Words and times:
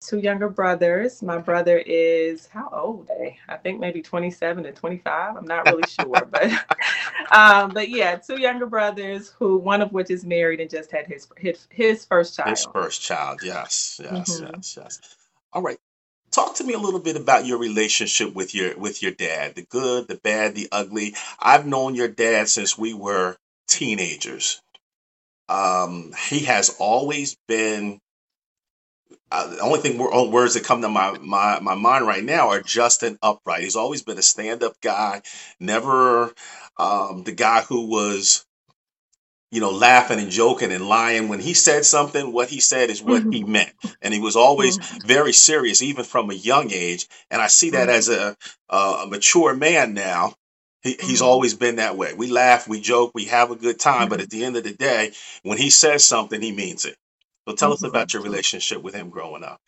two 0.00 0.18
younger 0.18 0.48
brothers. 0.48 1.22
My 1.22 1.38
brother 1.38 1.78
is 1.78 2.46
how 2.46 2.68
old? 2.72 3.08
They? 3.08 3.38
I 3.48 3.56
think 3.56 3.80
maybe 3.80 4.02
27 4.02 4.64
to 4.64 4.72
25. 4.72 5.36
I'm 5.36 5.44
not 5.44 5.66
really 5.66 5.82
sure, 5.88 6.28
but 6.30 6.50
um, 7.30 7.70
but 7.70 7.88
yeah, 7.88 8.16
two 8.16 8.40
younger 8.40 8.66
brothers 8.66 9.30
who 9.38 9.58
one 9.58 9.82
of 9.82 9.92
which 9.92 10.10
is 10.10 10.24
married 10.24 10.60
and 10.60 10.70
just 10.70 10.90
had 10.90 11.06
his 11.06 11.28
his, 11.36 11.66
his 11.70 12.04
first 12.04 12.36
child. 12.36 12.50
His 12.50 12.66
first 12.72 13.02
child. 13.02 13.40
Yes, 13.42 14.00
yes, 14.02 14.40
mm-hmm. 14.40 14.54
yes, 14.56 14.78
yes. 14.80 15.00
All 15.52 15.62
right. 15.62 15.78
Talk 16.30 16.56
to 16.56 16.64
me 16.64 16.74
a 16.74 16.78
little 16.78 17.00
bit 17.00 17.16
about 17.16 17.44
your 17.44 17.58
relationship 17.58 18.34
with 18.34 18.54
your 18.54 18.76
with 18.78 19.02
your 19.02 19.12
dad. 19.12 19.56
The 19.56 19.62
good, 19.62 20.06
the 20.08 20.16
bad, 20.16 20.54
the 20.54 20.68
ugly. 20.70 21.14
I've 21.38 21.66
known 21.66 21.94
your 21.94 22.08
dad 22.08 22.48
since 22.48 22.78
we 22.78 22.94
were 22.94 23.36
teenagers. 23.66 24.62
Um, 25.48 26.12
he 26.28 26.44
has 26.44 26.76
always 26.78 27.36
been 27.48 27.98
uh, 29.30 29.46
the 29.48 29.60
only 29.60 29.80
thing 29.80 29.98
words 29.98 30.54
that 30.54 30.64
come 30.64 30.82
to 30.82 30.88
my, 30.88 31.16
my 31.18 31.60
my 31.60 31.74
mind 31.74 32.06
right 32.06 32.24
now 32.24 32.48
are 32.48 32.60
Justin 32.60 33.18
upright. 33.22 33.62
He's 33.62 33.76
always 33.76 34.02
been 34.02 34.18
a 34.18 34.22
stand 34.22 34.62
up 34.62 34.80
guy, 34.80 35.22
never 35.60 36.32
um, 36.76 37.22
the 37.24 37.32
guy 37.32 37.62
who 37.62 37.86
was, 37.86 38.44
you 39.52 39.60
know, 39.60 39.70
laughing 39.70 40.18
and 40.18 40.30
joking 40.30 40.72
and 40.72 40.88
lying. 40.88 41.28
When 41.28 41.40
he 41.40 41.54
said 41.54 41.84
something, 41.84 42.32
what 42.32 42.48
he 42.48 42.60
said 42.60 42.90
is 42.90 43.02
what 43.02 43.22
he 43.22 43.42
mm-hmm. 43.42 43.52
meant, 43.52 43.72
and 44.02 44.12
he 44.12 44.20
was 44.20 44.36
always 44.36 44.78
mm-hmm. 44.78 45.06
very 45.06 45.32
serious, 45.32 45.82
even 45.82 46.04
from 46.04 46.30
a 46.30 46.34
young 46.34 46.72
age. 46.72 47.06
And 47.30 47.40
I 47.40 47.46
see 47.46 47.70
that 47.70 47.88
mm-hmm. 47.88 47.98
as 47.98 48.08
a 48.08 48.36
a 48.68 49.06
mature 49.08 49.54
man 49.54 49.94
now. 49.94 50.34
He, 50.82 50.96
he's 50.98 51.20
always 51.20 51.52
been 51.52 51.76
that 51.76 51.98
way. 51.98 52.14
We 52.14 52.30
laugh, 52.30 52.66
we 52.66 52.80
joke, 52.80 53.12
we 53.14 53.26
have 53.26 53.50
a 53.50 53.56
good 53.56 53.78
time, 53.78 54.08
but 54.08 54.22
at 54.22 54.30
the 54.30 54.44
end 54.44 54.56
of 54.56 54.64
the 54.64 54.72
day, 54.72 55.12
when 55.42 55.58
he 55.58 55.68
says 55.68 56.06
something, 56.06 56.40
he 56.40 56.52
means 56.52 56.86
it. 56.86 56.96
So 57.48 57.54
tell 57.54 57.72
us 57.72 57.78
mm-hmm. 57.78 57.86
about 57.86 58.12
your 58.12 58.22
relationship 58.22 58.82
with 58.82 58.94
him 58.94 59.10
growing 59.10 59.44
up. 59.44 59.60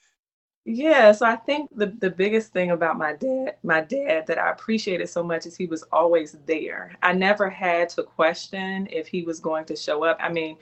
Yeah, 0.65 1.11
so 1.11 1.27
I 1.27 1.35
think 1.35 1.77
the 1.77 1.87
the 1.87 2.11
biggest 2.11 2.53
thing 2.53 2.71
about 2.71 2.97
my 2.97 3.15
dad, 3.15 3.57
my 3.65 3.81
dad 3.81 4.29
that 4.29 4.39
I 4.39 4.51
appreciated 4.53 5.09
so 5.09 5.25
much 5.25 5.45
is 5.45 5.57
he 5.57 5.67
was 5.67 5.83
always 5.91 6.37
there. 6.47 6.95
I 7.03 7.13
never 7.13 7.51
had 7.51 7.89
to 7.91 8.05
question 8.05 8.87
if 8.93 9.09
he 9.09 9.23
was 9.23 9.41
going 9.41 9.65
to 9.67 9.77
show 9.77 10.05
up. 10.05 10.19
I 10.21 10.31
mean, 10.31 10.57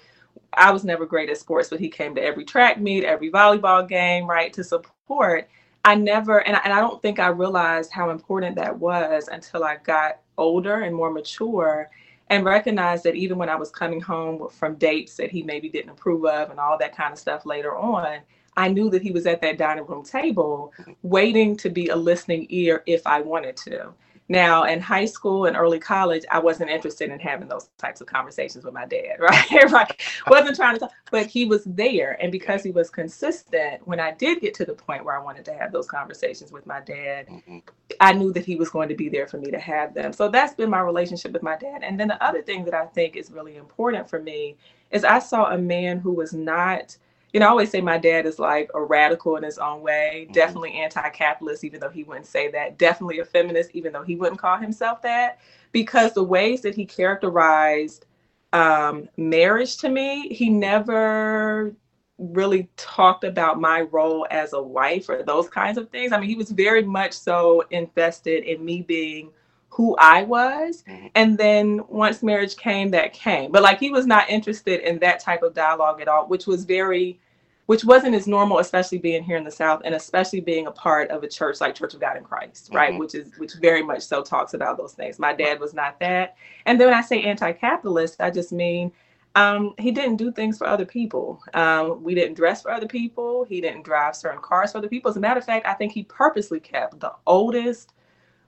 I 0.55 0.70
was 0.70 0.84
never 0.84 1.05
great 1.05 1.28
at 1.28 1.36
sports, 1.36 1.69
but 1.69 1.81
he 1.81 1.91
came 1.91 2.14
to 2.14 2.22
every 2.22 2.47
track 2.47 2.81
meet, 2.81 3.05
every 3.05 3.31
volleyball 3.31 3.86
game, 3.86 4.27
right, 4.27 4.53
to 4.55 4.64
support. 4.64 5.48
I 5.84 5.94
never, 5.97 6.47
and 6.47 6.56
I, 6.56 6.61
and 6.64 6.72
I 6.72 6.81
don't 6.81 7.00
think 7.03 7.19
I 7.19 7.28
realized 7.28 7.91
how 7.92 8.11
important 8.11 8.56
that 8.56 8.78
was 8.78 9.28
until 9.28 9.64
I 9.64 9.77
got 9.77 10.20
older 10.38 10.81
and 10.81 10.94
more 10.94 11.11
mature 11.11 11.91
and 12.31 12.47
recognized 12.47 13.05
that 13.05 13.17
even 13.17 13.39
when 13.39 13.50
I 13.50 13.56
was 13.56 13.70
coming 13.70 14.00
home 14.03 14.48
from 14.50 14.77
dates 14.77 15.17
that 15.17 15.33
he 15.33 15.45
maybe 15.45 15.70
didn't 15.70 15.92
approve 15.92 16.27
of 16.27 16.50
and 16.50 16.61
all 16.61 16.78
that 16.78 16.97
kind 16.97 17.12
of 17.14 17.20
stuff 17.20 17.47
later 17.47 17.77
on, 17.77 18.20
I 18.59 18.69
knew 18.70 18.91
that 18.91 19.03
he 19.03 19.12
was 19.12 19.27
at 19.27 19.42
that 19.42 19.59
dining 19.59 19.87
room 19.87 20.05
table 20.05 20.75
waiting 21.03 21.56
to 21.59 21.70
be 21.70 21.89
a 21.89 21.97
listening 21.97 22.47
ear 22.50 22.84
if 22.87 23.06
I 23.06 23.22
wanted 23.22 23.56
to. 23.59 23.95
Now, 24.31 24.62
in 24.62 24.81
high 24.81 25.06
school 25.06 25.47
and 25.47 25.56
early 25.56 25.81
college, 25.81 26.25
I 26.31 26.39
wasn't 26.39 26.70
interested 26.70 27.11
in 27.11 27.19
having 27.19 27.48
those 27.48 27.69
types 27.78 28.00
of 28.00 28.06
conversations 28.06 28.64
with 28.64 28.72
my 28.72 28.87
dad, 28.87 29.17
right? 29.19 29.72
right. 29.72 30.00
Wasn't 30.28 30.55
trying 30.55 30.77
to 30.77 30.78
talk, 30.78 30.92
but 31.11 31.27
he 31.27 31.47
was 31.47 31.64
there. 31.64 32.17
And 32.22 32.31
because 32.31 32.62
he 32.62 32.70
was 32.70 32.91
consistent, 32.91 33.84
when 33.89 33.98
I 33.98 34.12
did 34.12 34.41
get 34.41 34.55
to 34.55 34.64
the 34.64 34.72
point 34.72 35.05
where 35.05 35.19
I 35.19 35.22
wanted 35.22 35.45
to 35.47 35.55
have 35.55 35.72
those 35.72 35.89
conversations 35.89 36.53
with 36.53 36.64
my 36.64 36.78
dad, 36.78 37.27
mm-hmm. 37.27 37.59
I 37.98 38.12
knew 38.12 38.33
that 38.33 38.45
he 38.45 38.55
was 38.55 38.70
going 38.70 38.89
to 38.89 38.95
be 38.95 39.09
there 39.09 39.27
for 39.27 39.39
me 39.39 39.50
to 39.50 39.59
have 39.59 39.95
them. 39.95 40.12
So 40.12 40.28
that's 40.28 40.55
been 40.55 40.70
my 40.70 40.81
relationship 40.81 41.33
with 41.33 41.42
my 41.42 41.56
dad. 41.56 41.83
And 41.83 41.98
then 41.98 42.06
the 42.06 42.25
other 42.25 42.41
thing 42.41 42.65
that 42.67 42.75
I 42.75 42.87
think 42.87 43.17
is 43.17 43.33
really 43.33 43.56
important 43.56 44.09
for 44.09 44.22
me 44.22 44.56
is 44.92 45.03
I 45.03 45.19
saw 45.19 45.47
a 45.47 45.59
man 45.59 45.98
who 45.98 46.12
was 46.12 46.33
not 46.33 46.97
you 47.33 47.41
know, 47.41 47.47
I 47.47 47.50
always 47.50 47.70
say 47.70 47.81
my 47.81 47.98
dad 47.98 48.27
is 48.27 48.39
like 48.39 48.70
a 48.75 48.83
radical 48.83 49.36
in 49.36 49.42
his 49.42 49.59
own 49.59 49.83
way, 49.83 50.25
mm-hmm. 50.25 50.33
definitely 50.33 50.73
anti-capitalist, 50.75 51.64
even 51.64 51.81
though 51.81 51.91
he 51.91 52.05
wouldn't 52.05 52.27
say 52.27 52.50
that, 52.50 52.78
definitely 52.78 53.20
a 53.20 53.25
feminist, 53.25 53.70
even 53.72 53.92
though 53.92 54.03
he 54.03 54.17
wouldn't 54.17 54.41
call 54.41 54.56
himself 54.56 55.03
that, 55.03 55.39
because 55.72 56.12
the 56.12 56.25
ways 56.25 56.61
that 56.62 56.75
he 56.75 56.84
characterized 56.84 58.06
um, 58.53 59.09
marriage 59.16 59.77
to 59.78 59.88
me, 59.88 60.28
he 60.28 60.50
never 60.50 61.72
really 62.19 62.69
talked 62.77 63.25
about 63.25 63.60
my 63.60 63.81
role 63.81 64.27
as 64.31 64.53
a 64.53 64.60
wife 64.60 65.09
or 65.09 65.22
those 65.22 65.49
kinds 65.49 65.78
of 65.78 65.88
things. 65.88 66.12
I 66.12 66.21
mean, 66.21 66.28
he 66.28 66.34
was 66.34 66.50
very 66.50 66.83
much 66.83 67.12
so 67.15 67.65
invested 67.71 68.44
in 68.44 68.65
me 68.65 68.83
being 68.83 69.31
who 69.69 69.97
I 69.99 70.25
was. 70.25 70.83
Mm-hmm. 70.88 71.06
And 71.15 71.38
then 71.38 71.81
once 71.88 72.22
marriage 72.22 72.56
came, 72.56 72.91
that 72.91 73.15
came. 73.15 73.53
But 73.53 73.62
like 73.62 73.78
he 73.78 73.91
was 73.91 74.04
not 74.04 74.28
interested 74.28 74.81
in 74.81 74.99
that 74.99 75.21
type 75.21 75.43
of 75.43 75.54
dialogue 75.54 76.00
at 76.00 76.09
all, 76.09 76.27
which 76.27 76.47
was 76.47 76.65
very, 76.65 77.21
which 77.70 77.84
wasn't 77.84 78.16
as 78.16 78.26
normal, 78.26 78.58
especially 78.58 78.98
being 78.98 79.22
here 79.22 79.36
in 79.36 79.44
the 79.44 79.50
South 79.50 79.81
and 79.84 79.94
especially 79.94 80.41
being 80.41 80.66
a 80.66 80.72
part 80.72 81.08
of 81.12 81.22
a 81.22 81.28
church 81.28 81.60
like 81.60 81.72
Church 81.72 81.94
of 81.94 82.00
God 82.00 82.16
in 82.16 82.25
Christ, 82.25 82.64
mm-hmm. 82.64 82.76
right? 82.76 82.98
Which 82.98 83.14
is, 83.14 83.31
which 83.38 83.53
very 83.60 83.81
much 83.81 84.03
so 84.03 84.25
talks 84.25 84.54
about 84.54 84.76
those 84.76 84.92
things. 84.92 85.20
My 85.20 85.32
dad 85.32 85.60
was 85.60 85.72
not 85.72 86.00
that. 86.00 86.34
And 86.66 86.80
then 86.80 86.88
when 86.88 86.97
I 86.97 87.00
say 87.00 87.22
anti 87.22 87.53
capitalist, 87.53 88.20
I 88.20 88.32
just 88.32 88.50
mean, 88.50 88.91
um, 89.36 89.75
he 89.78 89.92
didn't 89.92 90.16
do 90.16 90.32
things 90.32 90.59
for 90.59 90.66
other 90.66 90.84
people. 90.84 91.41
Um, 91.54 92.03
we 92.03 92.12
didn't 92.12 92.34
dress 92.34 92.60
for 92.60 92.72
other 92.72 92.88
people. 92.88 93.44
He 93.44 93.60
didn't 93.60 93.84
drive 93.84 94.16
certain 94.16 94.42
cars 94.42 94.72
for 94.72 94.78
other 94.78 94.88
people. 94.88 95.09
As 95.09 95.16
a 95.16 95.20
matter 95.20 95.38
of 95.38 95.47
fact, 95.47 95.64
I 95.64 95.75
think 95.75 95.92
he 95.92 96.03
purposely 96.03 96.59
kept 96.59 96.98
the 96.98 97.12
oldest, 97.28 97.92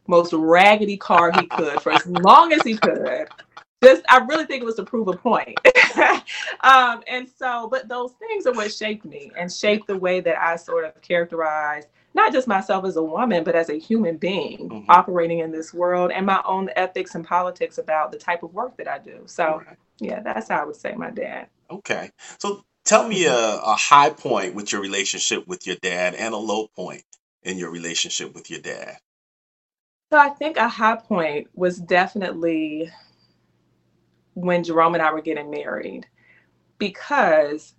most 0.09 0.32
raggedy 0.32 0.97
car 0.97 1.31
he 1.31 1.47
could 1.47 1.81
for 1.81 1.93
as 1.93 2.05
long 2.06 2.53
as 2.53 2.62
he 2.62 2.77
could. 2.77 3.28
Just, 3.82 4.03
I 4.09 4.19
really 4.19 4.47
think 4.47 4.62
it 4.62 4.66
was 4.66 4.76
to 4.76 4.84
prove 4.84 5.09
a 5.09 5.12
point. 5.12 5.59
um, 6.60 7.03
and 7.06 7.28
so, 7.28 7.69
but 7.70 7.88
those 7.88 8.12
things 8.12 8.47
are 8.47 8.53
what 8.53 8.72
shaped 8.72 9.04
me 9.04 9.31
and 9.37 9.53
shaped 9.53 9.87
the 9.87 9.97
way 9.97 10.20
that 10.20 10.41
I 10.41 10.56
sort 10.56 10.84
of 10.84 11.00
characterize 11.03 11.84
not 12.15 12.32
just 12.32 12.47
myself 12.47 12.84
as 12.84 12.97
a 12.97 13.03
woman, 13.03 13.43
but 13.43 13.54
as 13.54 13.70
a 13.70 13.78
human 13.78 14.16
being 14.16 14.69
mm-hmm. 14.69 14.91
operating 14.91 15.38
in 15.38 15.50
this 15.50 15.72
world 15.72 16.10
and 16.12 16.26
my 16.26 16.43
own 16.44 16.69
ethics 16.76 17.15
and 17.15 17.26
politics 17.26 17.78
about 17.78 18.12
the 18.12 18.19
type 18.19 18.43
of 18.43 18.53
work 18.53 18.76
that 18.76 18.87
I 18.87 18.98
do. 18.98 19.22
So, 19.26 19.62
right. 19.66 19.76
yeah, 19.99 20.20
that's 20.20 20.49
how 20.49 20.62
I 20.62 20.64
would 20.64 20.76
say 20.76 20.93
my 20.93 21.10
dad. 21.10 21.49
Okay. 21.70 22.10
So, 22.38 22.64
tell 22.84 23.09
me 23.09 23.25
a, 23.25 23.34
a 23.34 23.75
high 23.75 24.10
point 24.10 24.54
with 24.54 24.72
your 24.72 24.82
relationship 24.82 25.47
with 25.47 25.66
your 25.66 25.76
dad 25.76 26.14
and 26.14 26.34
a 26.34 26.38
low 26.38 26.69
point 26.76 27.03
in 27.43 27.59
your 27.59 27.70
relationship 27.70 28.34
with 28.34 28.50
your 28.50 28.60
dad. 28.60 28.99
So 30.12 30.19
I 30.19 30.28
think 30.28 30.59
a 30.59 30.69
high 30.69 30.97
point 30.97 31.49
was 31.54 31.78
definitely 31.78 32.91
when 34.34 34.65
Jerome 34.65 34.94
and 34.94 35.03
I 35.03 35.12
were 35.12 35.22
getting 35.22 35.50
married 35.50 36.06
because 36.78 37.75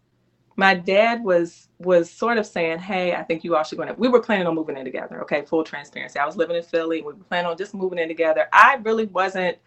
my 0.55 0.75
dad 0.75 1.23
was 1.23 1.67
was 1.79 2.09
sort 2.09 2.37
of 2.37 2.45
saying, 2.45 2.79
"Hey, 2.79 3.15
I 3.15 3.23
think 3.23 3.43
you 3.43 3.55
all 3.55 3.63
should 3.63 3.77
go 3.77 3.83
in." 3.83 3.95
We 3.97 4.07
were 4.07 4.21
planning 4.21 4.47
on 4.47 4.55
moving 4.55 4.77
in 4.77 4.85
together. 4.85 5.21
Okay, 5.23 5.43
full 5.43 5.63
transparency. 5.63 6.19
I 6.19 6.25
was 6.25 6.37
living 6.37 6.55
in 6.55 6.63
Philly. 6.63 7.01
We 7.01 7.13
were 7.13 7.23
planning 7.25 7.49
on 7.49 7.57
just 7.57 7.73
moving 7.73 7.99
in 7.99 8.07
together. 8.07 8.47
I 8.53 8.79
really 8.83 9.05
wasn't 9.05 9.57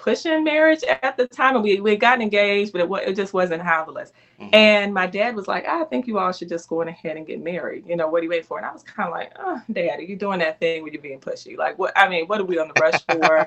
pushing 0.00 0.42
marriage 0.42 0.82
at 1.02 1.16
the 1.16 1.28
time, 1.28 1.54
and 1.54 1.62
we 1.62 1.80
we 1.80 1.94
gotten 1.96 2.22
engaged, 2.22 2.72
but 2.72 2.80
it, 2.80 3.08
it 3.08 3.14
just 3.14 3.32
wasn't 3.34 3.62
harmless. 3.62 4.12
Mm-hmm. 4.40 4.54
And 4.54 4.94
my 4.94 5.06
dad 5.06 5.36
was 5.36 5.46
like, 5.46 5.68
I 5.68 5.84
think 5.84 6.06
you 6.06 6.18
all 6.18 6.32
should 6.32 6.48
just 6.48 6.68
go 6.68 6.80
ahead 6.80 7.16
and 7.16 7.26
get 7.26 7.42
married. 7.42 7.86
You 7.86 7.96
know, 7.96 8.08
what 8.08 8.20
are 8.20 8.24
you 8.24 8.30
waiting 8.30 8.46
for? 8.46 8.56
And 8.56 8.66
I 8.66 8.72
was 8.72 8.82
kind 8.82 9.08
of 9.08 9.12
like, 9.12 9.32
oh, 9.38 9.60
Dad, 9.70 9.98
are 9.98 10.02
you 10.02 10.16
doing 10.16 10.38
that 10.38 10.58
thing 10.58 10.82
where 10.82 10.90
you're 10.90 11.02
being 11.02 11.20
pushy? 11.20 11.56
Like, 11.56 11.78
what? 11.78 11.92
I 11.96 12.08
mean, 12.08 12.26
what 12.26 12.40
are 12.40 12.44
we 12.44 12.58
on 12.58 12.68
the 12.68 12.80
rush 12.80 13.04
for? 13.10 13.46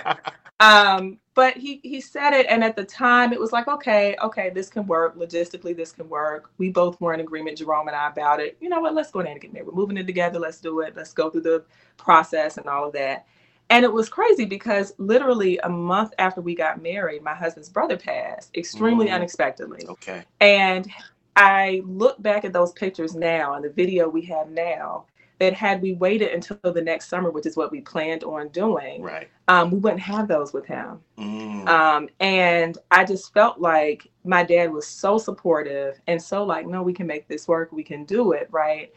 um, 0.59 1.17
but 1.33 1.57
he 1.57 1.79
he 1.83 1.99
said 1.99 2.33
it, 2.33 2.45
and 2.47 2.63
at 2.63 2.75
the 2.75 2.85
time, 2.85 3.33
it 3.33 3.39
was 3.39 3.51
like, 3.51 3.67
okay, 3.67 4.15
okay, 4.21 4.51
this 4.51 4.69
can 4.69 4.85
work 4.85 5.17
logistically. 5.17 5.75
This 5.75 5.91
can 5.91 6.07
work. 6.07 6.51
We 6.59 6.69
both 6.69 7.01
were 7.01 7.15
in 7.15 7.19
agreement, 7.19 7.57
Jerome 7.57 7.87
and 7.87 7.97
I, 7.97 8.09
about 8.09 8.39
it. 8.39 8.57
You 8.61 8.69
know 8.69 8.79
what? 8.79 8.93
Let's 8.93 9.09
go 9.09 9.21
ahead 9.21 9.31
and 9.31 9.41
get 9.41 9.51
married. 9.51 9.67
We're 9.67 9.73
moving 9.73 9.97
it 9.97 10.05
together. 10.05 10.39
Let's 10.39 10.61
do 10.61 10.81
it. 10.81 10.95
Let's 10.95 11.13
go 11.13 11.31
through 11.31 11.41
the 11.41 11.63
process 11.97 12.57
and 12.57 12.67
all 12.67 12.85
of 12.85 12.93
that. 12.93 13.25
And 13.69 13.83
it 13.83 13.91
was 13.91 14.09
crazy 14.09 14.45
because 14.45 14.93
literally 14.97 15.57
a 15.59 15.69
month 15.69 16.13
after 16.19 16.41
we 16.41 16.55
got 16.55 16.81
married, 16.81 17.23
my 17.23 17.33
husband's 17.33 17.69
brother 17.69 17.97
passed 17.97 18.55
extremely 18.55 19.07
mm. 19.07 19.13
unexpectedly. 19.13 19.85
Okay. 19.87 20.23
And 20.41 20.87
I 21.35 21.81
look 21.85 22.21
back 22.21 22.45
at 22.45 22.53
those 22.53 22.71
pictures 22.73 23.15
now 23.15 23.55
and 23.55 23.65
the 23.65 23.69
video 23.69 24.07
we 24.07 24.21
have 24.23 24.49
now 24.49 25.05
that 25.39 25.53
had 25.53 25.81
we 25.81 25.93
waited 25.93 26.31
until 26.31 26.57
the 26.61 26.81
next 26.81 27.09
summer, 27.09 27.31
which 27.31 27.45
is 27.47 27.57
what 27.57 27.71
we 27.71 27.81
planned 27.81 28.23
on 28.23 28.49
doing, 28.49 29.01
right. 29.01 29.27
um, 29.47 29.71
we 29.71 29.79
wouldn't 29.79 30.01
have 30.01 30.27
those 30.27 30.53
with 30.53 30.65
him. 30.65 30.99
Mm. 31.17 31.67
Um, 31.67 32.09
and 32.19 32.77
I 32.91 33.03
just 33.03 33.33
felt 33.33 33.59
like 33.59 34.07
my 34.23 34.43
dad 34.43 34.71
was 34.71 34.87
so 34.87 35.17
supportive 35.17 35.99
and 36.07 36.21
so 36.21 36.43
like, 36.43 36.67
no, 36.67 36.83
we 36.83 36.93
can 36.93 37.07
make 37.07 37.27
this 37.27 37.47
work. 37.47 37.71
We 37.71 37.83
can 37.83 38.05
do 38.05 38.33
it. 38.33 38.47
Right 38.51 38.93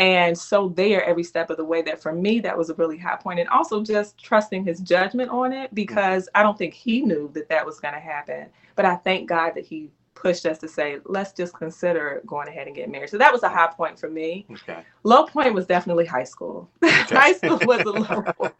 and 0.00 0.36
so 0.36 0.70
there 0.70 1.04
every 1.04 1.22
step 1.22 1.50
of 1.50 1.58
the 1.58 1.64
way 1.64 1.82
that 1.82 2.00
for 2.02 2.12
me 2.12 2.40
that 2.40 2.56
was 2.56 2.70
a 2.70 2.74
really 2.74 2.96
high 2.96 3.16
point. 3.16 3.38
And 3.38 3.48
also 3.50 3.82
just 3.82 4.16
trusting 4.18 4.64
his 4.64 4.80
judgment 4.80 5.30
on 5.30 5.52
it 5.52 5.72
because 5.74 6.28
i 6.34 6.42
don't 6.42 6.56
think 6.56 6.72
he 6.74 7.02
knew 7.02 7.30
that 7.34 7.48
that 7.50 7.64
was 7.64 7.78
going 7.78 7.94
to 7.94 8.00
happen. 8.00 8.46
But 8.74 8.86
i 8.86 8.96
thank 8.96 9.28
god 9.28 9.54
that 9.54 9.64
he 9.64 9.90
pushed 10.14 10.44
us 10.44 10.58
to 10.58 10.68
say 10.68 10.98
let's 11.06 11.32
just 11.32 11.54
consider 11.54 12.20
going 12.26 12.48
ahead 12.48 12.66
and 12.66 12.76
getting 12.76 12.92
married. 12.92 13.10
So 13.10 13.18
that 13.18 13.32
was 13.32 13.42
a 13.42 13.48
high 13.48 13.68
point 13.68 13.98
for 13.98 14.08
me. 14.08 14.46
Okay. 14.50 14.82
low 15.02 15.26
point 15.26 15.54
was 15.54 15.66
definitely 15.66 16.06
high 16.06 16.24
school. 16.24 16.68
Okay. 16.82 17.16
high 17.16 17.32
school 17.32 17.58
was 17.64 17.80
a 17.82 17.90
low 17.90 18.22
point. 18.38 18.54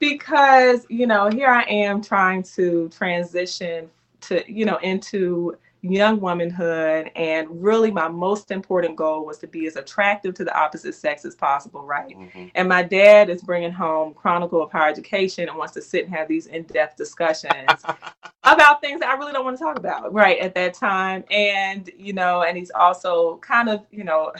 Because 0.00 0.86
you 0.88 1.06
know 1.06 1.30
here 1.30 1.48
i 1.48 1.62
am 1.62 2.02
trying 2.02 2.42
to 2.42 2.88
transition 2.88 3.88
to 4.22 4.42
you 4.52 4.64
know 4.64 4.78
into 4.78 5.56
young 5.82 6.20
womanhood 6.20 7.10
and 7.16 7.48
really 7.62 7.90
my 7.90 8.06
most 8.06 8.50
important 8.50 8.96
goal 8.96 9.24
was 9.24 9.38
to 9.38 9.46
be 9.46 9.66
as 9.66 9.76
attractive 9.76 10.34
to 10.34 10.44
the 10.44 10.54
opposite 10.54 10.94
sex 10.94 11.24
as 11.24 11.34
possible 11.34 11.82
right 11.82 12.14
mm-hmm. 12.16 12.46
and 12.54 12.68
my 12.68 12.82
dad 12.82 13.30
is 13.30 13.40
bringing 13.42 13.72
home 13.72 14.12
chronicle 14.12 14.62
of 14.62 14.70
higher 14.70 14.90
education 14.90 15.48
and 15.48 15.56
wants 15.56 15.72
to 15.72 15.80
sit 15.80 16.04
and 16.04 16.14
have 16.14 16.28
these 16.28 16.46
in-depth 16.46 16.96
discussions 16.98 17.70
about 18.44 18.82
things 18.82 19.00
that 19.00 19.08
i 19.08 19.14
really 19.16 19.32
don't 19.32 19.44
want 19.44 19.56
to 19.56 19.64
talk 19.64 19.78
about 19.78 20.12
right 20.12 20.38
at 20.40 20.54
that 20.54 20.74
time 20.74 21.24
and 21.30 21.90
you 21.96 22.12
know 22.12 22.42
and 22.42 22.58
he's 22.58 22.70
also 22.72 23.38
kind 23.38 23.70
of 23.70 23.86
you 23.90 24.04
know 24.04 24.30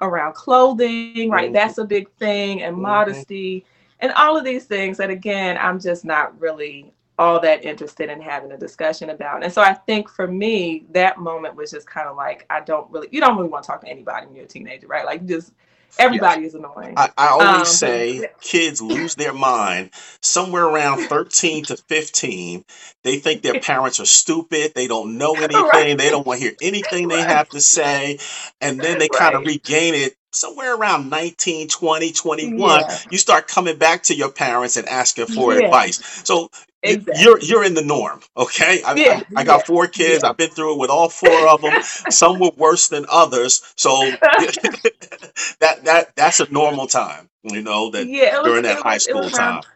around 0.00 0.32
clothing 0.34 1.28
right 1.28 1.46
mm-hmm. 1.46 1.52
that's 1.52 1.76
a 1.76 1.84
big 1.84 2.10
thing 2.12 2.62
and 2.62 2.72
mm-hmm. 2.72 2.82
modesty 2.82 3.66
and 3.98 4.12
all 4.12 4.34
of 4.34 4.44
these 4.44 4.64
things 4.64 4.96
that 4.96 5.10
again 5.10 5.58
i'm 5.60 5.78
just 5.78 6.06
not 6.06 6.38
really 6.40 6.90
all 7.20 7.38
that 7.38 7.66
interested 7.66 8.08
in 8.08 8.18
having 8.18 8.50
a 8.50 8.56
discussion 8.56 9.10
about. 9.10 9.44
And 9.44 9.52
so 9.52 9.60
I 9.60 9.74
think 9.74 10.08
for 10.08 10.26
me, 10.26 10.86
that 10.92 11.18
moment 11.18 11.54
was 11.54 11.70
just 11.70 11.86
kind 11.86 12.08
of 12.08 12.16
like, 12.16 12.46
I 12.48 12.60
don't 12.60 12.90
really, 12.90 13.08
you 13.12 13.20
don't 13.20 13.36
really 13.36 13.50
want 13.50 13.62
to 13.62 13.66
talk 13.66 13.82
to 13.82 13.88
anybody 13.88 14.26
when 14.26 14.34
you're 14.34 14.46
a 14.46 14.48
teenager, 14.48 14.86
right? 14.86 15.04
Like 15.04 15.26
just 15.26 15.52
everybody 15.98 16.46
is 16.46 16.54
annoying. 16.54 16.94
I, 16.96 17.10
I 17.18 17.28
always 17.28 17.46
um, 17.48 17.64
say 17.66 18.20
but, 18.20 18.40
kids 18.40 18.80
lose 18.80 19.16
their 19.16 19.34
mind 19.34 19.90
somewhere 20.22 20.64
around 20.64 21.02
13 21.08 21.64
to 21.64 21.76
15. 21.76 22.64
They 23.02 23.18
think 23.18 23.42
their 23.42 23.60
parents 23.60 24.00
are 24.00 24.06
stupid. 24.06 24.72
They 24.74 24.86
don't 24.86 25.18
know 25.18 25.34
anything. 25.36 25.62
Right. 25.62 25.98
They 25.98 26.08
don't 26.08 26.26
want 26.26 26.40
to 26.40 26.46
hear 26.46 26.56
anything 26.62 27.06
right. 27.06 27.16
they 27.16 27.22
have 27.22 27.50
to 27.50 27.60
say. 27.60 28.18
And 28.62 28.80
then 28.80 28.98
they 28.98 29.10
right. 29.12 29.20
kind 29.20 29.34
of 29.34 29.44
regain 29.44 29.94
it 29.94 30.16
somewhere 30.32 30.76
around 30.76 31.10
19 31.10 31.66
20 31.66 32.12
21 32.12 32.80
yeah. 32.80 32.98
you 33.10 33.18
start 33.18 33.48
coming 33.48 33.76
back 33.76 34.04
to 34.04 34.14
your 34.14 34.30
parents 34.30 34.76
and 34.76 34.88
asking 34.88 35.26
for 35.26 35.52
yeah. 35.52 35.64
advice 35.64 36.22
so 36.24 36.48
exactly. 36.82 37.22
you're 37.22 37.40
you're 37.40 37.64
in 37.64 37.74
the 37.74 37.82
norm 37.82 38.20
okay? 38.36 38.82
I, 38.82 38.94
yeah. 38.94 39.22
I, 39.36 39.40
I 39.40 39.44
got 39.44 39.66
four 39.66 39.86
kids. 39.86 40.24
I've 40.24 40.36
been 40.36 40.50
through 40.50 40.74
it 40.74 40.78
with 40.78 40.90
all 40.90 41.08
four 41.08 41.48
of 41.48 41.60
them. 41.60 41.82
Some 41.82 42.38
were 42.38 42.50
worse 42.56 42.88
than 42.88 43.04
others. 43.08 43.72
So 43.76 43.90
that 45.60 45.84
that 45.84 46.16
that's 46.16 46.40
a 46.40 46.52
normal 46.52 46.86
time 46.86 47.28
you 47.42 47.62
know 47.62 47.90
that 47.90 48.06
yeah, 48.06 48.40
during 48.42 48.62
that 48.62 48.82
high 48.82 48.98
school 48.98 49.28
time. 49.28 49.62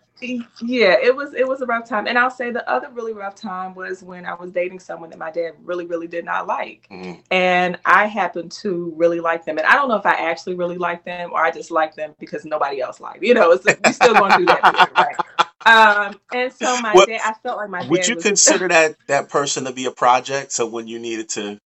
Yeah 0.62 0.96
it 1.02 1.14
was 1.14 1.34
it 1.34 1.46
was 1.46 1.60
a 1.60 1.66
rough 1.66 1.86
time. 1.86 2.06
And 2.06 2.16
i'll 2.16 2.30
say 2.30 2.50
the 2.50 2.66
other 2.70 2.88
really 2.92 3.12
rough 3.12 3.34
time 3.34 3.74
was 3.74 4.02
when 4.02 4.24
i 4.24 4.32
was 4.32 4.50
dating 4.52 4.80
someone 4.80 5.10
that 5.10 5.18
my 5.18 5.30
dad 5.30 5.52
really 5.62 5.84
really 5.84 6.06
did 6.06 6.24
not 6.24 6.46
like. 6.46 6.86
Mm. 6.90 7.20
and 7.30 7.78
i 7.84 8.06
happened 8.06 8.50
to 8.52 8.94
really 8.96 9.20
like 9.20 9.44
them. 9.44 9.58
And 9.58 9.66
i 9.66 9.74
don't 9.74 9.88
know 9.88 9.96
if 9.96 10.06
i 10.06 10.14
actually 10.14 10.54
really 10.54 10.78
like 10.78 11.04
them 11.04 11.30
or 11.32 11.44
i 11.44 11.50
just 11.50 11.70
like 11.70 11.94
them 11.94 12.14
because 12.18 12.46
nobody 12.46 12.80
else 12.80 13.00
liked 13.00 13.22
you 13.22 13.34
know 13.34 13.50
it's, 13.50 13.66
like 13.66 13.84
we 13.84 13.92
still 13.92 14.14
going 14.14 14.30
to 14.30 14.38
do 14.38 14.46
that 14.46 14.90
right 14.96 15.43
um 15.66 16.18
and 16.32 16.52
so 16.52 16.80
my 16.80 16.92
what, 16.92 17.08
dad 17.08 17.20
i 17.24 17.32
felt 17.42 17.58
like 17.58 17.70
my 17.70 17.86
would 17.88 18.06
you 18.06 18.14
was, 18.16 18.24
consider 18.24 18.68
that 18.68 18.96
that 19.08 19.28
person 19.28 19.64
to 19.64 19.72
be 19.72 19.86
a 19.86 19.90
project 19.90 20.52
so 20.52 20.66
when 20.66 20.86
you 20.86 20.98
needed 20.98 21.28
to 21.28 21.58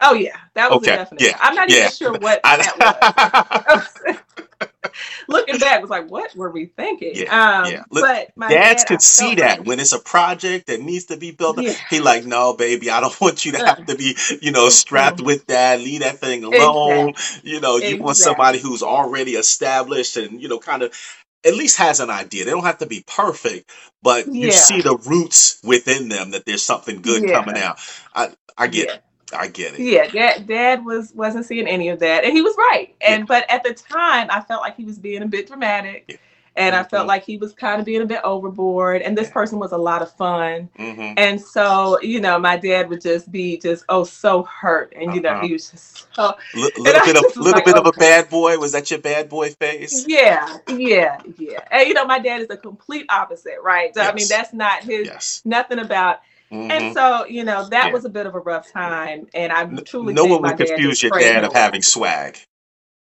Oh 0.00 0.14
yeah, 0.14 0.36
that 0.54 0.70
was 0.70 0.78
okay. 0.78 0.94
definite. 0.94 1.22
Yeah. 1.22 1.38
I'm 1.40 1.54
not 1.54 1.68
yeah. 1.68 1.78
even 1.78 1.90
sure 1.90 2.12
what 2.12 2.40
that 2.44 3.88
was. 4.06 4.16
Looking 5.28 5.58
back, 5.58 5.80
was 5.80 5.90
like, 5.90 6.10
what 6.10 6.34
were 6.34 6.50
we 6.50 6.66
thinking? 6.66 7.12
Yeah, 7.14 7.62
um, 7.62 7.70
yeah. 7.70 7.82
Look, 7.90 8.04
but 8.04 8.32
my 8.36 8.48
dads 8.48 8.82
dad, 8.82 8.88
could 8.88 9.02
see 9.02 9.36
that 9.36 9.58
like, 9.58 9.66
when 9.66 9.80
it's 9.80 9.92
a 9.92 9.98
project 9.98 10.66
that 10.66 10.80
needs 10.80 11.06
to 11.06 11.16
be 11.16 11.30
built. 11.32 11.60
Yeah. 11.60 11.74
He 11.90 12.00
like, 12.00 12.24
no, 12.24 12.54
baby, 12.54 12.90
I 12.90 13.00
don't 13.00 13.20
want 13.20 13.44
you 13.44 13.52
to 13.52 13.58
have 13.58 13.86
to 13.86 13.96
be, 13.96 14.16
you 14.40 14.52
know, 14.52 14.68
strapped 14.68 15.20
with 15.20 15.46
that. 15.46 15.80
Leave 15.80 16.00
that 16.00 16.18
thing 16.18 16.44
alone. 16.44 17.10
Exactly. 17.10 17.50
You 17.50 17.60
know, 17.60 17.72
you 17.72 17.82
exactly. 17.82 18.00
want 18.00 18.16
somebody 18.16 18.58
who's 18.58 18.82
already 18.82 19.32
established 19.32 20.16
and 20.16 20.40
you 20.40 20.48
know, 20.48 20.58
kind 20.58 20.82
of 20.82 20.94
at 21.44 21.54
least 21.54 21.76
has 21.78 22.00
an 22.00 22.10
idea. 22.10 22.44
They 22.44 22.50
don't 22.50 22.64
have 22.64 22.78
to 22.78 22.86
be 22.86 23.04
perfect, 23.06 23.70
but 24.02 24.26
yeah. 24.26 24.46
you 24.46 24.52
see 24.52 24.80
the 24.80 24.96
roots 24.96 25.60
within 25.64 26.08
them 26.08 26.32
that 26.32 26.46
there's 26.46 26.62
something 26.62 27.00
good 27.00 27.22
yeah. 27.22 27.40
coming 27.40 27.60
out. 27.60 27.78
I 28.14 28.30
I 28.56 28.66
get 28.66 28.88
it. 28.90 29.02
I 29.32 29.48
get 29.48 29.74
it. 29.74 29.80
Yeah, 29.80 30.08
dad, 30.08 30.46
dad 30.46 30.84
was 30.84 31.12
wasn't 31.14 31.44
seeing 31.46 31.66
any 31.66 31.88
of 31.88 32.00
that, 32.00 32.24
and 32.24 32.32
he 32.32 32.42
was 32.42 32.54
right. 32.56 32.94
And 33.00 33.20
yeah. 33.20 33.26
but 33.26 33.50
at 33.50 33.62
the 33.62 33.74
time, 33.74 34.28
I 34.30 34.40
felt 34.40 34.62
like 34.62 34.76
he 34.76 34.84
was 34.84 34.98
being 34.98 35.22
a 35.22 35.26
bit 35.26 35.46
dramatic, 35.46 36.04
yeah. 36.08 36.16
And 36.58 36.74
mm-hmm. 36.74 36.84
I 36.84 36.88
felt 36.88 37.02
mm-hmm. 37.02 37.08
like 37.08 37.24
he 37.24 37.36
was 37.36 37.52
kind 37.52 37.80
of 37.80 37.86
being 37.86 38.02
a 38.02 38.06
bit 38.06 38.20
overboard. 38.24 39.02
And 39.02 39.16
this 39.16 39.30
person 39.30 39.58
was 39.58 39.72
a 39.72 39.78
lot 39.78 40.02
of 40.02 40.12
fun, 40.12 40.68
mm-hmm. 40.78 41.14
and 41.16 41.40
so 41.40 42.00
you 42.02 42.20
know, 42.20 42.38
my 42.38 42.56
dad 42.56 42.88
would 42.90 43.00
just 43.00 43.30
be 43.32 43.56
just 43.56 43.84
oh 43.88 44.04
so 44.04 44.42
hurt, 44.42 44.92
and 44.96 45.14
you 45.14 45.20
know, 45.20 45.30
uh-huh. 45.30 45.46
he 45.46 45.52
was 45.52 45.70
just 45.70 46.14
so 46.14 46.24
L- 46.24 46.34
little 46.78 47.04
bit 47.04 47.16
of 47.16 47.36
little 47.36 47.52
like, 47.52 47.64
bit 47.64 47.76
okay. 47.76 47.80
of 47.80 47.86
a 47.86 47.98
bad 47.98 48.28
boy. 48.28 48.58
Was 48.58 48.72
that 48.72 48.90
your 48.90 49.00
bad 49.00 49.28
boy 49.28 49.50
face? 49.50 50.04
Yeah, 50.08 50.58
yeah, 50.68 51.20
yeah. 51.38 51.60
And 51.70 51.88
you 51.88 51.94
know, 51.94 52.04
my 52.04 52.18
dad 52.18 52.40
is 52.40 52.48
the 52.48 52.56
complete 52.56 53.06
opposite, 53.08 53.56
right? 53.62 53.94
So, 53.94 54.02
yes. 54.02 54.10
I 54.10 54.14
mean, 54.14 54.26
that's 54.28 54.52
not 54.52 54.82
his 54.82 55.06
yes. 55.06 55.42
nothing 55.44 55.78
about 55.78 56.20
Mm-hmm. 56.50 56.70
And 56.70 56.94
so, 56.94 57.26
you 57.26 57.44
know, 57.44 57.68
that 57.68 57.86
yeah. 57.86 57.92
was 57.92 58.04
a 58.04 58.08
bit 58.08 58.26
of 58.26 58.34
a 58.34 58.38
rough 58.38 58.72
time. 58.72 59.26
And 59.34 59.52
I 59.52 59.66
truly 59.82 60.14
no 60.14 60.24
one 60.24 60.42
would 60.42 60.56
confuse 60.56 61.02
your 61.02 61.12
dad 61.12 61.44
of 61.44 61.52
having 61.52 61.82
swag. 61.82 62.38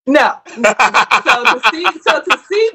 No. 0.06 0.40
so 0.48 0.64
to 0.64 1.62
see, 1.72 1.86
so 2.02 2.22
to 2.22 2.40
see, 2.50 2.72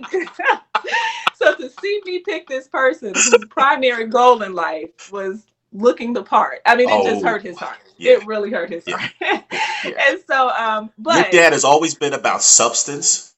so 1.34 1.54
to 1.54 1.70
see 1.80 2.00
me 2.04 2.21
pick 2.32 2.48
this 2.48 2.68
person 2.68 3.12
whose 3.14 3.44
primary 3.50 4.06
goal 4.06 4.42
in 4.42 4.54
life 4.54 5.12
was 5.12 5.46
looking 5.72 6.12
the 6.12 6.22
part. 6.22 6.60
I 6.64 6.76
mean, 6.76 6.88
it 6.88 6.92
oh, 6.92 7.04
just 7.04 7.24
hurt 7.24 7.42
his 7.42 7.58
heart. 7.58 7.78
Yeah. 7.96 8.12
It 8.12 8.26
really 8.26 8.50
hurt 8.50 8.70
his 8.70 8.84
yeah. 8.86 8.96
heart. 8.96 9.12
yeah. 9.20 9.42
And 10.08 10.22
so, 10.28 10.48
um, 10.50 10.90
but 10.96 11.32
your 11.32 11.42
dad 11.42 11.52
has 11.52 11.64
always 11.64 11.94
been 11.94 12.12
about 12.12 12.42
substance 12.42 13.34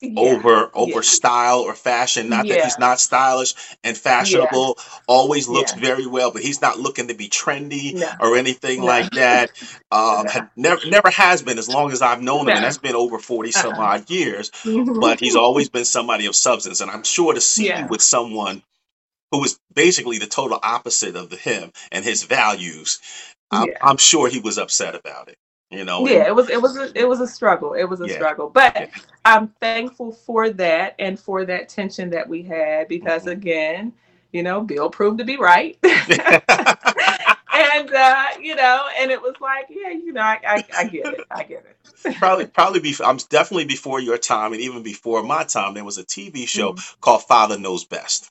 yeah. 0.00 0.20
over 0.20 0.70
over 0.74 0.92
yeah. 0.96 1.00
style 1.00 1.60
or 1.60 1.74
fashion. 1.74 2.28
Not 2.28 2.46
yeah. 2.46 2.56
that 2.56 2.64
he's 2.64 2.78
not 2.78 3.00
stylish 3.00 3.54
and 3.82 3.96
fashionable, 3.96 4.78
always 5.06 5.48
looks 5.48 5.72
very 5.72 6.06
well, 6.06 6.30
but 6.30 6.42
he's 6.42 6.60
not 6.60 6.78
looking 6.78 7.08
to 7.08 7.14
be 7.14 7.28
trendy 7.28 7.94
no. 7.94 8.10
or 8.20 8.36
anything 8.36 8.80
no. 8.80 8.86
like 8.86 9.10
that. 9.12 9.50
Um, 9.90 10.26
no. 10.34 10.48
never 10.56 10.86
never 10.86 11.10
has 11.10 11.42
been 11.42 11.58
as 11.58 11.68
long 11.68 11.92
as 11.92 12.02
I've 12.02 12.22
known 12.22 12.48
him, 12.48 12.56
and 12.56 12.64
that's 12.64 12.78
been 12.78 12.96
over 12.96 13.18
forty 13.18 13.52
some 13.52 13.74
uh-uh. 13.74 13.82
odd 13.82 14.10
years. 14.10 14.50
Mm-hmm. 14.50 15.00
But 15.00 15.20
he's 15.20 15.36
always 15.36 15.68
been 15.68 15.84
somebody 15.84 16.26
of 16.26 16.36
substance, 16.36 16.80
and 16.80 16.90
I'm 16.90 17.04
sure 17.04 17.34
to 17.34 17.40
see 17.40 17.68
you 17.68 17.86
with 17.88 18.02
someone 18.02 18.62
who 19.32 19.40
was 19.40 19.58
basically 19.74 20.18
the 20.18 20.26
total 20.26 20.58
opposite 20.62 21.16
of 21.16 21.30
the, 21.30 21.36
him 21.36 21.72
and 21.90 22.04
his 22.04 22.22
values. 22.22 23.00
I'm, 23.50 23.68
I'm 23.80 23.96
sure 23.96 24.28
he 24.28 24.40
was 24.40 24.58
upset 24.58 24.94
about 24.96 25.28
it 25.28 25.38
you 25.70 25.84
know 25.84 26.06
yeah 26.06 26.18
and, 26.18 26.28
it 26.28 26.34
was 26.34 26.48
it 26.48 26.62
was 26.62 26.76
a, 26.76 26.98
it 26.98 27.08
was 27.08 27.20
a 27.20 27.26
struggle 27.26 27.74
it 27.74 27.84
was 27.84 28.00
a 28.00 28.06
yeah, 28.06 28.14
struggle 28.14 28.48
but 28.48 28.74
yeah. 28.76 28.86
i'm 29.24 29.48
thankful 29.60 30.12
for 30.12 30.50
that 30.50 30.94
and 30.98 31.18
for 31.18 31.44
that 31.44 31.68
tension 31.68 32.10
that 32.10 32.28
we 32.28 32.42
had 32.42 32.88
because 32.88 33.22
mm-hmm. 33.22 33.32
again 33.32 33.92
you 34.32 34.42
know 34.42 34.60
bill 34.60 34.90
proved 34.90 35.18
to 35.18 35.24
be 35.24 35.36
right 35.36 35.78
and 35.82 37.92
uh 37.92 38.26
you 38.40 38.54
know 38.54 38.88
and 38.98 39.10
it 39.10 39.20
was 39.20 39.34
like 39.40 39.66
yeah 39.68 39.90
you 39.90 40.12
know 40.12 40.20
i 40.20 40.38
i, 40.46 40.64
I 40.76 40.84
get 40.84 41.06
it 41.06 41.20
i 41.30 41.42
get 41.42 41.64
it 41.66 42.16
probably 42.16 42.46
probably 42.46 42.80
be 42.80 42.94
i'm 43.04 43.16
definitely 43.28 43.64
before 43.64 43.98
your 43.98 44.18
time 44.18 44.52
and 44.52 44.62
even 44.62 44.84
before 44.84 45.24
my 45.24 45.44
time 45.44 45.74
there 45.74 45.84
was 45.84 45.98
a 45.98 46.04
tv 46.04 46.46
show 46.46 46.72
mm-hmm. 46.72 47.00
called 47.00 47.24
father 47.24 47.58
knows 47.58 47.84
best 47.84 48.30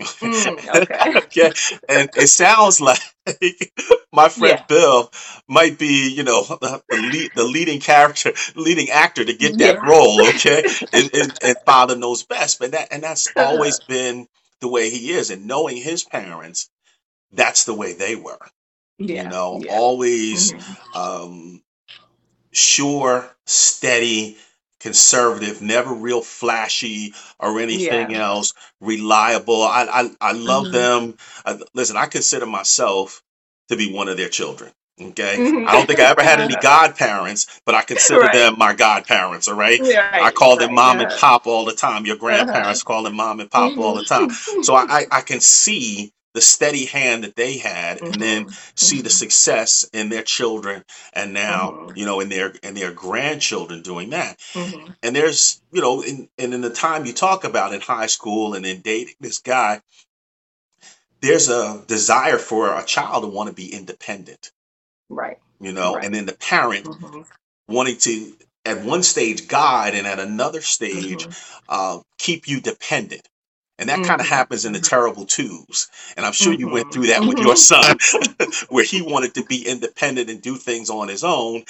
Mm, 0.00 0.74
okay. 0.82 1.18
okay. 1.18 1.52
And 1.88 2.10
it 2.16 2.28
sounds 2.28 2.80
like 2.80 3.00
my 4.12 4.28
friend 4.28 4.58
yeah. 4.58 4.64
Bill 4.68 5.10
might 5.48 5.78
be, 5.78 6.12
you 6.12 6.22
know, 6.22 6.42
the, 6.42 6.82
lead, 6.90 7.30
the 7.34 7.44
leading 7.44 7.80
character, 7.80 8.32
leading 8.56 8.90
actor 8.90 9.24
to 9.24 9.34
get 9.34 9.58
that 9.58 9.76
yeah. 9.76 9.88
role. 9.88 10.26
Okay. 10.28 10.64
and, 10.92 11.10
and, 11.14 11.38
and, 11.42 11.56
Father 11.64 11.96
knows 11.96 12.24
best, 12.24 12.58
but 12.58 12.72
that, 12.72 12.88
and 12.90 13.02
that's 13.02 13.28
always 13.36 13.80
been 13.80 14.26
the 14.60 14.68
way 14.68 14.90
he 14.90 15.12
is. 15.12 15.30
And 15.30 15.46
knowing 15.46 15.76
his 15.76 16.04
parents, 16.04 16.68
that's 17.32 17.64
the 17.64 17.74
way 17.74 17.92
they 17.92 18.16
were. 18.16 18.38
Yeah. 18.98 19.24
You 19.24 19.28
know, 19.28 19.62
always 19.70 20.52
mm-hmm. 20.52 20.98
um, 20.98 21.62
sure, 22.52 23.28
steady, 23.46 24.36
conservative, 24.84 25.62
never 25.62 25.94
real 25.94 26.20
flashy 26.20 27.14
or 27.40 27.58
anything 27.58 28.10
yeah. 28.10 28.26
else. 28.26 28.52
Reliable. 28.82 29.62
I 29.62 29.86
I, 29.90 30.10
I 30.20 30.32
love 30.32 30.64
mm-hmm. 30.64 30.72
them. 30.72 31.16
I, 31.46 31.58
listen, 31.72 31.96
I 31.96 32.04
consider 32.04 32.44
myself 32.44 33.22
to 33.70 33.76
be 33.78 33.92
one 33.94 34.08
of 34.08 34.18
their 34.18 34.28
children. 34.28 34.72
Okay. 35.00 35.34
I 35.34 35.72
don't 35.72 35.86
think 35.86 36.00
I 36.00 36.10
ever 36.10 36.22
had 36.22 36.38
any 36.38 36.54
godparents, 36.62 37.62
but 37.64 37.74
I 37.74 37.82
consider 37.82 38.20
right. 38.20 38.34
them 38.34 38.56
my 38.58 38.74
godparents. 38.74 39.48
All 39.48 39.54
right, 39.54 39.80
right. 39.80 40.22
I 40.22 40.30
call 40.30 40.58
them 40.58 40.68
right. 40.68 40.74
mom 40.74 41.00
yeah. 41.00 41.08
and 41.08 41.18
pop 41.18 41.46
all 41.46 41.64
the 41.64 41.72
time. 41.72 42.04
Your 42.04 42.16
uh-huh. 42.16 42.26
grandparents 42.26 42.82
uh-huh. 42.82 42.86
call 42.86 43.02
them 43.04 43.16
mom 43.16 43.40
and 43.40 43.50
pop 43.50 43.76
all 43.78 43.94
the 43.94 44.04
time. 44.04 44.30
So 44.30 44.74
I, 44.74 44.84
I, 44.88 45.06
I 45.10 45.20
can 45.22 45.40
see 45.40 46.12
the 46.34 46.40
steady 46.40 46.84
hand 46.84 47.24
that 47.24 47.36
they 47.36 47.56
had 47.56 48.02
and 48.02 48.14
then 48.14 48.44
mm-hmm. 48.44 48.70
see 48.74 48.96
the 48.96 49.08
mm-hmm. 49.08 49.10
success 49.10 49.88
in 49.92 50.08
their 50.08 50.22
children 50.22 50.84
and 51.12 51.32
now 51.32 51.70
mm-hmm. 51.70 51.96
you 51.96 52.04
know 52.04 52.20
in 52.20 52.28
their 52.28 52.52
in 52.62 52.74
their 52.74 52.92
grandchildren 52.92 53.82
doing 53.82 54.10
that 54.10 54.38
mm-hmm. 54.52 54.92
and 55.02 55.16
there's 55.16 55.62
you 55.72 55.80
know 55.80 56.02
in, 56.02 56.28
and 56.38 56.52
in 56.52 56.60
the 56.60 56.70
time 56.70 57.06
you 57.06 57.12
talk 57.12 57.44
about 57.44 57.72
in 57.72 57.80
high 57.80 58.06
school 58.06 58.54
and 58.54 58.66
in 58.66 58.80
dating 58.80 59.14
this 59.20 59.38
guy 59.38 59.80
there's 61.20 61.48
a 61.48 61.82
desire 61.86 62.36
for 62.36 62.76
a 62.76 62.84
child 62.84 63.22
to 63.22 63.28
want 63.28 63.48
to 63.48 63.54
be 63.54 63.72
independent 63.72 64.50
right 65.08 65.38
you 65.60 65.72
know 65.72 65.94
right. 65.94 66.04
and 66.04 66.14
then 66.14 66.26
the 66.26 66.34
parent 66.34 66.84
mm-hmm. 66.84 67.22
wanting 67.68 67.96
to 67.96 68.32
at 68.66 68.82
one 68.82 69.02
stage 69.02 69.46
guide 69.46 69.94
and 69.94 70.06
at 70.06 70.18
another 70.18 70.60
stage 70.60 71.26
mm-hmm. 71.26 71.64
uh, 71.68 72.00
keep 72.18 72.48
you 72.48 72.60
dependent 72.60 73.28
And 73.78 73.90
that 73.90 74.02
kind 74.02 74.20
of 74.20 74.26
Mm-hmm. 74.26 74.28
happens 74.28 74.64
in 74.64 74.72
the 74.72 74.80
terrible 74.80 75.26
twos. 75.26 75.88
And 76.16 76.26
I'm 76.26 76.32
sure 76.32 76.52
you 76.54 76.68
went 76.68 76.90
Mm-hmm. 76.90 76.92
through 76.92 77.08
that 77.08 77.26
with 77.26 77.40
your 77.40 77.56
son, 77.56 77.98
where 78.70 78.84
he 78.84 79.02
wanted 79.02 79.34
to 79.36 79.44
be 79.44 79.66
independent 79.66 80.30
and 80.30 80.42
do 80.42 80.56
things 80.56 80.90
on 80.90 81.08
his 81.08 81.24
own. 81.24 81.64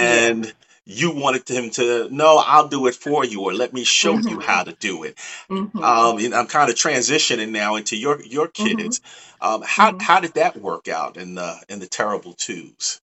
Yeah. 0.00 0.34
And 0.36 0.52
you 0.86 1.12
wanted 1.12 1.48
him 1.48 1.70
to, 1.72 2.08
no, 2.10 2.38
I'll 2.44 2.68
do 2.68 2.86
it 2.88 2.96
for 2.96 3.24
you, 3.24 3.42
or 3.42 3.54
let 3.54 3.72
me 3.74 3.84
show 3.84 4.20
you 4.20 4.38
Mm-hmm. 4.38 4.40
how 4.40 4.64
to 4.64 4.74
do 4.74 5.04
it. 5.04 5.18
Mm-hmm. 5.50 5.82
Um, 5.82 6.18
and 6.18 6.34
I'm 6.34 6.46
kind 6.48 6.70
of 6.70 6.76
transitioning 6.76 7.50
now 7.50 7.76
into 7.76 7.96
your 7.96 8.20
your 8.22 8.48
Mm-hmm. 8.58 8.88
kids. 8.88 9.00
Um, 9.40 9.62
how 9.66 9.94
Mm-hmm. 9.94 10.00
how 10.00 10.20
did 10.20 10.34
that 10.34 10.56
work 10.56 10.88
out 10.88 11.16
in 11.18 11.36
the 11.36 11.56
in 11.68 11.80
the 11.80 11.86
terrible 11.88 12.34
twos? 12.34 13.00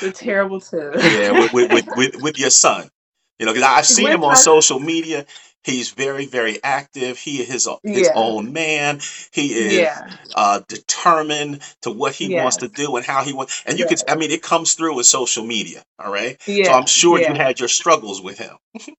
The 0.00 0.12
terrible 0.12 0.60
two. 0.60 0.92
Yeah, 1.00 1.32
with 1.32 1.52
with 1.52 1.70
with, 1.72 1.86
with, 1.94 2.16
with 2.22 2.38
your 2.38 2.50
son. 2.50 2.90
You 3.38 3.46
know, 3.46 3.52
because 3.52 3.68
I've 3.68 3.86
seen 3.86 4.08
him 4.08 4.24
on 4.24 4.36
social 4.36 4.78
media. 4.80 5.26
He's 5.64 5.90
very, 5.90 6.24
very 6.26 6.62
active. 6.62 7.18
He 7.18 7.40
is 7.42 7.48
his, 7.48 7.68
his 7.82 8.06
yeah. 8.06 8.12
own 8.14 8.52
man. 8.52 9.00
He 9.32 9.52
is 9.52 9.72
Yeah. 9.74 10.08
uh, 10.34 10.60
determined 10.68 11.60
to 11.82 11.90
what 11.90 12.14
he 12.14 12.34
wants 12.34 12.56
to 12.58 12.68
do 12.68 12.96
and 12.96 13.04
how 13.04 13.22
he 13.22 13.32
wants. 13.32 13.62
And 13.66 13.78
you 13.78 13.86
Yes. 13.90 14.02
can, 14.02 14.14
I 14.16 14.18
mean, 14.18 14.30
it 14.30 14.42
comes 14.42 14.74
through 14.74 14.94
with 14.96 15.06
social 15.06 15.44
media. 15.44 15.82
All 15.98 16.12
right. 16.12 16.40
Yeah. 16.46 16.66
So 16.66 16.72
I'm 16.72 16.86
sure 16.86 17.18
you 17.20 17.34
had 17.34 17.58
your 17.60 17.68
struggles 17.68 18.22
with 18.22 18.38
him. 18.38 18.56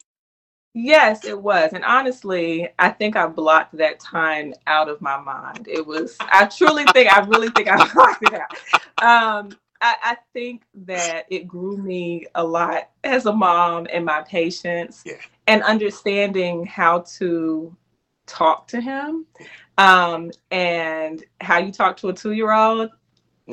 Yes, 0.76 1.26
it 1.26 1.42
was. 1.42 1.74
And 1.74 1.84
honestly, 1.84 2.70
I 2.78 2.90
think 2.90 3.16
I 3.16 3.26
blocked 3.28 3.76
that 3.78 4.00
time 4.00 4.54
out 4.68 4.88
of 4.88 5.02
my 5.02 5.20
mind. 5.20 5.68
It 5.68 5.86
was, 5.86 6.16
I 6.20 6.46
truly 6.46 6.86
think, 6.94 7.12
I 7.12 7.22
really 7.26 7.50
think 7.50 7.68
I 7.68 7.76
blocked 7.94 8.24
it 8.24 8.40
out. 8.40 9.04
Um, 9.04 9.58
I, 9.82 9.96
I 10.04 10.18
think 10.34 10.64
that 10.86 11.26
it 11.30 11.48
grew 11.48 11.78
me 11.78 12.26
a 12.36 12.44
lot 12.44 12.90
as 13.04 13.26
a 13.26 13.34
mom 13.34 13.88
and 13.92 14.06
my 14.06 14.22
patience 14.24 15.04
Yeah. 15.06 15.14
and 15.48 15.64
understanding 15.64 16.66
how 16.66 17.02
to 17.18 17.76
talk 18.28 18.68
to 18.70 18.82
him 18.82 19.26
um, 19.78 20.32
and 20.52 21.24
how 21.42 21.58
you 21.58 21.72
talk 21.72 21.98
to 21.98 22.10
a 22.10 22.14
two 22.14 22.32
year 22.34 22.52
old 22.52 22.92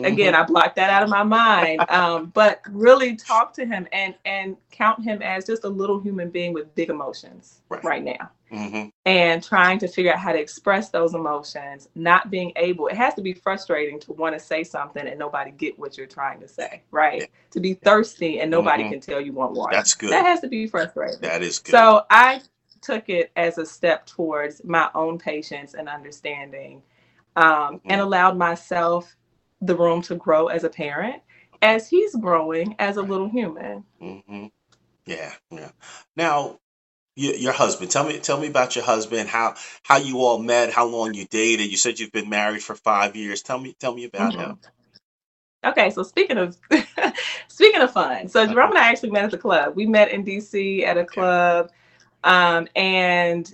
again 0.04 0.34
Mhm. 0.34 0.38
i 0.40 0.42
blocked 0.42 0.76
that 0.76 0.90
out 0.90 1.02
of 1.02 1.08
my 1.08 1.22
mind 1.22 1.82
um, 1.88 2.26
but 2.34 2.60
really 2.68 3.16
talk 3.16 3.54
to 3.54 3.64
him 3.64 3.88
and 3.92 4.14
and 4.26 4.56
count 4.70 5.02
him 5.02 5.22
as 5.22 5.46
just 5.46 5.64
a 5.64 5.68
little 5.68 5.98
human 5.98 6.28
being 6.28 6.52
with 6.52 6.74
big 6.74 6.90
emotions 6.90 7.62
Right. 7.70 7.82
right, 7.84 8.04
now 8.04 8.30
Mhm. 8.50 8.92
and 9.04 9.42
trying 9.42 9.78
to 9.78 9.88
figure 9.88 10.12
out 10.12 10.18
how 10.18 10.32
to 10.32 10.38
express 10.38 10.90
those 10.90 11.14
emotions 11.14 11.88
not 11.94 12.30
being 12.30 12.52
able 12.56 12.86
it 12.88 12.96
has 12.96 13.14
to 13.14 13.22
be 13.22 13.32
frustrating 13.32 13.98
to 14.00 14.12
want 14.12 14.34
to 14.34 14.40
say 14.40 14.62
something 14.62 15.06
and 15.06 15.18
nobody 15.18 15.50
get 15.50 15.78
what 15.78 15.96
you're 15.98 16.06
trying 16.06 16.40
to 16.40 16.48
say 16.48 16.82
right 16.90 17.22
Yeah. 17.22 17.26
to 17.50 17.60
be 17.60 17.74
thirsty 17.74 18.40
and 18.40 18.50
nobody 18.50 18.84
Mhm. 18.84 18.90
can 18.90 19.00
tell 19.00 19.20
you 19.20 19.32
want 19.32 19.52
water 19.52 19.74
That's 19.74 19.94
good. 19.94 20.10
that 20.10 20.24
has 20.24 20.40
to 20.40 20.48
be 20.48 20.66
frustrating 20.68 21.20
That 21.20 21.42
is 21.42 21.58
good. 21.58 21.72
so 21.72 22.04
I 22.10 22.40
took 22.82 23.08
it 23.08 23.32
as 23.36 23.58
a 23.58 23.66
step 23.66 24.06
towards 24.06 24.62
my 24.64 24.88
own 24.94 25.18
patience 25.18 25.74
and 25.74 25.88
understanding, 25.88 26.82
um, 27.34 27.80
and 27.86 28.00
Mhm. 28.00 28.04
allowed 28.04 28.36
myself 28.38 29.16
the 29.60 29.74
room 29.74 30.02
to 30.02 30.14
grow 30.14 30.46
as 30.48 30.62
a 30.64 30.70
parent 30.70 31.20
as 31.62 31.88
he's 31.88 32.14
growing 32.14 32.76
as 32.78 32.96
a 32.96 33.02
little 33.02 33.28
human. 33.28 33.84
Mm-hmm. 34.00 34.46
Yeah, 35.06 35.32
yeah. 35.50 35.70
Now, 36.14 36.60
your, 37.16 37.34
your 37.36 37.52
husband. 37.54 37.90
Tell 37.92 38.06
me, 38.06 38.20
tell 38.20 38.40
me 38.40 38.48
about 38.48 38.76
your 38.76 38.84
husband. 38.86 39.28
How 39.30 39.56
how 39.84 39.98
you 39.98 40.20
all 40.20 40.38
met? 40.38 40.72
How 40.72 40.86
long 40.86 41.14
you 41.14 41.26
dated? 41.26 41.70
You 41.70 41.78
said 41.78 42.00
you've 42.00 42.12
been 42.12 42.30
married 42.30 42.62
for 42.64 42.76
five 42.76 43.16
years. 43.16 43.42
Tell 43.42 43.58
me, 43.60 43.74
tell 43.80 43.94
me 43.94 44.04
about 44.06 44.34
Mhm. 44.34 44.36
him. 44.36 44.60
Okay, 45.64 45.90
so 45.90 46.02
speaking 46.02 46.38
of 46.38 46.56
speaking 47.48 47.82
of 47.82 47.92
fun, 47.92 48.28
so. 48.28 48.46
Jerome 48.46 48.70
and 48.70 48.78
I 48.78 48.88
actually 48.90 49.10
met 49.10 49.24
at 49.24 49.30
the 49.32 49.38
club. 49.38 49.76
We 49.76 49.86
met 49.86 50.10
in 50.10 50.24
DC 50.24 50.84
at 50.84 50.98
a 50.98 51.04
club, 51.04 51.70
um, 52.24 52.68
and 52.76 53.52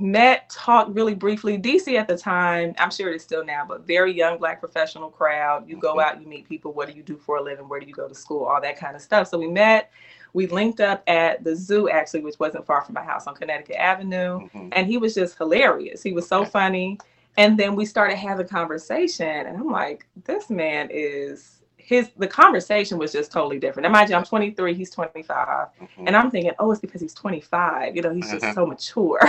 met, 0.00 0.50
talked 0.50 0.90
really 0.94 1.14
briefly. 1.14 1.58
DC 1.58 1.96
at 1.98 2.08
the 2.08 2.16
time, 2.18 2.74
I'm 2.78 2.90
sure 2.90 3.10
it 3.10 3.16
is 3.16 3.22
still 3.24 3.44
now, 3.44 3.64
but 3.68 3.86
very 3.86 4.12
young 4.14 4.38
black 4.38 4.60
professional 4.60 5.10
crowd. 5.10 5.68
You 5.68 5.76
go 5.76 5.98
Mhm. 5.98 6.00
out, 6.00 6.20
you 6.20 6.28
meet 6.28 6.48
people. 6.48 6.72
What 6.72 6.88
do 6.88 6.94
you 6.94 7.02
do 7.02 7.18
for 7.18 7.38
a 7.38 7.42
living? 7.42 7.68
Where 7.68 7.80
do 7.80 7.86
you 7.86 7.94
go 7.94 8.08
to 8.08 8.14
school? 8.14 8.44
All 8.46 8.60
that 8.62 8.78
kind 8.78 8.96
of 8.96 9.02
stuff. 9.02 9.28
So 9.28 9.38
we 9.38 9.48
met. 9.48 9.90
We 10.38 10.46
linked 10.46 10.78
up 10.80 11.02
at 11.08 11.42
the 11.42 11.56
zoo 11.56 11.88
actually, 11.88 12.20
which 12.20 12.38
wasn't 12.38 12.64
far 12.64 12.82
from 12.82 12.94
my 12.94 13.02
house 13.02 13.26
on 13.26 13.34
Connecticut 13.34 13.74
Avenue 13.74 14.48
Mhm. 14.54 14.68
and 14.70 14.86
he 14.86 14.96
was 14.96 15.12
just 15.16 15.36
hilarious. 15.36 16.00
He 16.00 16.12
was 16.12 16.28
so 16.28 16.44
funny. 16.44 16.96
And 17.36 17.58
then 17.58 17.74
we 17.74 17.84
started 17.84 18.14
having 18.18 18.46
conversation, 18.46 19.26
and 19.26 19.56
I'm 19.56 19.72
like, 19.72 20.06
this 20.26 20.48
man 20.48 20.90
is 20.92 21.57
his. 21.88 22.10
The 22.18 22.26
conversation 22.28 22.98
was 22.98 23.12
just 23.12 23.32
totally 23.32 23.58
different. 23.58 23.86
And 23.86 23.92
mind 23.94 24.10
you, 24.10 24.16
I'm 24.16 24.24
23, 24.24 24.74
he's 24.74 24.90
25, 24.90 25.68
Mhm. 25.80 25.88
and 26.06 26.14
I'm 26.16 26.30
thinking, 26.30 26.52
oh, 26.58 26.70
it's 26.70 26.80
because 26.80 27.00
he's 27.00 27.14
25. 27.14 27.96
You 27.96 28.02
know, 28.02 28.12
he's 28.12 28.26
Mhm. 28.30 28.40
just 28.40 28.54
so 28.54 28.66
mature. 28.66 29.20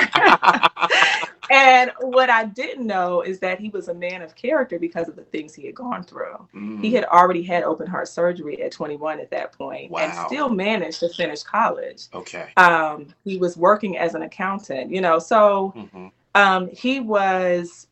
and 1.50 1.92
what 2.01 2.30
I 2.30 2.46
didn't 2.46 2.86
know 2.86 3.22
is 3.22 3.39
that 3.39 3.60
he 3.60 3.70
was 3.70 3.88
a 3.88 3.94
man 3.94 4.22
of 4.22 4.36
character 4.36 4.78
because 4.78 5.08
of 5.08 5.16
the 5.16 5.24
things 5.24 5.54
he 5.56 5.66
had 5.66 5.75
gone 5.75 6.04
through. 6.04 6.48
He 6.54 6.60
Mm, 6.60 6.94
had 6.94 7.06
already 7.06 7.42
had 7.44 7.63
open 7.63 7.88
heart 7.88 8.08
surgery 8.08 8.62
at 8.62 8.72
21 8.72 9.20
at 9.20 9.30
that 9.32 9.54
point, 9.54 9.86
and 9.86 10.13
Wow. 10.13 10.28
still 10.28 10.50
managed 10.50 11.00
to 11.01 11.10
finish 11.10 11.44
college. 11.44 12.04
okay. 12.13 12.48
Um, 12.58 13.08
he 13.24 13.38
was 13.38 13.58
working 13.58 13.98
as 13.98 14.16
an 14.16 14.22
accountant, 14.24 14.92
you 14.92 15.01
know, 15.01 15.18
so 15.20 15.74
Mhm. 15.75 16.12
um, 16.36 16.70
he 16.70 17.00
was, 17.00 17.88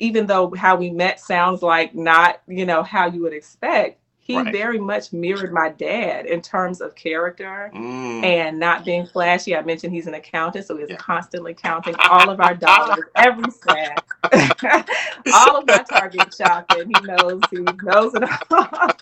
even 0.00 0.26
though 0.26 0.52
how 0.56 0.76
we 0.76 0.90
met 0.90 1.20
sounds 1.20 1.62
like 1.62 1.94
not, 1.94 2.40
you 2.48 2.66
know, 2.66 2.82
how 2.82 3.06
you 3.06 3.22
would 3.22 3.32
expect, 3.32 3.98
he 4.18 4.36
Right. 4.36 4.52
very 4.52 4.78
much 4.78 5.12
mirrored 5.12 5.52
my 5.52 5.70
dad 5.70 6.26
in 6.26 6.40
terms 6.40 6.80
of 6.80 6.94
character 6.94 7.70
Mm. 7.74 8.22
and 8.24 8.58
not 8.58 8.84
being 8.84 9.06
flashy. 9.06 9.56
I 9.56 9.62
mentioned 9.62 9.92
he's 9.92 10.06
an 10.06 10.14
accountant, 10.14 10.66
so 10.66 10.76
he's 10.76 10.90
Yeah. 10.90 10.96
constantly 10.96 11.54
counting 11.54 11.94
all 12.08 12.30
of 12.30 12.40
our 12.40 12.54
dollars, 12.54 13.04
every 13.16 13.50
cent, 13.50 14.00
all 15.34 15.56
of 15.56 15.66
my 15.66 15.84
Target 15.88 16.32
shopping. 16.34 16.92
He 16.94 17.06
knows, 17.06 17.40
he 17.50 17.58
knows 17.82 18.14
it 18.14 18.22
all. 18.50 18.90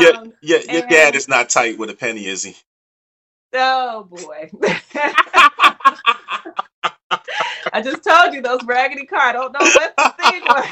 Yeah, 0.00 0.08
um, 0.08 0.32
yeah, 0.42 0.58
your 0.70 0.82
dad 0.86 1.08
and- 1.08 1.16
is 1.16 1.28
not 1.28 1.48
tight 1.50 1.78
with 1.78 1.90
a 1.90 1.94
penny, 1.94 2.26
is 2.26 2.42
he? 2.42 2.56
oh 3.54 4.04
boy. 4.04 4.50
I 7.76 7.82
just 7.82 8.02
told 8.02 8.32
you 8.32 8.40
those 8.40 8.64
raggedy 8.64 9.04
car. 9.04 9.20
I 9.20 9.32
don't 9.32 9.52
know 9.52 9.60
what 9.60 9.96
to 9.98 10.14
think. 10.16 10.48
What 10.48 10.64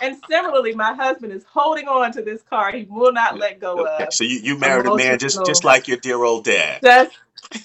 and 0.00 0.16
similarly, 0.28 0.72
my 0.74 0.94
husband 0.94 1.32
is 1.32 1.44
holding 1.44 1.88
on 1.88 2.12
to 2.12 2.22
this 2.22 2.40
car. 2.42 2.70
He 2.70 2.84
will 2.88 3.12
not 3.12 3.36
let 3.36 3.58
go 3.58 3.80
Okay. 3.80 4.04
of. 4.04 4.14
So 4.14 4.22
you, 4.22 4.38
you 4.38 4.56
married 4.58 4.86
a 4.86 4.94
man 4.94 5.18
just 5.18 5.44
just 5.44 5.64
like 5.64 5.88
your 5.88 5.96
dear 5.96 6.22
old 6.22 6.44
dad. 6.44 6.80
Just, 6.84 7.16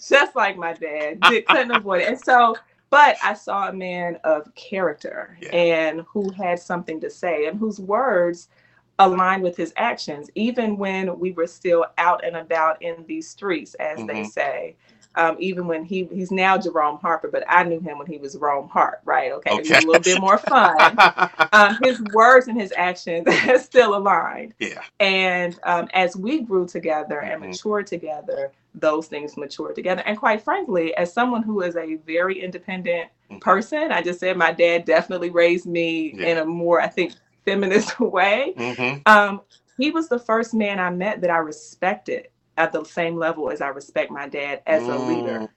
just 0.10 0.36
like 0.36 0.58
my 0.58 0.74
dad, 0.74 1.22
couldn't 1.48 1.72
avoid 1.72 2.02
it. 2.02 2.08
And 2.08 2.20
so, 2.20 2.56
but 2.90 3.18
I 3.24 3.34
saw 3.36 3.70
a 3.70 3.74
man 3.74 4.18
of 4.24 4.54
character 4.56 5.38
Yeah. 5.40 5.50
and 5.50 6.02
who 6.12 6.32
had 6.32 6.58
something 6.58 7.00
to 7.02 7.12
say 7.12 7.46
and 7.46 7.60
whose 7.60 7.80
words 7.80 8.50
aligned 8.98 9.44
with 9.44 9.58
his 9.58 9.74
actions, 9.78 10.30
even 10.34 10.78
when 10.78 11.20
we 11.20 11.34
were 11.34 11.48
still 11.48 11.86
out 12.00 12.24
and 12.26 12.36
about 12.36 12.82
in 12.82 13.06
these 13.08 13.28
streets, 13.28 13.76
as 13.76 13.98
they 14.06 14.22
Mhm. 14.22 14.32
say. 14.32 14.76
Um, 15.16 15.36
even 15.40 15.68
when 15.68 15.84
he 15.84 16.06
he's 16.12 16.32
now 16.32 16.58
Jerome 16.58 16.98
Harper, 17.00 17.30
but 17.30 17.44
I 17.48 17.64
knew 17.64 17.80
him 17.80 17.98
when 18.00 18.08
he 18.08 18.18
was 18.18 18.36
Rome 18.38 18.68
Hart, 18.70 19.00
right? 19.06 19.32
Okay, 19.34 19.52
He 19.52 19.60
was 19.60 19.70
a 19.70 19.88
little 19.88 20.02
bit 20.02 20.20
more 20.20 20.38
fun. 20.40 20.98
um, 21.54 21.78
his 21.84 22.02
words 22.02 22.48
and 22.48 22.60
his 22.60 22.74
actions 22.76 23.28
still 23.64 23.96
aligned. 23.96 24.54
yeah. 24.60 24.82
And 25.00 25.60
um, 25.64 25.88
as 25.94 26.16
we 26.16 26.42
grew 26.42 26.66
together 26.68 27.20
and 27.22 27.42
Mhm. 27.44 27.50
matured 27.50 27.88
together, 27.88 28.52
those 28.74 29.08
things 29.08 29.38
matured 29.38 29.76
together. 29.76 30.02
And 30.06 30.18
quite 30.18 30.42
frankly, 30.42 30.96
as 30.96 31.14
someone 31.14 31.44
who 31.44 31.62
is 31.62 31.76
a 31.76 31.96
very 32.08 32.42
independent 32.42 33.10
Mhm. 33.30 33.40
person, 33.42 33.92
I 33.92 34.02
just 34.02 34.20
said 34.20 34.36
my 34.38 34.52
dad 34.52 34.86
definitely 34.86 35.30
raised 35.30 35.68
me 35.68 36.14
Yeah. 36.18 36.28
in 36.28 36.38
a 36.40 36.46
more, 36.46 36.82
I 36.82 36.88
think, 36.88 37.14
feminist 37.46 38.00
way. 38.00 38.54
hmm 38.58 38.96
Um, 39.06 39.42
he 39.78 39.92
was 39.92 40.08
the 40.10 40.20
first 40.20 40.54
man 40.54 40.80
I 40.80 40.90
met 40.90 41.22
that 41.22 41.30
I 41.30 41.38
respected 41.38 42.28
at 42.58 42.72
the 42.74 42.84
same 42.86 43.18
level 43.18 43.52
as 43.52 43.62
I 43.62 43.70
respect 43.70 44.12
my 44.12 44.28
dad 44.30 44.62
as 44.68 44.88
a 44.90 44.98
leader 44.98 45.40
Mm, 45.40 45.50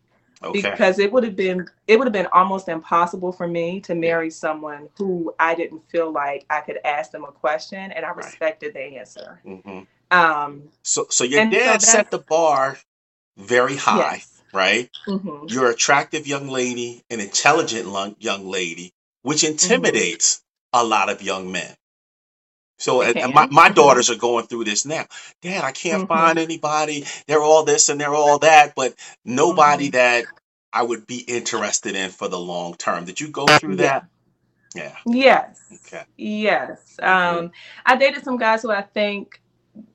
Okay. 0.42 0.72
because 0.78 0.98
it 0.98 1.12
would 1.12 1.24
have 1.24 1.36
been 1.36 1.68
it 1.88 1.98
would 1.98 2.06
have 2.06 2.12
been 2.12 2.28
almost 2.32 2.68
impossible 2.68 3.32
for 3.32 3.48
me 3.48 3.80
to 3.82 3.94
marry 3.94 4.30
someone 4.30 4.88
who 4.98 5.34
I 5.38 5.54
didn't 5.54 5.88
feel 5.90 6.12
like 6.12 6.46
I 6.50 6.60
could 6.62 6.78
ask 6.84 7.12
them 7.12 7.24
a 7.24 7.32
question 7.32 7.92
and 7.92 8.04
I 8.04 8.10
Right. 8.10 8.16
respected 8.16 8.74
the 8.74 8.80
answer. 8.98 9.42
hmm 9.44 9.80
Um, 10.10 10.70
So 10.84 11.06
so 11.10 11.24
your 11.24 11.42
And 11.42 11.54
so 11.54 11.58
dad 11.58 11.82
set 11.82 12.10
the 12.10 12.18
bar 12.20 12.78
very 13.38 13.76
high, 13.76 14.16
yes. 14.22 14.42
right? 14.52 14.90
hmm 15.06 15.46
You're 15.48 15.66
an 15.68 15.72
attractive 15.74 16.26
young 16.26 16.48
lady, 16.48 17.02
an 17.10 17.20
intelligent 17.20 17.88
young 18.20 18.48
lady, 18.48 18.92
which 19.22 19.44
Mm-hmm. 19.44 19.52
intimidates 19.52 20.42
a 20.72 20.84
lot 20.84 21.10
of 21.10 21.22
young 21.22 21.52
men. 21.52 21.74
So 22.78 23.02
and, 23.02 23.34
my, 23.34 23.46
my 23.50 23.70
daughters 23.70 24.10
are 24.10 24.16
going 24.16 24.46
through 24.46 24.64
this 24.64 24.86
now. 24.86 25.06
Dad, 25.42 25.64
I 25.64 25.72
can't 25.72 26.02
Mhm. 26.02 26.08
find 26.08 26.38
anybody. 26.38 27.04
They're 27.26 27.42
all 27.42 27.64
this 27.64 27.88
and 27.88 28.00
they're 28.00 28.14
all 28.14 28.40
that, 28.40 28.74
but 28.76 28.94
nobody 29.24 29.88
Mhm. 29.88 29.92
that 29.92 30.26
I 30.72 30.82
would 30.82 31.06
be 31.06 31.20
interested 31.20 31.96
in 31.96 32.10
for 32.10 32.28
the 32.28 32.38
long 32.38 32.74
term. 32.76 33.04
Did 33.06 33.20
you 33.20 33.28
go 33.30 33.46
through 33.46 33.76
Yeah. 33.76 34.00
that? 34.00 34.06
Yeah. 34.74 34.96
Yes. 35.06 35.60
Okay. 35.86 36.04
Yes. 36.16 36.96
Um, 37.02 37.52
I 37.86 37.96
dated 37.96 38.24
some 38.24 38.38
guys 38.38 38.62
who 38.62 38.70
I 38.72 38.82
think 38.82 39.40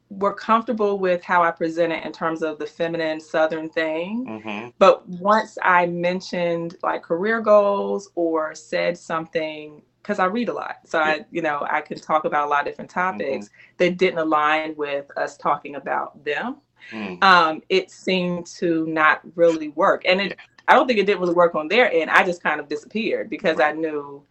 were 0.09 0.33
comfortable 0.33 0.99
with 0.99 1.23
how 1.23 1.43
I 1.43 1.51
presented 1.51 2.05
in 2.05 2.11
terms 2.11 2.43
of 2.43 2.59
the 2.59 2.65
feminine 2.67 3.19
Southern 3.19 3.69
thing. 3.69 4.25
Mm-hmm. 4.27 4.69
But 4.79 5.07
once 5.07 5.57
I 5.61 5.87
mentioned 5.87 6.77
like 6.83 7.03
career 7.03 7.41
goals 7.41 8.09
or 8.15 8.55
said 8.55 8.97
something, 8.97 9.83
because 10.01 10.19
I 10.19 10.25
read 10.25 10.49
a 10.49 10.53
lot, 10.53 10.77
so 10.85 10.99
Yeah. 10.99 11.05
I, 11.05 11.25
you 11.31 11.41
know, 11.41 11.65
I 11.69 11.81
can 11.81 11.99
talk 11.99 12.25
about 12.25 12.47
a 12.47 12.49
lot 12.49 12.61
of 12.61 12.65
different 12.67 12.89
topics 12.91 13.49
that 13.77 13.97
didn't 13.97 14.19
align 14.19 14.75
with 14.75 15.09
us 15.17 15.37
talking 15.37 15.75
about 15.75 16.23
them. 16.23 16.57
Mm. 16.91 17.23
Um, 17.23 17.61
it 17.69 17.91
seemed 17.91 18.47
to 18.57 18.85
not 18.87 19.21
really 19.35 19.69
work, 19.69 20.03
and 20.05 20.19
it. 20.21 20.29
Yeah. 20.31 20.45
I 20.67 20.73
don't 20.75 20.87
think 20.87 20.99
it 20.99 21.05
didn't 21.05 21.19
really 21.21 21.33
work 21.33 21.55
on 21.55 21.67
their 21.67 21.91
end. 21.91 22.09
I 22.11 22.23
just 22.23 22.41
kind 22.41 22.59
of 22.59 22.69
disappeared 22.69 23.29
because 23.29 23.57
Right. 23.57 23.69
I 23.75 23.77
knew 23.77 24.23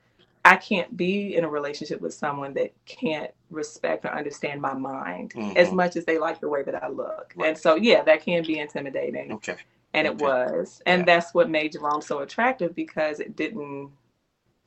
I 0.45 0.57
can't 0.57 0.97
be 0.97 1.37
in 1.37 1.45
a 1.45 1.49
relationship 1.49 2.01
with 2.01 2.15
someone 2.15 2.55
that 2.55 2.73
can't 2.87 3.31
respect 3.51 4.07
or 4.07 4.09
understand 4.09 4.61
my 4.63 4.73
mind 4.73 5.35
as 5.57 5.69
Mhm. 5.69 5.75
much 5.75 5.97
as 5.97 6.07
they 6.07 6.19
like 6.19 6.41
the 6.41 6.49
way 6.49 6.63
that 6.63 6.83
I 6.83 6.89
look. 6.89 7.35
Right. 7.37 7.49
And 7.49 7.59
so, 7.59 7.75
yeah, 7.75 8.03
that 8.05 8.23
can 8.23 8.43
be 8.45 8.59
intimidating. 8.59 9.33
Okay. 9.33 9.57
And 9.93 10.07
it 10.07 10.17
was. 10.17 10.81
And 10.87 11.01
Yeah. 11.01 11.05
that's 11.07 11.35
what 11.35 11.51
made 11.51 11.73
Jerome 11.73 12.01
so 12.01 12.21
attractive 12.21 12.75
because 12.75 13.21
it 13.21 13.37
didn't 13.37 13.91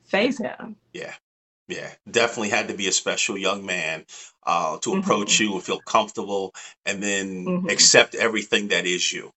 faze 0.04 0.38
him. 0.38 0.76
Yeah. 0.92 1.14
Yeah. 1.68 1.92
Definitely 2.10 2.50
had 2.50 2.68
to 2.68 2.74
be 2.74 2.88
a 2.88 2.92
special 2.92 3.38
young 3.38 3.64
man 3.66 4.04
uh, 4.46 4.78
to 4.78 4.92
approach 4.94 5.40
Mm-hmm. 5.40 5.40
you 5.40 5.54
and 5.54 5.62
feel 5.64 5.80
comfortable 5.80 6.54
and 6.84 7.02
then 7.02 7.46
Mhm. 7.46 7.70
accept 7.70 8.14
everything 8.14 8.68
that 8.68 8.86
is 8.86 9.12
you. 9.12 9.32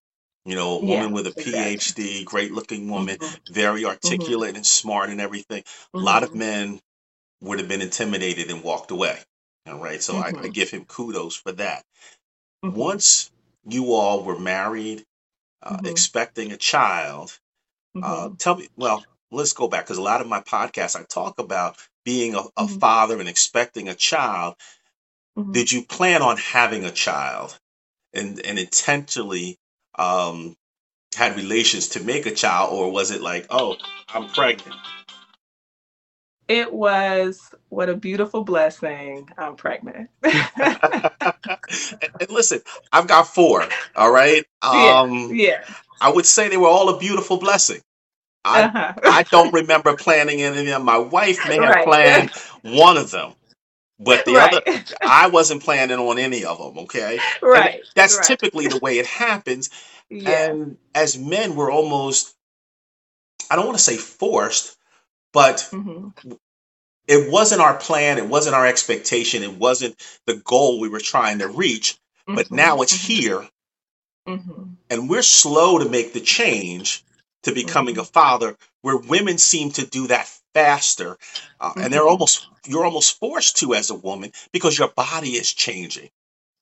You 0.45 0.55
know, 0.55 0.79
a 0.79 0.81
Yeah, 0.81 0.85
woman 0.85 1.11
with 1.11 1.27
a 1.27 1.31
exactly. 1.35 1.93
PhD, 1.93 2.25
great 2.25 2.51
looking 2.53 2.89
woman, 2.89 3.17
Mhm. 3.19 3.41
very 3.49 3.85
articulate 3.85 4.55
and 4.55 4.65
smart 4.65 5.09
and 5.09 5.19
everything. 5.21 5.63
A 5.99 6.03
lot 6.03 6.23
of 6.23 6.33
Mhm. 6.33 6.39
men 6.39 6.79
would 7.41 7.59
have 7.59 7.67
been 7.67 7.81
intimidated 7.81 8.49
and 8.51 8.63
walked 8.63 8.91
away. 8.91 9.19
All 9.67 9.79
right. 9.79 10.01
So 10.01 10.17
I, 10.17 10.33
I 10.43 10.47
Mhm. 10.47 10.53
give 10.53 10.69
him 10.71 10.85
kudos 10.85 11.35
for 11.35 11.53
that. 11.53 11.85
Once 12.71 13.31
you 13.67 13.93
all 13.93 14.23
were 14.23 14.39
married, 14.39 15.05
uh, 15.63 15.79
expecting 15.85 16.51
a 16.51 16.57
child, 16.57 17.39
uh, 18.01 18.29
tell 18.37 18.55
me, 18.57 18.69
well, 18.77 19.05
let's 19.31 19.53
go 19.53 19.67
back 19.67 19.85
because 19.85 19.97
a 19.97 20.01
lot 20.03 20.21
of 20.21 20.27
my 20.27 20.41
podcasts 20.41 20.99
I 20.99 21.03
talk 21.03 21.39
about 21.39 21.77
being 22.05 22.35
a, 22.35 22.41
a 22.57 22.65
Mhm. 22.65 22.79
father 22.79 23.19
and 23.19 23.29
expecting 23.29 23.89
a 23.89 23.95
child. 23.95 24.55
Mhm. 25.37 25.53
Did 25.53 25.71
you 25.71 25.83
plan 25.85 26.21
on 26.21 26.37
having 26.37 26.85
a 26.85 26.91
child 26.91 27.57
and, 28.13 28.39
and 28.45 28.59
intentionally 28.59 29.57
um, 29.97 30.55
had 31.17 31.35
relations 31.37 31.89
to 31.89 32.03
make 32.03 32.25
a 32.27 32.33
child, 32.35 32.73
or 32.73 32.91
was 32.91 33.11
it 33.11 33.21
like, 33.21 33.47
oh, 33.49 33.77
I'm 34.09 34.29
pregnant? 34.29 34.75
It 36.47 36.73
was 36.73 37.53
what 37.69 37.89
a 37.89 37.95
beautiful 37.95 38.43
blessing. 38.43 39.29
I'm 39.37 39.55
pregnant. 39.55 40.09
and, 40.23 40.35
and 42.19 42.29
listen, 42.29 42.61
I've 42.91 43.07
got 43.07 43.27
four. 43.27 43.65
All 43.95 44.11
right. 44.11 44.45
yeah. 44.63 45.01
Um, 45.01 45.31
Yeah. 45.31 45.63
I 46.01 46.11
would 46.11 46.25
say 46.25 46.49
they 46.49 46.57
were 46.57 46.67
all 46.69 46.89
a 46.89 46.99
beautiful 46.99 47.37
blessing. 47.37 47.81
I 48.45 48.69
Uh-huh. 48.69 48.93
I 49.05 49.23
don't 49.23 49.53
remember 49.53 49.95
planning 49.95 50.41
any 50.41 50.59
of 50.59 50.65
them. 50.65 50.83
My 50.85 50.97
wife 50.97 51.45
may 51.45 51.61
have 51.61 51.79
Right. 51.79 51.81
planned 51.81 52.31
one 52.61 52.97
of 52.97 53.11
them, 53.11 53.33
but 53.99 54.25
the 54.25 54.39
other 54.39 54.61
I 55.05 55.27
wasn't 55.29 55.63
planning 55.63 55.99
on 55.99 56.19
any 56.19 56.45
of 56.45 56.59
them. 56.59 56.79
Okay, 56.85 57.25
and 57.53 57.69
right. 57.69 57.81
that's 57.95 58.19
Right. 58.19 58.19
typically 58.19 58.67
the 58.67 58.77
way 58.79 58.99
it 58.99 59.07
happens. 59.07 59.69
Yeah. 60.09 60.55
And 60.55 60.77
as 60.95 61.17
men, 61.17 61.55
we're 61.55 61.71
almost, 61.71 62.35
I 63.51 63.55
don't 63.57 63.65
want 63.67 63.77
to 63.77 63.83
say 63.83 63.97
forced, 63.97 64.77
but 65.33 65.73
hmm 65.73 66.09
it 67.07 67.31
wasn't 67.31 67.61
our 67.61 67.75
plan. 67.77 68.17
It 68.19 68.27
wasn't 68.27 68.55
our 68.55 68.67
expectation. 68.67 69.43
It 69.43 69.55
wasn't 69.55 69.97
the 70.27 70.35
goal 70.37 70.79
we 70.79 70.89
were 70.89 70.99
trying 71.01 71.39
to 71.39 71.47
reach. 71.49 71.97
But 72.35 72.51
now 72.51 72.81
it's 72.81 72.93
here, 72.93 73.47
hmm 74.27 74.75
and 74.89 75.09
we're 75.09 75.23
slow 75.23 75.79
to 75.79 75.89
make 75.89 76.13
the 76.13 76.21
change 76.21 77.03
to 77.43 77.53
becoming 77.53 77.97
a 77.97 78.03
Mm-hmm. 78.03 78.05
father 78.05 78.57
where 78.81 78.97
women 78.97 79.37
seem 79.37 79.71
to 79.71 79.85
do 79.85 80.07
that 80.07 80.29
faster 80.53 81.17
uh, 81.59 81.73
and 81.79 81.93
they're 81.93 82.07
Mhm. 82.07 82.07
almost 82.07 82.49
you're 82.65 82.85
almost 82.85 83.19
forced 83.19 83.57
to 83.57 83.73
as 83.75 83.89
a 83.89 83.95
woman 83.95 84.31
because 84.53 84.77
your 84.77 84.89
body 84.89 85.31
is 85.31 85.53
changing 85.53 86.09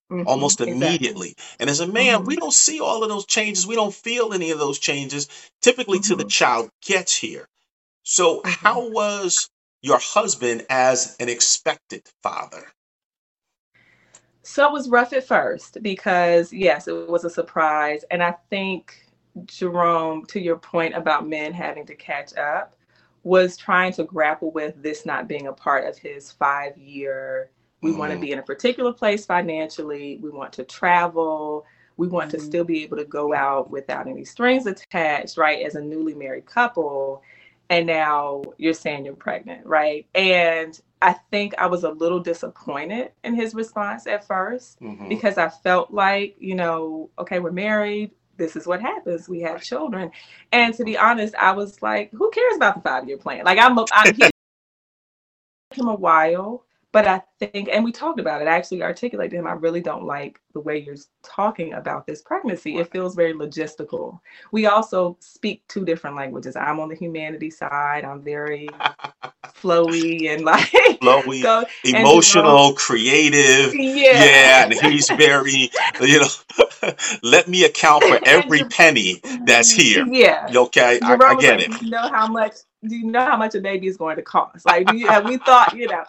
hmm 0.09 0.25
almost 0.25 0.61
Exactly. 0.65 0.73
immediately 0.73 1.35
and 1.59 1.69
as 1.69 1.79
a 1.81 1.87
man 1.87 2.23
Mhm. 2.23 2.25
we 2.25 2.35
don't 2.35 2.53
see 2.53 2.79
all 2.81 3.03
of 3.03 3.09
those 3.09 3.25
changes 3.25 3.67
we 3.67 3.75
don't 3.75 3.93
feel 3.95 4.33
any 4.33 4.51
of 4.51 4.59
those 4.59 4.79
changes 4.79 5.27
typically 5.61 5.99
till 5.99 6.17
the 6.17 6.25
child 6.25 6.69
gets 6.85 7.15
here 7.15 7.47
so 8.03 8.41
how 8.45 8.89
was 8.89 9.49
your 9.81 9.99
husband 9.99 10.65
as 10.69 11.15
an 11.19 11.29
expected 11.29 12.03
father 12.23 12.67
So 14.43 14.67
it 14.67 14.71
was 14.73 14.89
rough 14.89 15.13
at 15.13 15.25
first 15.27 15.81
because, 15.81 16.53
yes, 16.53 16.87
it 16.87 17.09
was 17.09 17.25
a 17.25 17.29
surprise. 17.29 18.05
And 18.11 18.21
I 18.23 18.35
think, 18.49 19.04
Jerome, 19.45 20.25
to 20.27 20.39
your 20.39 20.57
point 20.57 20.95
about 20.95 21.27
men 21.27 21.53
having 21.53 21.85
to 21.87 21.95
catch 21.95 22.35
up, 22.37 22.75
was 23.23 23.57
trying 23.57 23.91
to 23.93 24.03
grapple 24.03 24.51
with 24.51 24.81
this 24.81 25.05
not 25.05 25.27
being 25.27 25.47
a 25.47 25.53
part 25.53 25.85
of 25.85 25.97
his 25.97 26.31
five 26.31 26.77
year. 26.77 27.49
We 27.81 27.91
want 27.91 28.11
to 28.11 28.17
Mhm. 28.17 28.21
be 28.21 28.31
in 28.31 28.39
a 28.39 28.43
particular 28.43 28.93
place 28.93 29.25
financially. 29.25 30.19
We 30.21 30.29
want 30.29 30.53
to 30.53 30.63
travel. 30.63 31.65
We 31.97 32.07
want 32.07 32.31
to 32.31 32.37
Mhm. 32.37 32.41
still 32.41 32.63
be 32.63 32.83
able 32.83 32.97
to 32.97 33.05
go 33.05 33.33
out 33.33 33.69
without 33.69 34.07
any 34.07 34.25
strings 34.25 34.67
attached, 34.67 35.37
right? 35.37 35.65
As 35.65 35.75
a 35.75 35.81
newly 35.81 36.13
married 36.13 36.45
couple. 36.45 37.21
And 37.69 37.87
now 37.87 38.43
you're 38.57 38.73
saying 38.73 39.05
you're 39.05 39.15
pregnant, 39.15 39.65
right? 39.65 40.05
And 40.13 40.79
I 41.01 41.13
think 41.31 41.55
I 41.57 41.65
was 41.67 41.83
a 41.83 41.91
little 41.91 42.19
disappointed 42.19 43.11
in 43.23 43.35
his 43.35 43.55
response 43.55 44.07
at 44.07 44.25
first 44.25 44.79
Mhm. 44.81 45.09
because 45.09 45.37
I 45.37 45.49
felt 45.49 45.91
like, 45.91 46.35
you 46.39 46.55
know, 46.55 47.09
okay, 47.19 47.39
we're 47.39 47.51
married. 47.51 48.11
This 48.37 48.55
is 48.55 48.67
what 48.67 48.81
happens. 48.81 49.29
We 49.29 49.41
have 49.41 49.61
children. 49.63 50.11
And 50.51 50.73
to 50.75 50.83
be 50.83 50.97
honest, 50.97 51.35
I 51.35 51.51
was 51.53 51.81
like, 51.81 52.11
who 52.11 52.29
cares 52.31 52.55
about 52.57 52.75
the 52.75 52.81
five 52.81 53.07
year 53.07 53.17
plan? 53.17 53.45
Like, 53.45 53.59
I'm, 53.59 53.77
I'm 53.79 54.05
he 54.05 54.11
took 54.23 54.31
him 55.73 55.87
a 55.87 55.95
while, 55.95 56.65
but 56.95 57.09
I 57.09 57.21
think, 57.39 57.67
and 57.73 57.83
we 57.83 57.91
talked 57.91 58.21
about 58.21 58.41
it. 58.41 58.47
I 58.47 58.55
actually 58.55 58.81
articulated 58.81 59.31
to 59.31 59.37
him, 59.39 59.47
I 59.47 59.51
really 59.51 59.81
don't 59.81 60.05
like 60.05 60.39
the 60.53 60.61
way 60.61 60.77
you're 60.77 60.95
talking 61.23 61.73
about 61.73 62.07
this 62.07 62.21
pregnancy. 62.21 62.77
It 62.77 62.89
feels 62.89 63.15
very 63.15 63.33
logistical. 63.33 64.21
We 64.53 64.67
also 64.67 65.17
speak 65.19 65.61
two 65.67 65.83
different 65.83 66.15
languages. 66.15 66.55
I'm 66.55 66.79
on 66.79 66.87
the 66.87 66.95
humanity 66.95 67.51
side. 67.51 68.05
I'm 68.05 68.23
very 68.23 68.69
flowy 69.61 70.33
and 70.33 70.45
like 70.45 70.71
Flowy, 71.01 71.41
so 71.41 71.65
and 71.83 71.97
emotional 71.97 72.73
creative 72.75 73.73
yeah. 73.75 74.23
yeah 74.23 74.63
and 74.65 74.73
he's 74.73 75.09
very 75.09 75.69
you 76.01 76.19
know 76.19 76.27
let 77.23 77.47
me 77.47 77.63
account 77.63 78.03
for 78.03 78.19
every 78.25 78.63
penny 78.65 79.21
that's 79.45 79.71
here 79.71 80.05
Yeah. 80.07 80.47
okay 80.53 80.99
I, 81.01 81.13
I 81.13 81.35
get 81.35 81.59
like, 81.59 81.69
it 81.69 81.71
do 81.71 81.85
you 81.85 81.91
know 81.91 82.09
how 82.09 82.27
much 82.27 82.55
do 82.87 82.95
you 82.95 83.05
know 83.05 83.25
how 83.25 83.37
much 83.37 83.55
a 83.55 83.61
baby 83.61 83.87
is 83.87 83.97
going 83.97 84.15
to 84.17 84.21
cost? 84.21 84.65
Like 84.65 84.87
and 84.89 85.25
we 85.25 85.37
thought, 85.37 85.75
you 85.75 85.87
know. 85.87 86.03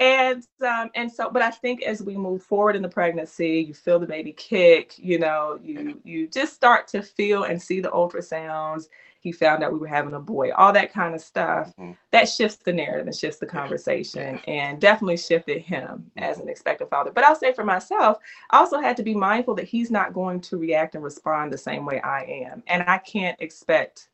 And 0.00 0.46
um, 0.66 0.90
and 0.96 1.12
so, 1.12 1.30
but 1.30 1.42
I 1.42 1.52
think 1.52 1.84
as 1.84 2.02
we 2.02 2.18
move 2.18 2.44
forward 2.44 2.76
in 2.76 2.82
the 2.82 2.90
pregnancy, 2.90 3.66
you 3.68 3.74
feel 3.74 4.00
the 4.00 4.06
baby 4.08 4.32
kick, 4.34 4.98
you 4.98 5.20
know, 5.20 5.60
you 5.64 6.00
you 6.04 6.28
just 6.28 6.54
start 6.54 6.88
to 6.90 7.02
feel 7.02 7.44
and 7.44 7.62
see 7.62 7.80
the 7.80 7.90
ultrasounds. 7.90 8.88
He 9.22 9.32
found 9.32 9.64
out 9.64 9.72
we 9.74 9.80
were 9.80 9.88
having 9.88 10.14
a 10.14 10.20
boy, 10.20 10.52
all 10.54 10.74
that 10.74 10.92
kind 10.92 11.16
of 11.16 11.22
stuff. 11.22 11.74
Mhm. 11.78 11.96
That 12.12 12.28
shifts 12.28 12.58
the 12.58 12.74
narrative 12.74 13.08
and 13.08 13.16
shifts 13.16 13.40
the 13.40 13.46
conversation, 13.46 14.40
and 14.48 14.82
definitely 14.82 15.18
shifted 15.18 15.62
him 15.62 16.12
as 16.18 16.38
Mhm. 16.38 16.42
an 16.44 16.50
expected 16.50 16.90
father. 16.90 17.12
But 17.12 17.24
I'll 17.24 17.36
say 17.36 17.54
for 17.54 17.64
myself, 17.64 18.18
I 18.50 18.58
also 18.58 18.80
had 18.80 18.98
to 18.98 19.04
be 19.04 19.16
mindful 19.16 19.56
that 19.56 19.66
he's 19.66 19.92
not 19.92 20.14
going 20.14 20.42
to 20.42 20.58
react 20.58 20.96
and 20.96 21.04
respond 21.04 21.54
the 21.54 21.58
same 21.58 21.86
way 21.86 22.02
I 22.02 22.24
am, 22.24 22.64
and 22.68 22.84
I 22.88 22.98
can't 22.98 23.40
expect 23.40 24.10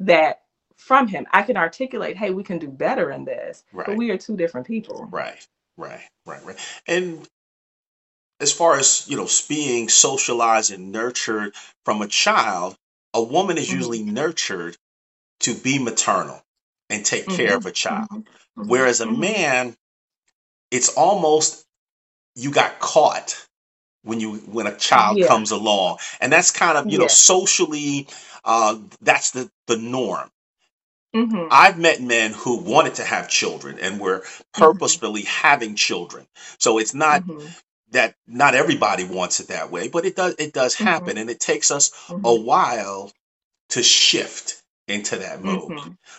that 0.00 0.42
from 0.80 1.06
him. 1.06 1.26
I 1.32 1.42
can 1.42 1.56
articulate, 1.56 2.16
hey, 2.16 2.30
we 2.30 2.42
can 2.42 2.58
do 2.58 2.68
better 2.68 3.10
in 3.12 3.24
this, 3.24 3.64
but 3.74 3.96
we 3.96 4.10
are 4.10 4.18
two 4.18 4.36
different 4.36 4.66
people. 4.66 5.08
right 5.12 5.46
right 5.76 6.00
right 6.26 6.44
right 6.44 6.58
and 6.88 7.26
as 8.40 8.52
far 8.52 8.78
as 8.78 9.06
you 9.08 9.16
know 9.16 9.28
being 9.48 9.88
socialized 9.88 10.70
and 10.72 10.92
nurtured 10.92 11.54
from 11.84 12.02
a 12.02 12.08
child 12.08 12.76
a 13.14 13.22
woman 13.22 13.58
is 13.58 13.68
Mhm. 13.70 13.74
usually 13.76 14.02
nurtured 14.02 14.76
to 15.40 15.54
be 15.54 15.78
maternal 15.78 16.42
and 16.90 17.04
take 17.04 17.28
care 17.28 17.56
of 17.56 17.66
a 17.66 17.72
child 17.72 18.08
Mhm. 18.10 18.24
Mhm. 18.58 18.68
whereas 18.68 19.00
a 19.00 19.06
Mhm. 19.06 19.18
man 19.18 19.76
it's 20.70 20.90
almost 20.90 21.64
you 22.34 22.50
got 22.52 22.78
caught 22.80 23.46
when 24.02 24.20
you 24.20 24.36
when 24.56 24.66
a 24.66 24.76
child 24.76 25.18
Yeah. 25.18 25.28
comes 25.28 25.50
along 25.50 25.98
and 26.20 26.32
that's 26.32 26.50
kind 26.50 26.78
of 26.78 26.90
you 26.90 26.98
know 26.98 27.06
socially 27.08 28.08
uh 28.44 28.78
that's 29.02 29.30
the 29.32 29.50
the 29.66 29.76
norm 29.76 30.30
Mhm. 31.14 31.48
i've 31.50 31.78
met 31.78 32.00
men 32.02 32.32
who 32.32 32.58
wanted 32.58 32.96
to 32.96 33.04
have 33.04 33.28
children 33.28 33.78
and 33.80 34.00
were 34.00 34.24
purposefully 34.54 35.22
having 35.22 35.74
children. 35.76 36.26
So 36.58 36.78
it's 36.78 36.94
not 36.94 37.24
Mhm. 37.26 37.54
that 37.92 38.14
not 38.26 38.54
everybody 38.54 39.04
wants 39.04 39.40
it 39.40 39.48
that 39.48 39.70
way 39.70 39.88
but 39.88 40.04
it 40.06 40.16
does 40.16 40.36
it 40.38 40.52
does 40.52 40.74
happen 40.76 41.18
and 41.18 41.30
it 41.30 41.40
takes 41.40 41.70
us 41.70 41.92
a 42.24 42.34
while 42.34 43.12
to 43.70 43.82
shift 43.82 44.62
into 44.88 45.18
that 45.18 45.42
mode. 45.42 45.74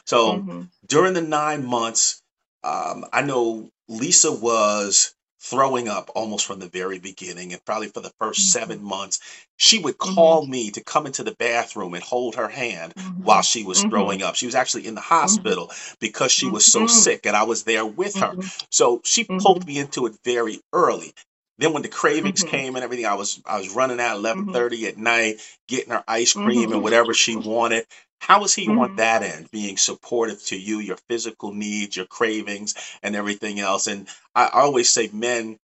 So 0.06 0.46
during 0.88 1.14
the 1.14 1.22
nine 1.22 1.66
months, 1.66 2.22
um, 2.64 3.06
I 3.14 3.22
know 3.24 3.70
Lisa 3.90 4.32
was 4.34 5.14
throwing 5.42 5.90
up 5.90 6.12
almost 6.16 6.46
from 6.46 6.60
the 6.60 6.70
very 6.70 7.00
beginning 7.00 7.54
and 7.54 7.66
probably 7.66 7.90
for 7.90 8.02
the 8.02 8.14
1st 8.20 8.52
Mhm. 8.52 8.52
seven 8.52 8.84
months 8.84 9.20
she 9.58 9.80
would 9.80 9.98
Mhm. 10.04 10.08
call 10.16 10.46
me 10.46 10.72
to 10.72 10.84
come 10.84 11.06
into 11.08 11.24
the 11.24 11.36
bathroom 11.36 11.94
and 11.96 12.04
hold 12.04 12.36
her 12.36 12.50
hand 12.50 12.94
Mhm. 12.98 13.24
while 13.24 13.42
she 13.44 13.64
was 13.64 13.84
Mhm. 13.84 13.90
throwing 13.90 14.24
up 14.24 14.36
she 14.36 14.46
was 14.48 14.56
actually 14.56 14.88
in 14.88 14.96
the 14.96 15.02
Mhm. 15.22 15.56
hospital 15.56 15.72
because 16.00 16.32
she 16.32 16.50
was 16.50 16.66
so 16.66 16.88
sick 16.88 17.26
and 17.26 17.36
i 17.38 17.44
was 17.44 17.64
there 17.64 17.86
with 17.86 18.18
her 18.20 18.38
so 18.72 19.02
she 19.06 19.30
pulled 19.38 19.66
me 19.68 19.80
into 19.80 20.06
it 20.08 20.16
very 20.26 20.62
early 20.74 21.14
then 21.60 21.74
when 21.74 21.84
the 21.84 21.90
cravings 21.90 22.44
came 22.44 22.76
and 22.76 22.84
everything 22.84 23.06
i 23.06 23.16
was 23.16 23.42
i 23.46 23.58
was 23.58 23.70
running 23.72 24.00
out 24.02 24.18
Mhm. 24.34 24.66
11:30 24.66 24.88
at 24.88 24.98
night 24.98 25.38
getting 25.68 25.92
her 25.92 26.04
ice 26.08 26.34
cream 26.34 26.72
and 26.74 26.84
whatever 26.84 27.14
she 27.14 27.36
wanted 27.36 27.86
how 28.22 28.42
was 28.42 28.56
he 28.56 28.70
on 28.70 28.92
Mhm. 28.92 28.98
that 28.98 29.24
end 29.24 29.52
being 29.52 29.78
supportive 29.78 30.44
to 30.46 30.58
you 30.60 30.80
your 30.80 30.98
physical 31.10 31.54
needs 31.54 31.98
your 31.98 32.08
cravings 32.08 32.76
and 33.04 33.16
everything 33.18 33.60
else 33.62 33.88
and 33.88 34.08
i 34.36 34.48
always 34.54 34.90
say 34.90 35.10
men 35.14 35.58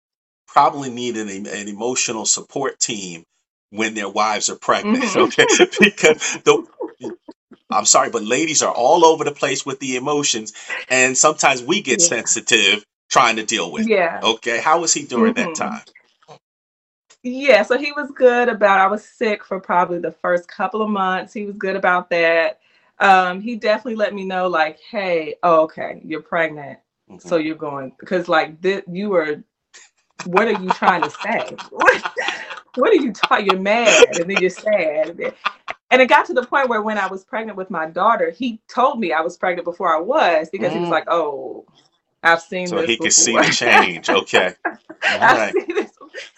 probably 0.48 0.90
need 0.90 1.16
an, 1.16 1.28
an 1.30 1.68
emotional 1.68 2.26
support 2.26 2.80
team 2.80 3.24
when 3.70 3.94
their 3.94 4.08
wives 4.10 4.50
are 4.50 4.56
pregnant 4.56 5.04
Mhm. 5.16 5.16
okay 5.16 5.46
because 5.80 6.38
the 6.44 6.64
i'm 7.70 7.86
sorry 7.86 8.10
but 8.10 8.24
ladies 8.24 8.62
are 8.62 8.74
all 8.74 9.04
over 9.06 9.24
the 9.24 9.32
place 9.32 9.66
with 9.66 9.80
the 9.80 9.96
emotions 9.96 10.54
and 10.90 11.18
sometimes 11.18 11.62
we 11.62 11.82
get 11.82 12.00
Yeah. 12.00 12.08
sensitive 12.08 12.84
trying 13.10 13.36
to 13.36 13.44
deal 13.44 13.72
with 13.72 13.90
it 13.90 13.90
Yeah. 13.90 14.20
okay 14.22 14.60
how 14.60 14.80
was 14.80 14.94
he 14.94 15.04
during 15.04 15.34
that 15.34 15.54
Mhm. 15.54 15.54
time 15.54 15.82
Yeah, 17.26 17.64
so 17.64 17.78
he 17.78 17.92
was 17.92 18.12
good 18.12 18.48
about 18.48 18.80
I 18.80 18.88
was 18.88 19.04
sick 19.04 19.44
for 19.44 19.60
probably 19.60 20.00
the 20.00 20.12
first 20.12 20.48
couple 20.48 20.82
of 20.82 20.90
months. 20.90 21.34
He 21.34 21.46
was 21.46 21.58
good 21.58 21.76
about 21.76 22.10
that. 22.10 22.60
Um, 23.00 23.42
he 23.42 23.56
definitely 23.56 23.96
let 23.96 24.14
me 24.14 24.24
know 24.26 24.48
like, 24.48 24.80
"Hey, 24.80 25.36
oh, 25.44 25.62
okay, 25.64 26.02
you're 26.04 26.22
pregnant, 26.22 26.80
Mhm. 27.10 27.20
so 27.20 27.36
you're 27.38 27.56
going 27.56 27.94
because 28.00 28.28
like 28.28 28.62
this, 28.62 28.84
you 28.90 29.10
were. 29.10 29.44
What 30.24 30.48
are 30.48 30.52
you 30.54 30.72
trying 30.72 31.02
to 31.04 31.10
say? 31.10 31.58
What, 31.70 32.02
what 32.74 32.92
are 32.92 32.96
you 32.96 33.12
talking? 33.12 33.46
You're 33.46 33.60
mad, 33.60 34.18
and 34.18 34.30
then 34.30 34.40
you're 34.40 34.50
sad, 34.50 35.20
and 35.90 36.02
it 36.02 36.08
got 36.08 36.26
to 36.26 36.34
the 36.34 36.44
point 36.46 36.68
where 36.70 36.82
when 36.82 36.98
I 36.98 37.08
was 37.08 37.24
pregnant 37.24 37.58
with 37.58 37.70
my 37.70 37.86
daughter, 37.90 38.30
he 38.30 38.60
told 38.68 39.00
me 39.00 39.12
I 39.12 39.22
was 39.22 39.38
pregnant 39.38 39.66
before 39.66 39.94
I 39.96 40.00
was 40.00 40.50
because 40.50 40.74
he 40.74 40.80
was 40.80 40.90
Mm. 40.90 40.90
like, 40.90 41.06
"Oh, 41.08 41.66
I've 42.24 42.42
seen 42.42 42.70
so 42.70 42.82
he 42.82 42.98
could 42.98 43.12
see 43.12 43.38
the 43.38 43.50
change 43.50 44.10
okay 44.10 44.56
I've 45.20 45.40
right 45.40 45.56
seen 45.56 45.85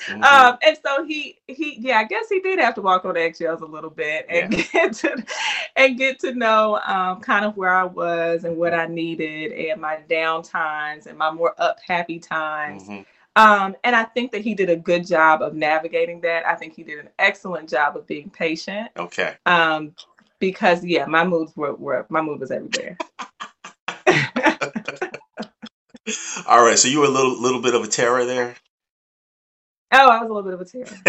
Mhm. 0.06 0.24
um, 0.24 0.58
and 0.62 0.78
so 0.84 1.04
he 1.04 1.38
he 1.46 1.76
yeah, 1.78 1.98
I 1.98 2.04
guess 2.04 2.28
he 2.28 2.40
did 2.40 2.58
have 2.58 2.74
to 2.74 2.82
walk 2.82 3.04
on 3.04 3.16
eggshells 3.16 3.60
a 3.60 3.66
little 3.66 3.90
bit 3.90 4.26
and 4.28 4.50
get 4.72 4.92
to 4.94 5.24
and 5.76 5.98
get 5.98 6.18
to 6.20 6.34
know 6.34 6.80
um, 6.86 7.20
kind 7.20 7.44
of 7.44 7.56
where 7.56 7.74
I 7.74 7.84
was 7.84 8.44
and 8.44 8.56
what 8.56 8.74
I 8.74 8.86
needed 8.86 9.52
and 9.52 9.80
my 9.80 9.98
down 10.08 10.42
times 10.42 11.06
and 11.06 11.18
my 11.18 11.30
more 11.30 11.54
up 11.58 11.78
happy 11.86 12.18
times. 12.18 12.88
Mhm. 12.88 13.04
Um, 13.36 13.76
and 13.84 13.94
I 13.94 14.02
think 14.02 14.32
that 14.32 14.40
he 14.40 14.54
did 14.54 14.68
a 14.68 14.76
good 14.76 15.06
job 15.06 15.42
of 15.42 15.54
navigating 15.54 16.20
that. 16.22 16.44
I 16.44 16.56
think 16.56 16.74
he 16.74 16.82
did 16.82 16.98
an 16.98 17.08
excellent 17.20 17.68
job 17.68 17.96
of 17.96 18.06
being 18.06 18.30
patient. 18.30 18.88
okay 18.96 19.36
Um, 19.46 19.94
because 20.40 20.84
yeah, 20.84 21.06
my 21.06 21.24
moods 21.24 21.56
were, 21.56 21.74
were 21.74 22.06
my 22.08 22.20
mood 22.20 22.40
was 22.40 22.50
everywhere. 22.50 22.96
all 26.46 26.64
right 26.64 26.78
so 26.78 26.88
you 26.88 27.00
were 27.00 27.06
a 27.06 27.10
little 27.10 27.40
little 27.40 27.60
bit 27.60 27.74
of 27.74 27.82
a 27.82 27.86
terror 27.86 28.24
there 28.24 28.54
Oh, 29.92 30.08
I 30.10 30.22
was 30.22 30.30
a 30.30 30.34
little 30.34 30.42
bit 30.44 30.54
of 30.54 30.60
a 30.62 30.64
terror. 30.64 31.00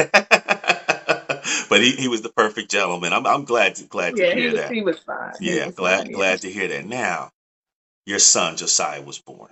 but 1.69 1.81
he, 1.81 1.91
he 1.93 2.07
was 2.09 2.21
the 2.23 2.31
perfect 2.35 2.71
gentleman. 2.71 3.13
I'm 3.13 3.27
I'm 3.27 3.45
glad 3.45 3.75
to 3.75 3.85
glad 3.85 4.17
to 4.17 4.23
Yeah, 4.23 4.35
he 4.35 4.47
hear 4.47 4.51
was 4.51 4.61
that. 4.61 4.69
he 4.69 4.81
was 4.81 4.99
fine. 4.99 5.33
He 5.45 5.57
Yeah, 5.57 5.61
was 5.61 5.75
glad 5.75 6.05
fine, 6.05 6.11
yeah. 6.11 6.23
glad 6.23 6.41
to 6.41 6.51
hear 6.51 6.67
that. 6.69 6.85
Now, 6.85 7.31
your 8.05 8.19
son 8.19 8.57
Josiah 8.57 9.01
was 9.03 9.19
born. 9.19 9.51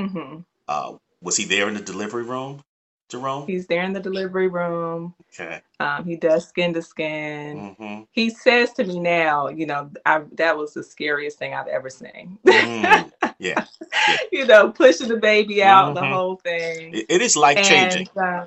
hmm 0.00 0.40
Uh, 0.68 0.94
was 1.22 1.36
he 1.36 1.44
there 1.46 1.68
in 1.68 1.74
the 1.74 1.80
delivery 1.82 2.24
room, 2.24 2.62
Jerome? 3.10 3.48
He's 3.48 3.66
there 3.68 3.84
in 3.84 3.92
the 3.94 4.00
delivery 4.00 4.48
room. 4.48 5.14
Okay. 5.34 5.62
Um, 5.80 6.04
he 6.04 6.16
does 6.16 6.48
skin 6.48 6.74
to 6.74 6.82
skin. 6.82 7.68
Mm-hmm. 7.78 8.02
He 8.12 8.30
says 8.30 8.72
to 8.74 8.84
me 8.84 9.00
now, 9.00 9.48
you 9.48 9.66
know, 9.66 9.90
I, 10.06 10.22
that 10.34 10.56
was 10.56 10.74
the 10.74 10.82
scariest 10.84 11.38
thing 11.38 11.54
I've 11.54 11.68
ever 11.68 11.90
seen. 11.90 12.38
Mm, 12.46 13.12
yeah, 14.06 14.18
you 14.32 14.46
know, 14.46 14.70
pushing 14.70 15.08
the 15.08 15.16
baby 15.18 15.62
out, 15.62 15.94
the 15.94 16.02
Mhm. 16.02 16.08
whole 16.08 16.36
thing. 16.36 16.92
it, 16.92 17.06
it 17.08 17.22
is 17.22 17.36
life 17.36 17.62
changing. 17.62 18.08
Uh, 18.16 18.46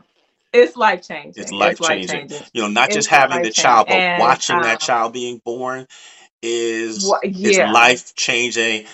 it's 0.53 0.77
life 0.77 1.01
changing. 1.07 1.35
It's 1.43 1.51
life 1.51 1.79
changing. 1.81 2.29
You 2.53 2.63
know, 2.63 2.67
not 2.69 2.91
It's 2.91 3.07
just 3.07 3.09
having 3.09 3.41
the 3.41 3.51
child, 3.51 3.87
but 3.89 4.05
And, 4.07 4.13
watching 4.15 4.61
that 4.61 4.79
um, 4.79 4.79
child 4.79 5.13
being 5.13 5.41
born 5.45 5.87
is 6.43 7.03
Wha- 7.03 7.19
is 7.43 7.59
life 7.61 8.15
changing. 8.15 8.87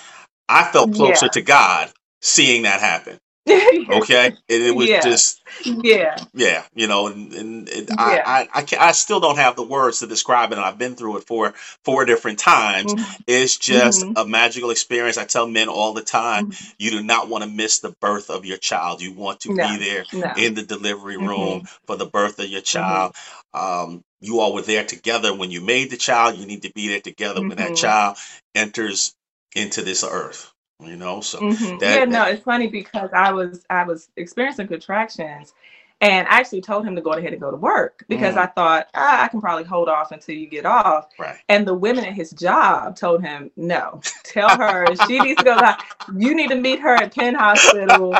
I 0.50 0.66
felt 0.66 0.92
closer 0.94 1.28
Yeah. 1.28 1.30
to 1.30 1.42
God 1.42 1.92
seeing 2.22 2.64
that 2.64 2.82
happen. 2.82 3.20
Okay, 3.90 4.28
it, 4.48 4.62
it 4.62 4.76
was 4.76 4.88
Yeah. 4.90 5.02
just 5.02 5.42
yeah. 5.66 6.24
yeah, 6.34 6.64
you 6.74 6.88
know, 6.88 7.08
and, 7.08 7.34
and 7.34 7.70
it, 7.70 7.90
Yeah. 7.90 7.96
I 7.98 8.48
I 8.54 8.62
I, 8.62 8.66
I 8.80 8.92
still 8.94 9.20
don't 9.20 9.38
have 9.38 9.56
the 9.56 9.64
words 9.64 10.00
to 10.00 10.08
describe 10.08 10.52
it. 10.52 10.58
And 10.58 10.66
I've 10.66 10.78
been 10.78 10.96
through 10.96 11.18
it 11.18 11.24
for 11.26 11.54
four 11.84 12.06
different 12.06 12.40
times. 12.40 12.94
Mhm. 12.94 13.22
It's 13.28 13.58
just 13.58 14.06
Mhm. 14.06 14.14
a 14.16 14.26
magical 14.26 14.70
experience. 14.70 15.18
I 15.18 15.26
tell 15.26 15.48
men 15.48 15.68
all 15.68 15.94
the 15.94 16.04
time, 16.04 16.52
Mhm. 16.52 16.74
you 16.78 16.92
do 16.92 17.04
not 17.04 17.28
want 17.28 17.44
to 17.44 17.50
miss 17.50 17.80
the 17.80 17.92
birth 18.00 18.30
of 18.30 18.46
your 18.46 18.58
child. 18.58 19.02
You 19.02 19.14
want 19.14 19.42
to 19.42 19.54
No. 19.54 19.68
be 19.68 19.78
there 19.78 20.06
No. 20.14 20.32
in 20.38 20.54
the 20.54 20.64
delivery 20.64 21.18
room 21.18 21.64
for 21.88 21.96
the 21.98 22.06
birth 22.06 22.40
of 22.40 22.48
your 22.50 22.62
child. 22.62 23.16
Um, 23.54 24.04
you 24.22 24.40
all 24.40 24.54
were 24.54 24.62
there 24.62 24.86
together 24.86 25.34
when 25.34 25.52
you 25.52 25.62
made 25.62 25.90
the 25.90 25.98
child. 25.98 26.38
You 26.38 26.46
need 26.46 26.62
to 26.64 26.72
be 26.74 26.88
there 26.90 27.02
together 27.02 27.42
when 27.42 27.58
that 27.58 27.72
Mhm. 27.72 27.78
child 27.78 28.18
enters 28.56 29.14
into 29.56 29.82
this 29.82 30.04
earth. 30.04 30.52
You 30.82 30.96
know, 30.98 31.22
so 31.22 31.39
Mhm. 31.39 31.80
that- 31.80 32.00
yeah, 32.00 32.06
no, 32.06 32.24
it's 32.26 32.44
funny 32.44 32.67
because 32.67 33.10
I 33.13 33.32
was 33.32 33.65
I 33.70 33.84
was 33.84 34.10
experiencing 34.17 34.67
contractions, 34.67 35.54
and 36.02 36.28
I 36.28 36.39
actually 36.39 36.62
told 36.62 36.86
him 36.88 36.96
to 36.96 37.02
go 37.02 37.12
ahead 37.12 37.34
and 37.34 37.41
go 37.41 37.52
to 37.52 37.58
work 37.58 38.04
because 38.10 38.34
Mm. 38.36 38.39
I 38.39 38.46
thought 38.48 38.88
ah, 38.96 39.24
I 39.24 39.28
can 39.28 39.39
probably 39.41 39.63
hold 39.65 39.88
off 39.89 40.12
until 40.12 40.36
you 40.36 40.48
get 40.48 40.65
off. 40.65 41.08
right. 41.20 41.38
And 41.50 41.67
the 41.67 41.74
women 41.76 42.04
at 42.06 42.13
his 42.13 42.32
job 42.32 42.96
told 42.96 43.22
him, 43.24 43.52
no, 43.56 44.02
tell 44.24 44.50
her 44.58 44.88
she 45.08 45.20
needs 45.20 45.38
to 45.39 45.46
go. 45.46 45.60
Back. 45.60 45.86
You 46.17 46.34
need 46.34 46.50
to 46.50 46.56
meet 46.56 46.80
her 46.80 46.96
at 46.96 47.13
Penn 47.13 47.36
Hospital. 47.36 48.17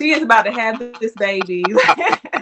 She 0.00 0.10
is 0.12 0.22
about 0.22 0.42
to 0.46 0.52
have 0.52 0.78
this 1.00 1.12
baby. 1.14 1.62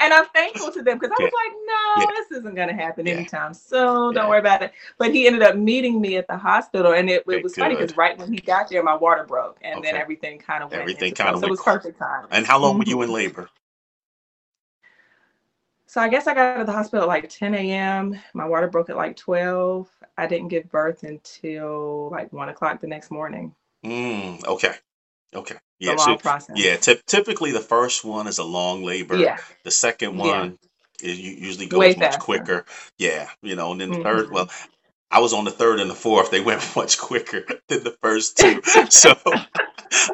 and 0.00 0.12
I'm 0.12 0.26
thankful 0.34 0.72
to 0.72 0.82
them 0.82 0.98
because 0.98 1.14
I 1.18 1.22
was 1.22 1.32
like, 1.32 1.56
no, 1.66 2.00
Yeah. 2.02 2.06
this 2.18 2.38
isn't 2.38 2.54
going 2.54 2.68
to 2.68 2.74
happen 2.74 3.06
Yeah. 3.06 3.14
anytime 3.14 3.54
soon. 3.54 4.14
Don't 4.14 4.28
worry 4.28 4.38
about 4.40 4.62
it. 4.62 4.72
But 4.98 5.14
he 5.14 5.26
ended 5.26 5.42
up 5.42 5.56
meeting 5.56 6.00
me 6.00 6.16
at 6.16 6.26
the 6.26 6.36
hospital, 6.36 6.92
and 6.92 7.08
it, 7.10 7.24
it 7.28 7.42
was 7.42 7.54
funny 7.54 7.76
because 7.76 7.96
right 7.96 8.18
when 8.18 8.32
he 8.32 8.38
got 8.38 8.68
there, 8.70 8.82
my 8.82 8.96
water 8.96 9.24
broke, 9.24 9.58
and 9.62 9.84
then 9.84 9.94
everything 9.96 10.38
kind 10.38 10.62
of 10.62 10.70
went. 10.70 10.82
Everything 10.82 11.14
kinda 11.14 11.32
place. 11.32 11.40
So 11.42 11.46
it 11.46 11.50
was 11.50 11.62
perfect 11.62 11.98
time. 11.98 12.26
And 12.30 12.46
how 12.46 12.58
long 12.58 12.78
were 12.78 12.84
you 12.84 13.00
in 13.02 13.10
labor? 13.10 13.48
So 15.86 16.00
I 16.00 16.08
guess 16.08 16.28
I 16.28 16.34
got 16.34 16.58
to 16.58 16.64
the 16.64 16.70
hospital 16.72 17.02
at 17.02 17.08
like 17.08 17.28
10 17.28 17.52
a.m. 17.52 18.16
My 18.32 18.46
water 18.46 18.68
broke 18.68 18.90
at 18.90 18.96
like 18.96 19.16
12. 19.16 19.88
I 20.16 20.26
didn't 20.28 20.46
give 20.46 20.70
birth 20.70 21.02
until 21.02 22.10
like 22.10 22.32
one 22.32 22.48
o'clock 22.48 22.80
the 22.80 22.86
next 22.86 23.10
morning. 23.10 23.52
Mm, 23.84 24.44
okay. 24.46 24.74
Okay. 25.34 25.56
Yeah. 25.78 25.94
a 25.94 25.98
So 25.98 26.16
process. 26.16 26.56
yeah, 26.58 26.76
typ 26.76 27.04
typically 27.06 27.52
the 27.52 27.60
first 27.60 28.04
one 28.04 28.26
is 28.26 28.38
a 28.38 28.44
long 28.44 28.82
labor. 28.84 29.16
Yeah. 29.16 29.38
The 29.64 29.70
second 29.70 30.18
Yeah. 30.18 30.26
one 30.40 30.58
is 31.02 31.18
usually 31.18 31.66
goes 31.66 31.78
Way 31.78 31.88
much 31.90 31.98
faster. 31.98 32.20
quicker. 32.20 32.64
Yeah, 32.98 33.28
you 33.42 33.56
know, 33.56 33.72
and 33.72 33.80
then 33.80 33.90
the 33.90 33.96
mm-hmm. 33.96 34.04
third, 34.04 34.30
well, 34.30 34.50
I 35.10 35.20
was 35.20 35.32
on 35.32 35.44
the 35.44 35.50
third 35.50 35.80
and 35.80 35.90
the 35.90 35.94
fourth. 35.94 36.30
They 36.30 36.40
went 36.50 36.62
much 36.76 36.98
quicker 36.98 37.44
than 37.68 37.84
the 37.84 37.96
first 38.02 38.36
two. 38.38 38.60
So 38.90 39.14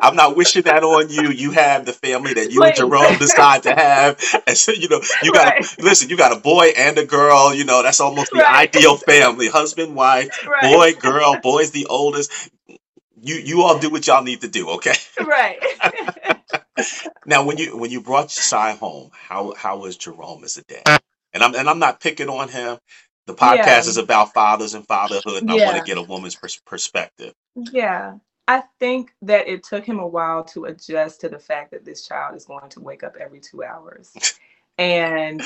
I'm 0.00 0.16
not 0.16 0.37
wishing 0.37 0.62
that 0.62 0.83
on 0.85 1.11
you. 1.11 1.31
You 1.31 1.50
have 1.52 1.85
the 1.85 1.92
family 1.92 2.33
that 2.35 2.50
you 2.50 2.62
and 2.62 2.72
Please. 2.74 2.79
Jerome 2.79 3.18
decide 3.18 3.62
to 3.64 3.74
have. 3.74 4.18
And 4.46 4.57
so, 4.57 4.72
you 4.72 4.88
know, 4.88 5.00
you 5.22 5.33
got 5.33 5.52
Right. 5.55 5.79
listen, 5.79 6.09
you 6.09 6.16
got 6.16 6.33
a 6.37 6.40
boy 6.40 6.68
and 6.76 6.96
a 6.98 7.05
girl, 7.05 7.55
you 7.55 7.64
know, 7.64 7.83
that's 7.83 8.00
almost 8.00 8.31
the 8.33 8.38
Right. 8.38 8.74
ideal 8.74 8.96
family. 8.96 9.48
Husband, 9.48 9.94
wife, 9.94 10.29
Right. 10.46 10.72
boy, 10.72 10.92
girl, 10.94 11.38
boy's 11.42 11.72
the 11.72 11.87
oldest. 11.87 12.31
You 13.26 13.36
you 13.36 13.62
all 13.62 13.78
do 13.80 13.90
what 13.90 14.06
y'all 14.08 14.24
need 14.24 14.42
to 14.42 14.48
do, 14.48 14.70
okay? 14.72 14.94
right. 15.26 15.58
Now, 17.26 17.44
when 17.44 17.58
you 17.58 17.76
when 17.78 17.90
you 17.92 18.02
brought 18.02 18.30
Josiah 18.30 18.76
home, 18.76 19.10
how 19.14 19.54
how 19.54 19.78
was 19.80 19.96
Jerome 19.96 20.44
as 20.44 20.58
a 20.58 20.64
dad? 20.64 21.02
And 21.34 21.42
I'm 21.42 21.54
and 21.56 21.70
I'm 21.70 21.80
not 21.80 22.00
picking 22.00 22.28
on 22.30 22.48
him. 22.50 22.78
The 23.26 23.34
podcast 23.34 23.66
Yeah. 23.66 23.80
is 23.88 23.98
about 23.98 24.34
fathers 24.34 24.74
and 24.74 24.86
fatherhood, 24.86 25.42
and 25.42 25.50
I 25.50 25.56
want 25.56 25.78
to 25.78 25.84
get 25.84 25.98
a 25.98 26.02
woman's 26.02 26.36
pers- 26.36 26.60
perspective. 26.66 27.34
yeah. 27.56 28.18
I 28.48 28.64
think 28.80 29.12
that 29.22 29.48
it 29.48 29.64
took 29.64 29.84
him 29.86 30.00
a 30.00 30.06
while 30.06 30.44
to 30.46 30.66
adjust 30.66 31.22
to 31.22 31.30
the 31.30 31.38
fact 31.40 31.72
that 31.72 31.84
this 31.84 32.06
child 32.06 32.36
is 32.36 32.46
going 32.46 32.70
to 32.70 32.80
wake 32.80 33.04
up 33.04 33.16
every 33.20 33.40
two 33.40 33.64
hours. 33.64 34.12
and 34.78 35.42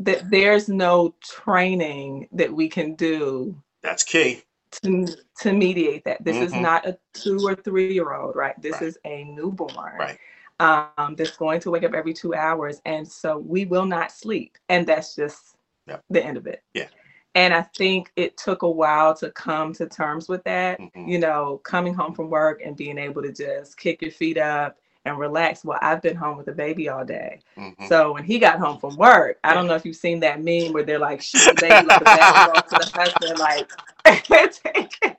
that 0.00 0.30
there's 0.30 0.68
no 0.68 1.14
training 1.22 2.28
that 2.32 2.52
we 2.52 2.68
can 2.68 2.94
do 2.96 3.56
That's 3.82 4.04
key. 4.04 4.42
To, 4.82 5.06
to 5.40 5.52
mediate 5.52 6.04
that. 6.04 6.24
This 6.24 6.36
is 6.36 6.52
Mhm. 6.52 6.62
not 6.62 6.86
a 6.86 6.98
two 7.14 7.38
or 7.46 7.54
three 7.54 7.92
year 7.92 8.12
old, 8.12 8.36
right? 8.36 8.60
This 8.60 8.74
Right. 8.74 8.82
is 8.82 8.98
a 9.04 9.24
newborn. 9.24 9.96
Right. 9.98 10.18
Um, 10.60 11.14
that's 11.16 11.36
going 11.36 11.60
to 11.60 11.70
wake 11.70 11.84
up 11.84 11.94
every 11.94 12.12
two 12.12 12.34
hours. 12.34 12.80
And 12.84 13.06
so 13.06 13.38
we 13.38 13.64
will 13.64 13.86
not 13.86 14.10
sleep. 14.10 14.58
And 14.68 14.86
that's 14.86 15.14
just 15.14 15.56
Yep. 15.86 16.04
the 16.10 16.24
end 16.24 16.36
of 16.36 16.46
it. 16.46 16.62
Yeah. 16.74 16.88
And 17.34 17.54
I 17.54 17.62
think 17.62 18.10
it 18.16 18.36
took 18.36 18.62
a 18.62 18.70
while 18.70 19.14
to 19.16 19.30
come 19.30 19.72
to 19.74 19.86
terms 19.86 20.28
with 20.28 20.42
that. 20.44 20.80
Mhm. 20.80 21.08
You 21.08 21.18
know, 21.18 21.58
coming 21.64 21.94
home 21.94 22.14
from 22.14 22.28
work 22.30 22.60
and 22.64 22.76
being 22.76 22.98
able 22.98 23.22
to 23.22 23.32
just 23.32 23.76
kick 23.78 24.02
your 24.02 24.10
feet 24.10 24.36
up 24.38 24.78
and 25.08 25.18
relax. 25.18 25.64
Well, 25.64 25.78
I've 25.82 26.02
been 26.02 26.16
home 26.16 26.38
with 26.38 26.46
the 26.46 26.52
baby 26.52 26.88
all 26.88 27.04
day. 27.04 27.42
hmm 27.56 27.72
So 27.80 28.14
when 28.14 28.24
he 28.24 28.38
got 28.38 28.60
home 28.60 28.78
from 28.78 28.96
work, 28.96 29.38
I 29.44 29.54
don't 29.54 29.66
know 29.68 29.76
if 29.76 29.86
you've 29.86 29.96
seen 29.96 30.20
that 30.20 30.42
meme 30.42 30.72
where 30.74 30.84
they're 30.84 30.98
like 31.00 31.22
shooting 31.22 31.50
the 31.50 31.56
baby 31.56 31.86
like 31.86 32.02
a 32.02 32.06
basketball 32.06 32.62
to 32.64 32.76
the 32.76 32.86
husband, 32.94 33.38
like 33.38 33.70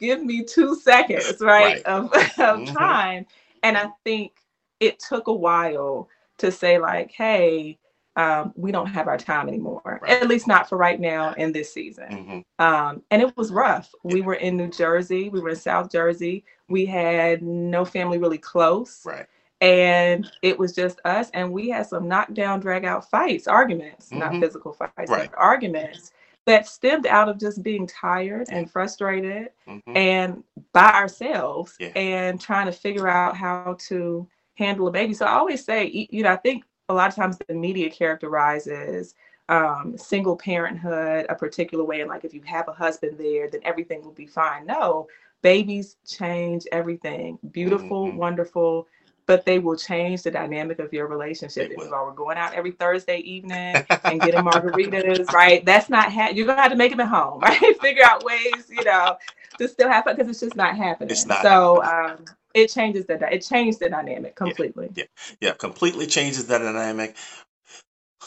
give 0.00 0.24
me 0.24 0.44
two 0.44 0.76
seconds, 0.76 1.40
right, 1.40 1.82
Right. 1.82 1.86
of, 1.86 2.12
of 2.38 2.64
hmm 2.66 2.74
time. 2.76 3.26
And 3.62 3.76
I 3.78 3.88
think 4.04 4.32
it 4.80 5.00
took 5.00 5.28
a 5.28 5.32
while 5.34 6.08
to 6.38 6.52
say, 6.52 6.78
like, 6.78 7.12
hey, 7.12 7.78
um, 8.16 8.52
we 8.56 8.72
don't 8.72 8.86
have 8.86 9.08
our 9.08 9.18
time 9.18 9.48
anymore, 9.48 9.82
Right. 10.02 10.10
at 10.10 10.28
least 10.28 10.46
not 10.46 10.68
for 10.68 10.78
right 10.78 11.00
now 11.00 11.32
in 11.34 11.52
this 11.52 11.72
season. 11.72 12.12
hmm 12.12 12.40
Um, 12.64 13.02
and 13.10 13.22
it 13.22 13.36
was 13.36 13.50
rough. 13.52 13.94
Yeah. 14.04 14.10
We 14.12 14.20
were 14.22 14.34
in 14.34 14.56
New 14.56 14.68
Jersey, 14.68 15.28
we 15.28 15.40
were 15.40 15.50
in 15.50 15.56
South 15.56 15.90
Jersey. 15.90 16.44
We 16.68 16.86
had 16.86 17.42
no 17.42 17.84
family 17.84 18.18
really 18.18 18.38
close 18.38 19.04
Right. 19.04 19.26
and 19.60 20.30
it 20.42 20.58
was 20.58 20.72
just 20.74 21.00
us 21.04 21.30
and 21.34 21.52
we 21.52 21.68
had 21.70 21.86
some 21.86 22.08
knockdown 22.08 22.60
drag 22.60 22.84
out 22.84 23.08
fights 23.10 23.46
arguments 23.48 24.12
not 24.12 24.32
hmm 24.32 24.40
physical 24.40 24.72
fights 24.72 24.92
Right. 25.10 25.30
but 25.30 25.38
arguments 25.38 26.12
that 26.46 26.66
stemmed 26.66 27.06
out 27.06 27.28
of 27.28 27.38
just 27.38 27.62
being 27.62 27.86
tired 27.86 28.46
and 28.50 28.70
frustrated 28.70 29.50
hmm 29.66 29.78
and 29.94 30.42
by 30.72 30.90
ourselves 30.92 31.76
Yeah. 31.80 31.90
and 31.96 32.40
trying 32.40 32.66
to 32.66 32.72
figure 32.72 33.08
out 33.08 33.36
how 33.36 33.76
to 33.88 34.26
handle 34.56 34.86
a 34.88 34.92
baby 34.92 35.14
so 35.14 35.26
i 35.26 35.32
always 35.32 35.64
say 35.64 35.86
you 36.10 36.22
know 36.22 36.32
i 36.32 36.36
think 36.36 36.64
a 36.88 36.94
lot 36.94 37.08
of 37.08 37.14
times 37.14 37.38
the 37.38 37.54
media 37.54 37.90
characterizes 37.90 39.14
um, 39.48 39.96
single 39.96 40.36
parenthood 40.36 41.26
a 41.28 41.34
particular 41.34 41.84
way 41.84 42.00
and 42.00 42.08
like 42.08 42.24
if 42.24 42.32
you 42.34 42.42
have 42.44 42.68
a 42.68 42.72
husband 42.72 43.18
there 43.18 43.48
then 43.50 43.60
everything 43.64 44.02
will 44.02 44.12
be 44.12 44.26
fine 44.26 44.66
no 44.66 45.06
babies 45.42 45.96
change 46.06 46.66
everything 46.72 47.38
beautiful 47.52 48.10
hmm 48.10 48.16
wonderful 48.16 48.86
but 49.26 49.44
they 49.44 49.58
will 49.58 49.76
change 49.76 50.22
the 50.22 50.30
dynamic 50.30 50.78
of 50.78 50.92
your 50.92 51.06
relationship 51.06 51.68
if 51.70 51.84
you 51.84 51.92
will. 51.92 51.94
are 51.94 52.12
going 52.12 52.36
out 52.38 52.52
every 52.54 52.72
thursday 52.72 53.18
evening 53.18 53.80
and 54.06 54.22
getting 54.22 54.40
margaritas 54.40 55.30
right 55.32 55.64
that's 55.66 55.88
not 55.90 56.12
ha- 56.12 56.30
you're 56.34 56.46
gonna 56.46 56.60
have 56.62 56.70
to 56.72 56.76
make 56.76 56.90
them 56.90 57.00
at 57.00 57.08
home 57.08 57.40
right 57.42 57.80
figure 57.80 58.04
out 58.04 58.24
ways 58.24 58.68
you 58.70 58.84
know 58.84 59.16
to 59.58 59.68
still 59.68 59.88
have 59.88 60.04
fun 60.04 60.16
because 60.16 60.28
it's 60.30 60.40
just 60.40 60.56
not 60.56 60.76
happening. 60.76 61.10
It's 61.10 61.26
happening 61.26 61.26
not 61.26 61.46
so 61.46 61.82
happening. 61.82 61.84
um 61.84 62.24
it 62.54 62.68
changes 62.70 63.06
the 63.06 63.34
it 63.34 63.40
changed 63.40 63.80
the 63.80 63.90
dynamic 63.90 64.36
completely 64.36 64.90
Yeah. 64.94 65.04
Yeah. 65.40 65.52
Completely 65.54 66.06
changes 66.06 66.46
the 66.46 66.58
dynamic. 66.58 67.16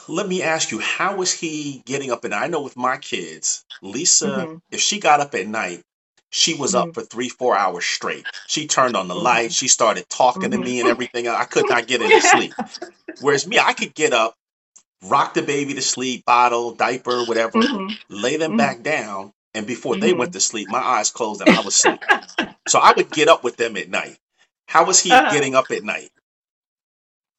Let 0.07 0.27
me 0.27 0.43
ask 0.43 0.71
you, 0.71 0.79
how 0.79 1.15
was 1.17 1.33
he 1.33 1.81
getting 1.85 2.11
up? 2.11 2.23
And 2.23 2.33
I 2.33 2.47
know 2.47 2.61
with 2.61 2.77
my 2.77 2.97
kids, 2.97 3.65
Lisa, 3.81 4.49
hmm 4.49 4.57
if 4.71 4.79
she 4.81 4.99
got 4.99 5.19
up 5.21 5.35
at 5.35 5.47
night, 5.47 5.83
she 6.31 6.53
was 6.55 6.75
hmm 6.75 6.75
up 6.75 6.93
for 6.93 7.03
three, 7.03 7.29
four 7.29 7.55
hours 7.57 7.85
straight. 7.85 8.27
She 8.47 8.67
turned 8.67 8.95
on 8.97 9.07
the 9.07 9.15
hmm 9.15 9.21
light. 9.23 9.53
She 9.53 9.67
started 9.67 10.07
talking 10.09 10.51
to 10.51 10.57
hmm 10.57 10.63
me 10.63 10.79
and 10.79 10.87
everything. 10.89 11.27
I 11.27 11.45
could 11.45 11.69
not 11.69 11.87
get 11.87 12.01
any 12.01 12.19
sleep. 12.21 12.57
Whereas 13.19 13.47
me, 13.47 13.59
I 13.59 13.73
could 13.73 13.95
get 13.95 14.13
up, 14.13 14.35
rock 15.03 15.33
the 15.35 15.43
baby 15.43 15.75
to 15.75 15.81
sleep, 15.81 16.25
bottle, 16.25 16.73
diaper, 16.75 17.23
whatever, 17.23 17.71
hmm 17.75 17.97
lay 18.09 18.37
them 18.37 18.53
hmm 18.53 18.55
back 18.55 18.83
down. 18.83 19.33
And 19.53 19.65
before 19.67 19.95
they 19.97 20.13
hmm 20.13 20.19
went 20.19 20.33
to 20.33 20.39
sleep, 20.39 20.69
my 20.69 20.79
eyes 20.79 21.11
closed 21.11 21.41
and 21.41 21.51
I 21.51 21.59
was 21.61 21.75
asleep. 21.75 22.01
So 22.67 22.79
I 22.79 22.93
would 22.95 23.11
get 23.11 23.29
up 23.29 23.43
with 23.43 23.57
them 23.57 23.77
at 23.77 23.89
night. 23.89 24.17
How 24.67 24.85
was 24.85 24.99
he 25.01 25.11
uh, 25.11 25.21
getting 25.21 25.55
up 25.55 25.71
at 25.71 25.83
night? 25.83 26.11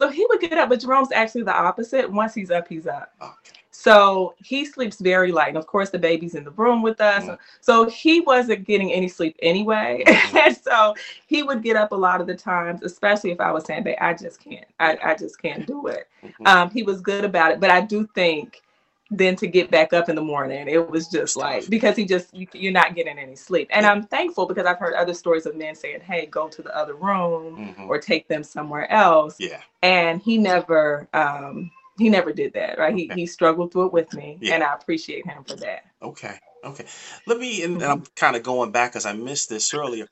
so 0.00 0.08
he 0.10 0.26
would 0.28 0.40
get 0.40 0.52
up 0.54 0.68
but 0.68 0.80
jerome's 0.80 1.12
actually 1.12 1.42
the 1.42 1.52
opposite 1.54 2.10
once 2.10 2.34
he's 2.34 2.50
up 2.50 2.68
he's 2.68 2.86
up 2.86 3.12
Okay. 3.20 3.58
So 3.70 4.34
he 4.42 4.64
sleeps 4.64 5.00
very 5.00 5.30
light. 5.30 5.48
And 5.48 5.56
of 5.56 5.66
course, 5.66 5.90
the 5.90 5.98
baby's 5.98 6.34
in 6.34 6.42
the 6.44 6.50
room 6.52 6.82
with 6.82 7.00
us. 7.00 7.26
Mhm. 7.26 7.38
So 7.60 7.88
he 7.88 8.20
wasn't 8.20 8.66
getting 8.66 8.92
any 8.92 9.08
sleep 9.08 9.36
anyway. 9.40 10.02
Mhm. 10.06 10.46
and 10.46 10.56
so 10.68 10.94
he 11.26 11.42
would 11.44 11.62
get 11.62 11.76
up 11.76 11.92
a 11.92 11.96
lot 11.96 12.20
of 12.20 12.26
the 12.26 12.34
times, 12.34 12.82
especially 12.82 13.30
if 13.30 13.40
I 13.40 13.52
was 13.52 13.64
saying, 13.66 13.84
babe, 13.84 13.96
I 14.00 14.14
just 14.14 14.40
can't. 14.42 14.66
I, 14.80 14.98
I 15.04 15.14
just 15.14 15.40
can't 15.40 15.66
do 15.66 15.86
it. 15.88 16.08
Mhm. 16.24 16.46
Um, 16.46 16.70
he 16.70 16.82
was 16.82 17.00
good 17.00 17.24
about 17.24 17.52
it. 17.52 17.60
But 17.60 17.70
I 17.70 17.80
do 17.82 18.08
think 18.14 18.62
then 19.10 19.36
to 19.36 19.46
get 19.46 19.70
back 19.70 19.92
up 19.92 20.08
in 20.08 20.16
the 20.16 20.22
morning, 20.22 20.68
it 20.68 20.90
was 20.90 21.08
just 21.08 21.36
like, 21.36 21.68
because 21.70 21.96
he 21.96 22.06
just, 22.06 22.34
you, 22.34 22.46
you're 22.54 22.72
not 22.72 22.94
getting 22.96 23.18
any 23.18 23.36
sleep. 23.36 23.68
And 23.72 23.86
I'm 23.86 24.04
thankful 24.04 24.46
because 24.46 24.66
I've 24.66 24.78
heard 24.78 24.94
other 24.94 25.14
stories 25.14 25.46
of 25.46 25.56
men 25.56 25.74
saying, 25.76 26.00
hey, 26.02 26.26
go 26.26 26.48
to 26.48 26.62
the 26.62 26.76
other 26.76 26.94
room 26.94 27.60
hmm 27.74 27.88
or 27.88 27.98
take 28.00 28.28
them 28.28 28.44
somewhere 28.44 28.90
else 28.92 29.38
Yeah. 29.38 29.62
and 29.82 30.22
he 30.22 30.38
never 30.38 31.08
um 31.14 31.72
he 31.98 32.10
never 32.10 32.32
did 32.32 32.54
that 32.54 32.78
right 32.78 32.96
he 32.96 33.08
Okay. 33.10 33.14
he 33.14 33.26
struggled 33.26 33.72
through 33.72 33.88
it 33.88 33.94
with 33.94 34.12
me 34.14 34.38
Yeah. 34.40 34.54
and 34.54 34.64
i 34.64 34.74
appreciate 34.74 35.26
him 35.26 35.44
for 35.44 35.56
that 35.56 35.84
Okay. 36.02 36.38
Okay. 36.64 36.86
Let 37.26 37.38
me, 37.38 37.62
and, 37.64 37.80
and 37.82 37.90
hmm 37.90 37.92
I'm 37.92 38.04
kind 38.16 38.36
of 38.36 38.42
going 38.42 38.72
back 38.72 38.92
because 38.92 39.06
I 39.06 39.12
missed 39.14 39.48
this 39.48 39.74
earlier. 39.74 40.06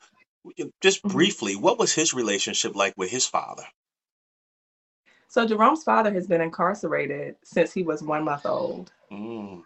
Just 0.82 1.02
hmm 1.04 1.08
briefly, 1.08 1.56
what 1.56 1.78
was 1.78 1.94
his 1.94 2.14
relationship 2.14 2.76
like 2.76 2.94
with 2.96 3.10
his 3.10 3.26
father? 3.26 3.64
So 5.28 5.46
jerome's 5.46 5.84
father 5.84 6.12
has 6.12 6.26
been 6.26 6.40
incarcerated 6.40 7.36
since 7.42 7.72
he 7.72 7.82
was 7.82 8.02
one 8.02 8.24
month 8.24 8.46
old 8.46 8.92
Mm, 9.12 9.62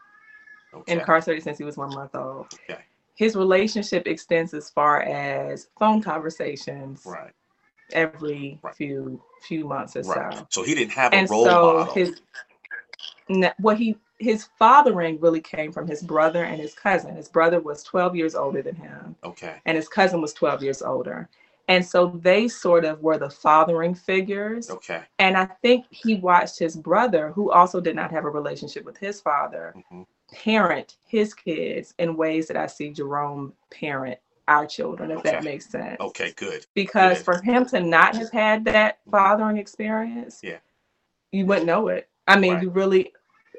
okay. 0.75 0.92
incarcerated 0.92 1.42
since 1.44 1.59
he 1.59 1.64
was 1.64 1.77
one 1.77 1.94
month 1.94 2.14
old 2.14 2.49
Okay. 2.55 2.81
his 3.16 3.37
relationship 3.37 4.07
extends 4.07 4.53
as 4.55 4.70
far 4.70 5.03
as 5.03 5.68
phone 5.79 6.03
conversations 6.03 7.05
Right. 7.07 7.33
every 7.92 8.59
Right. 8.62 8.75
few 8.75 9.23
few 9.42 9.64
months 9.66 9.96
or 9.96 10.03
Right. 10.03 10.35
so 10.35 10.46
So 10.51 10.62
he 10.62 10.75
didn't 10.75 10.92
have 10.92 11.12
a 11.12 11.16
and 11.16 11.31
role 11.31 11.44
so 11.44 11.62
model. 11.79 11.94
his 11.94 12.20
what 13.59 13.79
he 13.79 13.99
his 14.18 14.49
fathering 14.59 15.18
really 15.20 15.40
came 15.40 15.73
from 15.73 15.87
his 15.87 16.03
brother 16.03 16.44
and 16.44 16.61
his 16.61 16.75
cousin 16.75 17.16
his 17.16 17.29
brother 17.29 17.61
was 17.61 17.83
12 17.83 18.14
years 18.16 18.35
older 18.35 18.61
than 18.61 18.75
him 18.77 19.16
Okay. 19.25 19.57
and 19.64 19.77
his 19.77 19.88
cousin 19.88 20.20
was 20.20 20.33
12 20.35 20.62
years 20.62 20.83
older. 20.83 21.29
And 21.70 21.87
so 21.87 22.09
they 22.22 22.48
sort 22.48 22.85
of 22.85 23.00
were 23.00 23.16
the 23.16 23.30
fathering 23.30 23.94
figures. 23.94 24.68
Okay. 24.70 25.02
And 25.20 25.37
I 25.37 25.44
think 25.62 25.87
he 25.90 26.16
watched 26.16 26.59
his 26.59 26.76
brother, 26.76 27.30
who 27.30 27.52
also 27.52 27.80
did 27.80 27.94
not 27.94 28.11
have 28.11 28.24
a 28.24 28.28
relationship 28.30 28.85
with 28.85 28.98
his 28.98 29.20
father, 29.20 29.74
hmm 29.88 30.02
parent 30.33 30.96
his 31.09 31.35
kids 31.35 31.92
in 31.98 32.16
ways 32.16 32.46
that 32.46 32.56
I 32.56 32.68
see 32.68 32.90
Jerome 32.90 33.52
parent 33.72 34.16
our 34.46 34.64
children, 34.64 35.11
if 35.11 35.24
that 35.24 35.42
makes 35.42 35.68
sense. 35.68 35.96
Okay. 36.00 36.33
Good. 36.37 36.66
Because 36.74 37.18
Good. 37.18 37.24
for 37.24 37.42
him 37.42 37.66
to 37.66 37.80
not 37.80 38.16
have 38.16 38.30
had 38.30 38.64
that 38.66 38.98
hmm 39.04 39.11
fathering 39.11 39.56
experience, 39.56 40.40
Yeah. 40.42 40.59
you 41.33 41.46
wouldn't 41.46 41.66
know 41.66 41.88
it. 41.88 42.09
I 42.28 42.38
mean, 42.38 42.54
Right. 42.54 42.62
you 42.62 42.70
really, 42.70 43.12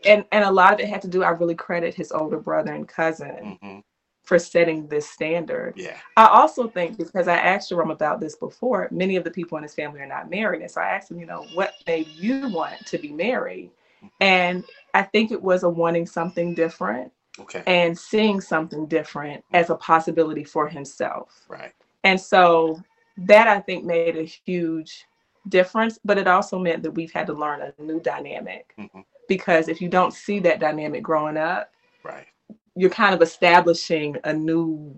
and, 0.05 0.23
and 0.31 0.45
a 0.45 0.51
lot 0.51 0.73
of 0.73 0.79
it 0.79 0.87
had 0.87 1.01
to 1.03 1.09
do, 1.09 1.23
I 1.23 1.29
really 1.31 1.55
credit 1.55 1.93
his 1.93 2.11
older 2.13 2.39
brother 2.39 2.73
and 2.73 2.87
cousin 2.87 3.57
hmm 3.61 3.79
for 4.23 4.37
setting 4.39 4.87
this 4.87 5.09
standard. 5.09 5.73
Yeah. 5.75 5.97
I 6.17 6.27
also 6.27 6.67
think 6.67 6.97
because 6.97 7.27
I 7.27 7.37
asked 7.37 7.69
Jerome 7.69 7.91
about 7.91 8.19
this 8.19 8.35
before, 8.35 8.87
many 8.91 9.15
of 9.15 9.23
the 9.23 9.31
people 9.31 9.57
in 9.57 9.63
his 9.63 9.73
family 9.73 10.01
are 10.01 10.05
not 10.07 10.29
married. 10.29 10.61
And 10.61 10.69
so 10.69 10.81
I 10.81 10.89
asked 10.89 11.11
him, 11.11 11.19
you 11.19 11.25
know, 11.25 11.45
what 11.53 11.75
made 11.87 12.07
you 12.19 12.47
want 12.47 12.85
to 12.85 12.97
be 12.97 13.11
married? 13.11 13.71
And 14.19 14.63
I 14.93 15.03
think 15.03 15.31
it 15.31 15.41
was 15.41 15.63
a 15.63 15.69
wanting 15.69 16.05
something 16.05 16.53
different 16.53 17.11
Okay. 17.39 17.63
and 17.65 17.97
seeing 17.97 18.41
something 18.41 18.85
different 18.87 19.43
as 19.53 19.69
a 19.69 19.75
possibility 19.75 20.43
for 20.43 20.67
himself. 20.67 21.45
Right. 21.47 21.73
And 22.03 22.19
so 22.19 22.81
that 23.17 23.47
I 23.47 23.59
think 23.59 23.85
made 23.85 24.17
a 24.17 24.23
huge 24.23 25.05
difference, 25.49 25.99
but 26.03 26.17
it 26.17 26.27
also 26.27 26.59
meant 26.59 26.83
that 26.83 26.91
we've 26.91 27.11
had 27.11 27.27
to 27.27 27.33
learn 27.33 27.61
a 27.61 27.81
new 27.81 27.99
dynamic 27.99 28.73
hmm 28.77 29.01
because 29.27 29.69
if 29.69 29.79
you 29.79 29.87
don't 29.87 30.13
see 30.13 30.39
that 30.41 30.59
dynamic 30.59 31.01
growing 31.01 31.37
up, 31.37 31.71
Right. 32.03 32.27
You're 32.75 32.89
kind 32.89 33.13
of 33.13 33.21
establishing 33.21 34.17
a 34.23 34.33
new 34.33 34.95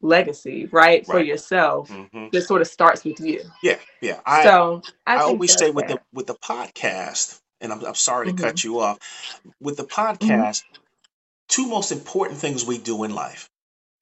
legacy, 0.00 0.66
right, 0.72 1.06
for 1.06 1.18
Right. 1.18 1.26
yourself 1.26 1.88
hmm 1.90 2.28
that 2.32 2.42
sort 2.42 2.60
of 2.60 2.66
starts 2.66 3.04
with 3.04 3.20
you. 3.20 3.42
Yeah. 3.62 3.78
Yeah. 4.00 4.20
I 4.26 4.42
So 4.44 4.82
I, 5.06 5.16
I 5.16 5.20
always 5.22 5.56
say 5.56 5.70
with 5.70 5.86
the 5.88 6.00
with 6.12 6.26
the 6.26 6.34
podcast, 6.34 7.40
and 7.60 7.72
I'm 7.72 7.84
I'm 7.84 7.94
sorry 7.94 8.26
to 8.26 8.32
hmm 8.32 8.42
cut 8.42 8.64
you 8.64 8.80
off. 8.80 8.98
With 9.60 9.76
the 9.76 9.84
hmm 9.84 9.88
podcast, 9.94 10.64
two 11.48 11.66
most 11.66 11.92
important 11.92 12.40
things 12.40 12.64
we 12.64 12.78
do 12.78 13.04
in 13.04 13.14
life: 13.14 13.48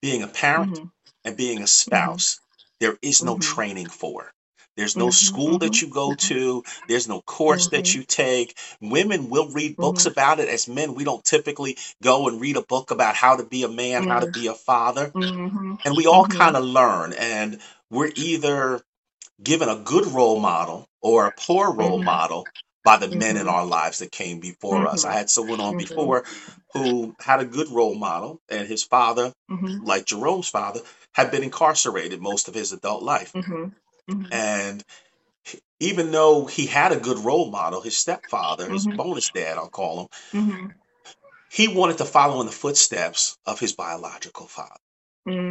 being 0.02 0.22
a 0.22 0.28
parent 0.28 0.78
hmm 0.78 0.86
and 1.24 1.36
being 1.36 1.58
a 1.58 1.62
hmm 1.62 1.66
spouse. 1.66 2.40
There 2.80 2.96
is 3.02 3.22
no 3.22 3.38
training 3.38 3.86
for. 3.88 4.32
There's 4.76 4.96
no 4.96 5.06
hmm 5.06 5.10
school 5.10 5.58
that 5.58 5.72
mm-hmm. 5.72 5.86
you 5.86 5.92
go 5.92 6.14
to. 6.14 6.64
There's 6.88 7.08
no 7.08 7.20
course 7.20 7.68
that 7.68 7.88
hmm 7.88 7.98
you 7.98 8.04
take. 8.04 8.56
Women 8.80 9.30
will 9.30 9.48
read 9.48 9.76
books 9.76 10.02
mm-hmm. 10.02 10.12
about 10.12 10.40
it. 10.40 10.48
As 10.48 10.68
men, 10.68 10.94
we 10.94 11.04
don't 11.04 11.24
typically 11.24 11.76
go 12.02 12.28
and 12.28 12.40
read 12.40 12.56
a 12.56 12.62
book 12.62 12.90
about 12.90 13.14
how 13.14 13.36
to 13.36 13.44
be 13.44 13.64
a 13.64 13.68
man, 13.68 14.08
how 14.08 14.20
to 14.20 14.26
mm-hmm. 14.26 14.40
be 14.40 14.46
a 14.46 14.54
father. 14.54 15.10
And 15.84 15.96
we 15.96 16.06
all 16.06 16.26
kind 16.26 16.56
of 16.56 16.64
learn. 16.64 17.12
And 17.12 17.60
we're 17.90 18.12
either 18.14 18.80
given 19.42 19.68
a 19.68 19.76
good 19.76 20.06
role 20.06 20.38
model 20.40 20.86
or 21.00 21.26
a 21.26 21.32
poor 21.32 21.72
role 21.72 22.02
model 22.02 22.46
by 22.84 22.96
the 22.96 23.08
men 23.08 23.36
in 23.36 23.48
our 23.48 23.66
lives 23.66 23.98
that 23.98 24.10
came 24.10 24.40
before 24.40 24.86
us. 24.86 25.04
I 25.04 25.12
had 25.12 25.28
someone 25.30 25.60
on 25.60 25.76
before 25.76 26.24
who 26.72 27.14
had 27.20 27.40
a 27.40 27.44
good 27.44 27.68
role 27.68 27.94
model, 27.94 28.40
and 28.48 28.66
his 28.66 28.84
father, 28.84 29.32
like 29.84 30.06
Jerome's 30.06 30.48
father, 30.48 30.80
had 31.12 31.30
been 31.30 31.42
incarcerated 31.42 32.20
most 32.20 32.48
of 32.48 32.54
his 32.54 32.72
adult 32.72 33.02
life. 33.02 33.32
Hmm 34.08 34.22
hmm 34.22 34.30
And 34.32 34.84
even 35.80 36.10
though 36.12 36.46
he 36.46 36.66
had 36.66 36.92
a 36.92 37.00
good 37.00 37.18
role 37.18 37.50
model, 37.50 37.80
his 37.80 37.96
stepfather, 37.98 38.68
his 38.70 38.86
hmm 38.86 38.96
bonus 38.96 39.30
dad, 39.30 39.58
I'll 39.58 39.70
call 39.70 40.02
him, 40.02 40.08
hmm 40.32 40.66
he 41.50 41.68
wanted 41.68 41.98
to 41.98 42.04
follow 42.04 42.40
in 42.40 42.46
the 42.46 42.52
footsteps 42.52 43.36
of 43.46 43.60
his 43.60 43.72
biological 43.74 44.46
father. 44.46 44.76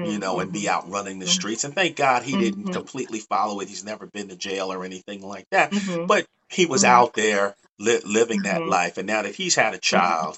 you 0.03 0.19
know, 0.19 0.39
and 0.39 0.51
be 0.51 0.67
Mm-hmm. 0.67 0.69
out 0.69 0.89
running 0.89 1.19
the 1.19 1.25
Mhm. 1.25 1.29
streets. 1.29 1.63
And 1.65 1.75
thank 1.75 1.95
God 1.97 2.23
he 2.23 2.38
didn't 2.38 2.65
Mhm. 2.65 2.71
completely 2.71 3.19
follow 3.19 3.59
it. 3.62 3.69
He's 3.69 3.83
never 3.83 4.07
been 4.07 4.29
to 4.29 4.35
jail 4.38 4.71
or 4.71 4.85
anything 4.85 5.21
like 5.21 5.45
that. 5.51 5.73
But 6.07 6.25
he 6.49 6.65
was 6.65 6.83
out 6.85 7.13
there 7.15 7.55
li- 7.79 8.01
living 8.05 8.43
that 8.43 8.67
life. 8.67 8.97
And 8.97 9.07
now 9.07 9.23
that 9.23 9.35
he's 9.35 9.55
had 9.55 9.73
a 9.73 9.79
child, 9.79 10.38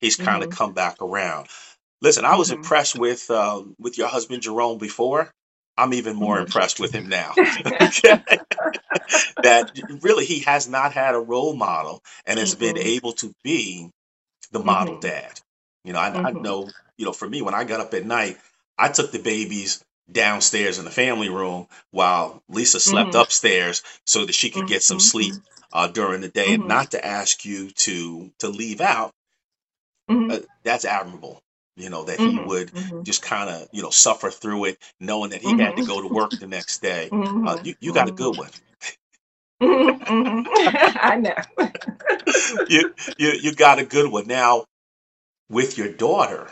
he's 0.00 0.16
kind 0.16 0.42
of 0.42 0.50
come 0.50 0.74
back 0.74 0.96
around. 1.02 1.48
Listen, 2.02 2.24
I 2.24 2.36
was 2.36 2.50
impressed 2.50 2.96
with 2.98 3.30
um, 3.30 3.74
with 3.78 3.98
your 3.98 4.08
husband 4.08 4.42
Jerome 4.42 4.78
before. 4.78 5.32
I'm 5.76 5.94
even 5.94 6.16
more 6.16 6.38
Mhm. 6.38 6.40
impressed 6.40 6.80
with 6.80 6.92
him 6.92 7.08
now. 7.08 7.38
That 9.42 9.70
really 10.02 10.24
he 10.24 10.40
has 10.40 10.68
not 10.68 10.92
had 10.92 11.14
a 11.14 11.20
role 11.20 11.54
model 11.54 12.02
and 12.26 12.38
has 12.38 12.54
been 12.54 12.76
Mhm. 12.76 12.78
able 12.78 13.12
to 13.14 13.32
be 13.44 13.90
the 14.52 14.60
model 14.60 14.96
Mhm. 14.96 15.00
dad. 15.00 15.40
You 15.84 15.92
know, 15.94 16.00
I, 16.00 16.28
I 16.30 16.32
Mhm. 16.32 16.40
know, 16.40 16.74
you 16.98 17.06
know, 17.06 17.12
for 17.12 17.28
me, 17.28 17.42
when 17.42 17.54
I 17.54 17.64
got 17.64 17.80
up 17.80 17.94
at 17.94 18.06
night, 18.06 18.38
I 18.78 18.88
took 18.90 19.12
the 19.12 19.20
babies 19.20 19.84
downstairs 20.10 20.78
in 20.78 20.84
the 20.86 20.90
family 20.90 21.28
room 21.30 21.68
while 21.92 22.42
Lisa 22.48 22.80
slept 22.80 23.14
Mhm. 23.14 23.16
upstairs 23.16 23.82
so 24.06 24.26
that 24.26 24.34
she 24.34 24.50
could 24.50 24.66
get 24.66 24.82
some 24.82 25.00
sleep 25.00 25.34
Mhm. 25.34 25.42
uh, 25.72 25.88
during 25.88 26.20
the 26.22 26.28
day. 26.28 26.54
And 26.54 26.66
not 26.68 26.92
to 26.92 27.04
ask 27.04 27.44
you 27.44 27.70
to 27.72 28.32
to 28.40 28.48
leave 28.48 28.80
out, 28.80 29.12
uh, 30.28 30.40
that's 30.62 30.84
admirable. 30.84 31.42
You 31.76 31.90
know 31.90 32.04
that 32.04 32.20
he 32.20 32.38
Mhm. 32.38 32.40
would 32.40 32.72
Mhm. 32.74 33.06
just 33.06 33.22
kind 33.22 33.50
of 33.50 33.68
you 33.72 33.82
know 33.82 33.90
suffer 33.90 34.30
through 34.30 34.66
it, 34.66 34.78
knowing 35.00 35.30
that 35.30 35.42
he 35.42 35.54
had 35.58 35.76
to 35.76 35.82
Mhm. 35.82 35.84
go 35.84 36.00
to 36.02 36.08
work 36.08 36.32
the 36.38 36.46
next 36.46 36.82
day. 36.82 37.12
Uh, 37.42 37.56
Mhm. 37.56 37.62
you 37.62 37.74
you 37.80 37.92
got 37.92 38.08
a 38.08 38.12
Mhm. 38.12 38.14
good 38.14 38.36
one. 38.36 38.50
I 39.60 41.16
know. 41.20 41.34
you 42.68 42.84
you 43.18 43.32
you 43.42 43.54
got 43.54 43.78
a 43.78 43.84
good 43.84 44.10
one 44.10 44.26
now 44.26 44.64
with 45.50 45.78
your 45.78 45.92
daughter. 45.92 46.50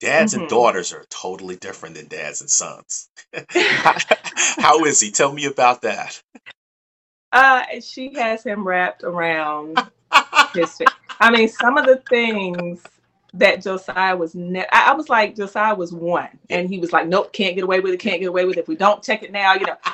Dads 0.00 0.34
and 0.34 0.46
daughters 0.48 0.92
are 0.92 1.04
totally 1.10 1.56
different 1.56 1.96
than 1.96 2.08
dads 2.08 2.40
and 2.42 2.50
sons. 2.50 3.08
How 4.60 4.84
is 4.84 5.00
he? 5.00 5.10
Tell 5.12 5.32
me 5.32 5.46
about 5.46 5.82
that. 5.82 6.20
Uh, 7.32 7.64
she 7.80 8.14
has 8.14 8.44
him 8.44 8.66
wrapped 8.66 9.04
around 9.04 9.82
his. 10.54 10.82
I 11.20 11.30
mean, 11.30 11.48
some 11.48 11.78
of 11.78 11.86
the 11.86 12.02
things 12.08 12.82
that 13.34 13.62
Josiah 13.62 14.16
was 14.16 14.34
ne- 14.34 14.66
I, 14.72 14.90
I 14.90 14.94
was 14.94 15.08
like, 15.08 15.36
Josiah 15.36 15.74
was 15.74 15.92
one. 15.92 16.28
And 16.50 16.68
he 16.68 16.78
was 16.78 16.92
like, 16.92 17.06
Nope, 17.08 17.32
can't 17.32 17.54
get 17.54 17.64
away 17.64 17.80
with 17.80 17.94
it, 17.94 17.98
can't 18.00 18.20
get 18.20 18.28
away 18.28 18.44
with 18.44 18.56
it. 18.56 18.60
If 18.60 18.68
we 18.68 18.76
don't 18.76 19.02
check 19.02 19.22
it 19.22 19.32
now, 19.32 19.54
you 19.54 19.66
know. 19.66 19.76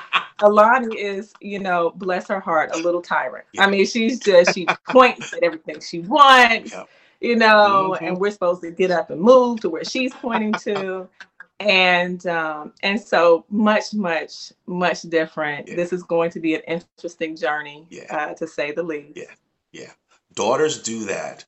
Alani 0.42 0.96
is, 0.98 1.34
you 1.42 1.58
know, 1.58 1.90
bless 1.96 2.26
her 2.28 2.40
heart, 2.40 2.70
a 2.74 2.78
little 2.78 3.02
tyrant. 3.02 3.44
Yeah. 3.52 3.64
I 3.64 3.70
mean, 3.70 3.84
she's 3.84 4.18
just 4.18 4.54
she 4.54 4.66
points 4.88 5.34
at 5.34 5.42
everything 5.42 5.80
she 5.80 5.98
wants, 6.00 6.72
Yeah. 6.72 6.84
you 7.20 7.36
know, 7.36 7.94
Mhm. 8.00 8.08
and 8.08 8.18
we're 8.18 8.30
supposed 8.30 8.62
to 8.62 8.70
get 8.70 8.90
up 8.90 9.10
and 9.10 9.20
move 9.20 9.60
to 9.60 9.68
where 9.68 9.84
she's 9.84 10.14
pointing 10.14 10.54
to. 10.64 11.08
And 11.60 12.26
um, 12.26 12.72
and 12.82 12.98
so 12.98 13.44
much, 13.50 13.92
much, 13.92 14.50
much 14.66 15.02
different. 15.02 15.68
Yeah. 15.68 15.76
This 15.76 15.92
is 15.92 16.02
going 16.02 16.30
to 16.30 16.40
be 16.40 16.54
an 16.54 16.62
interesting 16.66 17.36
journey, 17.36 17.86
Yeah. 17.90 18.04
uh, 18.08 18.32
to 18.34 18.46
say 18.46 18.72
the 18.72 18.82
least. 18.82 19.16
Yeah 19.18 19.24
yeah. 19.72 19.92
Daughters 20.34 20.82
do 20.82 21.04
that 21.04 21.44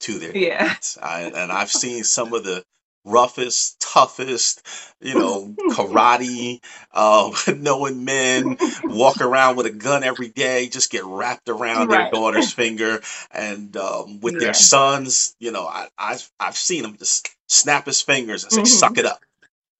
to 0.00 0.18
their 0.18 0.34
Yeah. 0.34 0.74
I, 1.02 1.22
and 1.22 1.52
I've 1.52 1.70
seen 1.70 2.04
some 2.04 2.32
of 2.34 2.44
the 2.44 2.64
roughest, 3.04 3.80
toughest, 3.80 4.62
you 5.00 5.14
know, 5.14 5.56
karate, 5.68 6.60
um, 6.92 7.32
knowing 7.62 8.04
men 8.04 8.56
walk 8.88 9.20
around 9.20 9.56
with 9.56 9.66
a 9.66 9.70
gun 9.70 10.04
every 10.04 10.28
day, 10.28 10.68
just 10.68 10.90
get 10.90 11.04
wrapped 11.04 11.48
around 11.48 11.90
their 11.90 12.04
daughter's 12.04 12.50
finger. 12.50 13.00
And 13.30 13.76
um, 13.76 14.20
with 14.20 14.34
Yeah. 14.34 14.46
their 14.46 14.54
sons, 14.54 15.34
you 15.38 15.52
know, 15.52 15.66
I, 15.66 15.88
I've, 15.98 16.30
I've 16.40 16.56
seen 16.56 16.82
them 16.82 16.96
just 16.98 17.28
snap 17.48 17.86
his 17.86 18.02
fingers 18.02 18.44
and 18.44 18.52
say, 18.52 18.62
Mhm. 18.62 18.66
suck 18.66 18.98
it 18.98 19.06
up. 19.06 19.20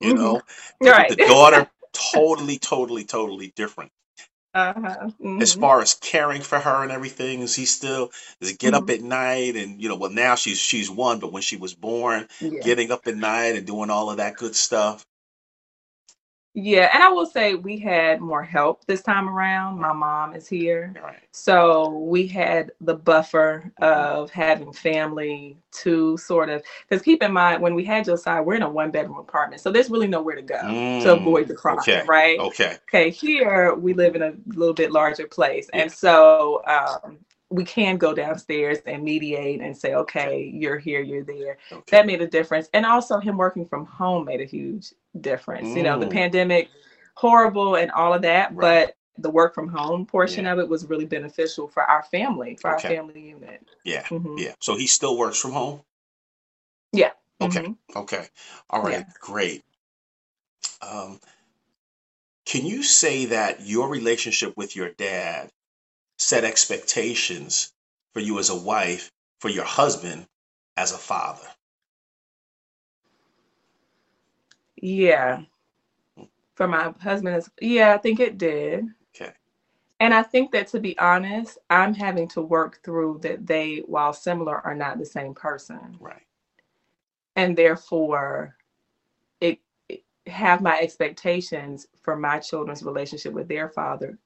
You 0.00 0.14
Mhm. 0.16 0.16
know, 0.16 0.42
Right. 0.80 1.08
the 1.08 1.16
daughter, 1.16 1.70
totally, 1.92 2.58
totally, 2.58 3.04
totally 3.04 3.52
different. 3.56 3.92
Uh-huh. 4.54 5.10
As 5.38 5.54
Mhm. 5.54 5.54
far 5.54 5.80
as 5.80 5.94
caring 5.94 6.42
for 6.42 6.58
her 6.58 6.82
and 6.82 6.92
everything, 6.92 7.40
is 7.40 7.54
he 7.54 7.64
still 7.64 8.10
does 8.40 8.50
he 8.50 8.56
get 8.56 8.74
up 8.74 8.88
Mhm. 8.88 8.90
at 8.90 9.00
night 9.00 9.56
and 9.56 9.80
you 9.80 9.88
know, 9.88 9.96
well 9.96 10.10
now 10.10 10.34
she's 10.34 10.58
she's 10.58 10.90
one, 10.90 11.18
but 11.18 11.32
when 11.32 11.42
she 11.42 11.56
was 11.56 11.74
born, 11.74 12.28
Yeah. 12.40 12.62
getting 12.62 12.90
up 12.92 13.06
at 13.06 13.16
night 13.16 13.56
and 13.56 13.66
doing 13.66 13.90
all 13.90 14.10
of 14.10 14.18
that 14.18 14.36
good 14.36 14.54
stuff. 14.56 15.06
Yeah, 16.54 16.90
and 16.92 17.02
I 17.02 17.08
will 17.10 17.26
say 17.26 17.54
we 17.54 17.78
had 17.78 18.20
more 18.20 18.42
help 18.42 18.84
this 18.86 19.02
time 19.02 19.28
around. 19.28 19.78
My 19.78 19.92
mom 19.92 20.34
is 20.34 20.48
here. 20.48 20.96
Right. 21.02 21.20
So 21.30 21.90
we 21.90 22.26
had 22.26 22.72
the 22.80 22.94
buffer 22.94 23.70
of 23.80 24.30
having 24.30 24.72
family 24.72 25.58
to 25.82 26.16
sort 26.18 26.48
of 26.48 26.62
because 26.88 27.02
keep 27.02 27.22
in 27.22 27.32
mind 27.32 27.62
when 27.62 27.74
we 27.74 27.84
had 27.84 28.04
Josiah, 28.04 28.42
we're 28.42 28.56
in 28.56 28.62
a 28.62 28.68
one 28.70 28.90
bedroom 28.90 29.18
apartment. 29.18 29.62
So 29.62 29.70
there's 29.70 29.90
really 29.90 30.08
nowhere 30.08 30.34
to 30.34 30.42
go 30.42 30.82
to 31.00 31.12
Mm, 31.12 31.12
avoid 31.14 31.46
the 31.48 31.54
crime, 31.54 31.78
okay. 31.78 32.02
right? 32.04 32.38
Okay. 32.40 32.78
Okay, 32.88 33.10
here 33.10 33.74
we 33.76 33.94
live 33.94 34.16
in 34.16 34.22
a 34.22 34.34
little 34.48 34.74
bit 34.74 34.90
larger 34.90 35.28
place. 35.28 35.70
Yeah. 35.72 35.82
And 35.82 35.92
so 35.92 36.62
um 36.66 37.18
we 37.52 37.64
can 37.64 37.96
go 37.96 38.14
downstairs 38.14 38.78
and 38.86 39.02
mediate 39.02 39.60
and 39.60 39.76
say, 39.76 39.94
okay, 39.94 40.48
you're 40.54 40.78
here, 40.78 41.00
you're 41.00 41.24
there. 41.24 41.58
Okay. 41.72 41.82
that 41.96 42.06
made 42.06 42.22
a 42.22 42.26
difference 42.26 42.68
and 42.72 42.86
also 42.86 43.18
him 43.18 43.36
working 43.36 43.66
from 43.66 43.84
home 43.84 44.24
made 44.24 44.40
a 44.40 44.44
huge 44.44 44.92
difference 45.20 45.74
you 45.76 45.82
know 45.82 45.98
the 45.98 46.06
Mm. 46.06 46.12
pandemic 46.12 46.70
horrible 47.14 47.74
and 47.74 47.90
all 47.90 48.14
of 48.14 48.22
that 48.22 48.54
Right. 48.54 48.86
but 48.86 48.96
the 49.22 49.28
work 49.30 49.54
from 49.54 49.68
home 49.68 50.06
portion 50.06 50.44
Yeah. 50.44 50.52
of 50.52 50.58
it 50.60 50.68
was 50.68 50.86
really 50.86 51.04
beneficial 51.04 51.66
for 51.68 51.82
our 51.82 52.04
family 52.04 52.56
for 52.60 52.74
Okay. 52.76 52.88
our 52.88 52.94
family 52.94 53.20
unit 53.20 53.66
Yeah. 53.84 54.04
Mhm. 54.04 54.38
Yeah. 54.38 54.54
So 54.60 54.76
he 54.76 54.86
still 54.86 55.18
works 55.18 55.38
from 55.40 55.50
home? 55.52 55.82
yeah 56.92 57.10
Okay. 57.40 57.60
Mhm. 57.62 57.76
Okay. 57.96 58.28
All 58.70 58.82
right. 58.82 58.92
Yeah. 59.06 59.12
Great. 59.20 59.64
Um, 60.82 61.20
can 62.46 62.64
you 62.66 62.82
say 62.84 63.26
that 63.26 63.60
your 63.62 63.88
relationship 63.88 64.56
with 64.56 64.76
your 64.76 64.90
dad 64.90 65.50
set 66.20 66.44
expectations 66.44 67.72
for 68.14 68.20
you 68.20 68.38
as 68.40 68.50
a 68.50 68.56
wife, 68.56 69.10
for 69.40 69.50
your 69.50 69.64
husband 69.64 70.26
as 70.76 70.92
a 70.92 70.98
father? 70.98 71.48
yeah 74.82 75.42
for 76.56 76.68
my 76.68 76.92
husband 77.00 77.36
is 77.36 77.50
yeah 77.60 77.94
i 77.94 77.98
think 77.98 78.20
it 78.20 78.38
did 78.38 78.86
Okay. 79.14 79.32
and 80.00 80.14
i 80.14 80.22
think 80.22 80.52
that 80.52 80.68
to 80.68 80.80
be 80.80 80.98
honest 80.98 81.58
i'm 81.70 81.94
having 81.94 82.28
to 82.28 82.42
work 82.42 82.82
through 82.84 83.20
that 83.22 83.46
they 83.46 83.78
while 83.86 84.12
similar 84.12 84.58
are 84.66 84.74
not 84.74 84.98
the 84.98 85.06
same 85.06 85.34
person 85.34 85.96
Right. 86.00 86.22
and 87.36 87.56
therefore 87.56 88.56
it, 89.40 89.60
it 89.88 90.04
have 90.26 90.62
my 90.62 90.78
expectations 90.80 91.86
for 92.02 92.16
my 92.16 92.38
children's 92.40 92.82
relationship 92.82 93.32
with 93.34 93.48
their 93.48 93.68
father 93.68 94.18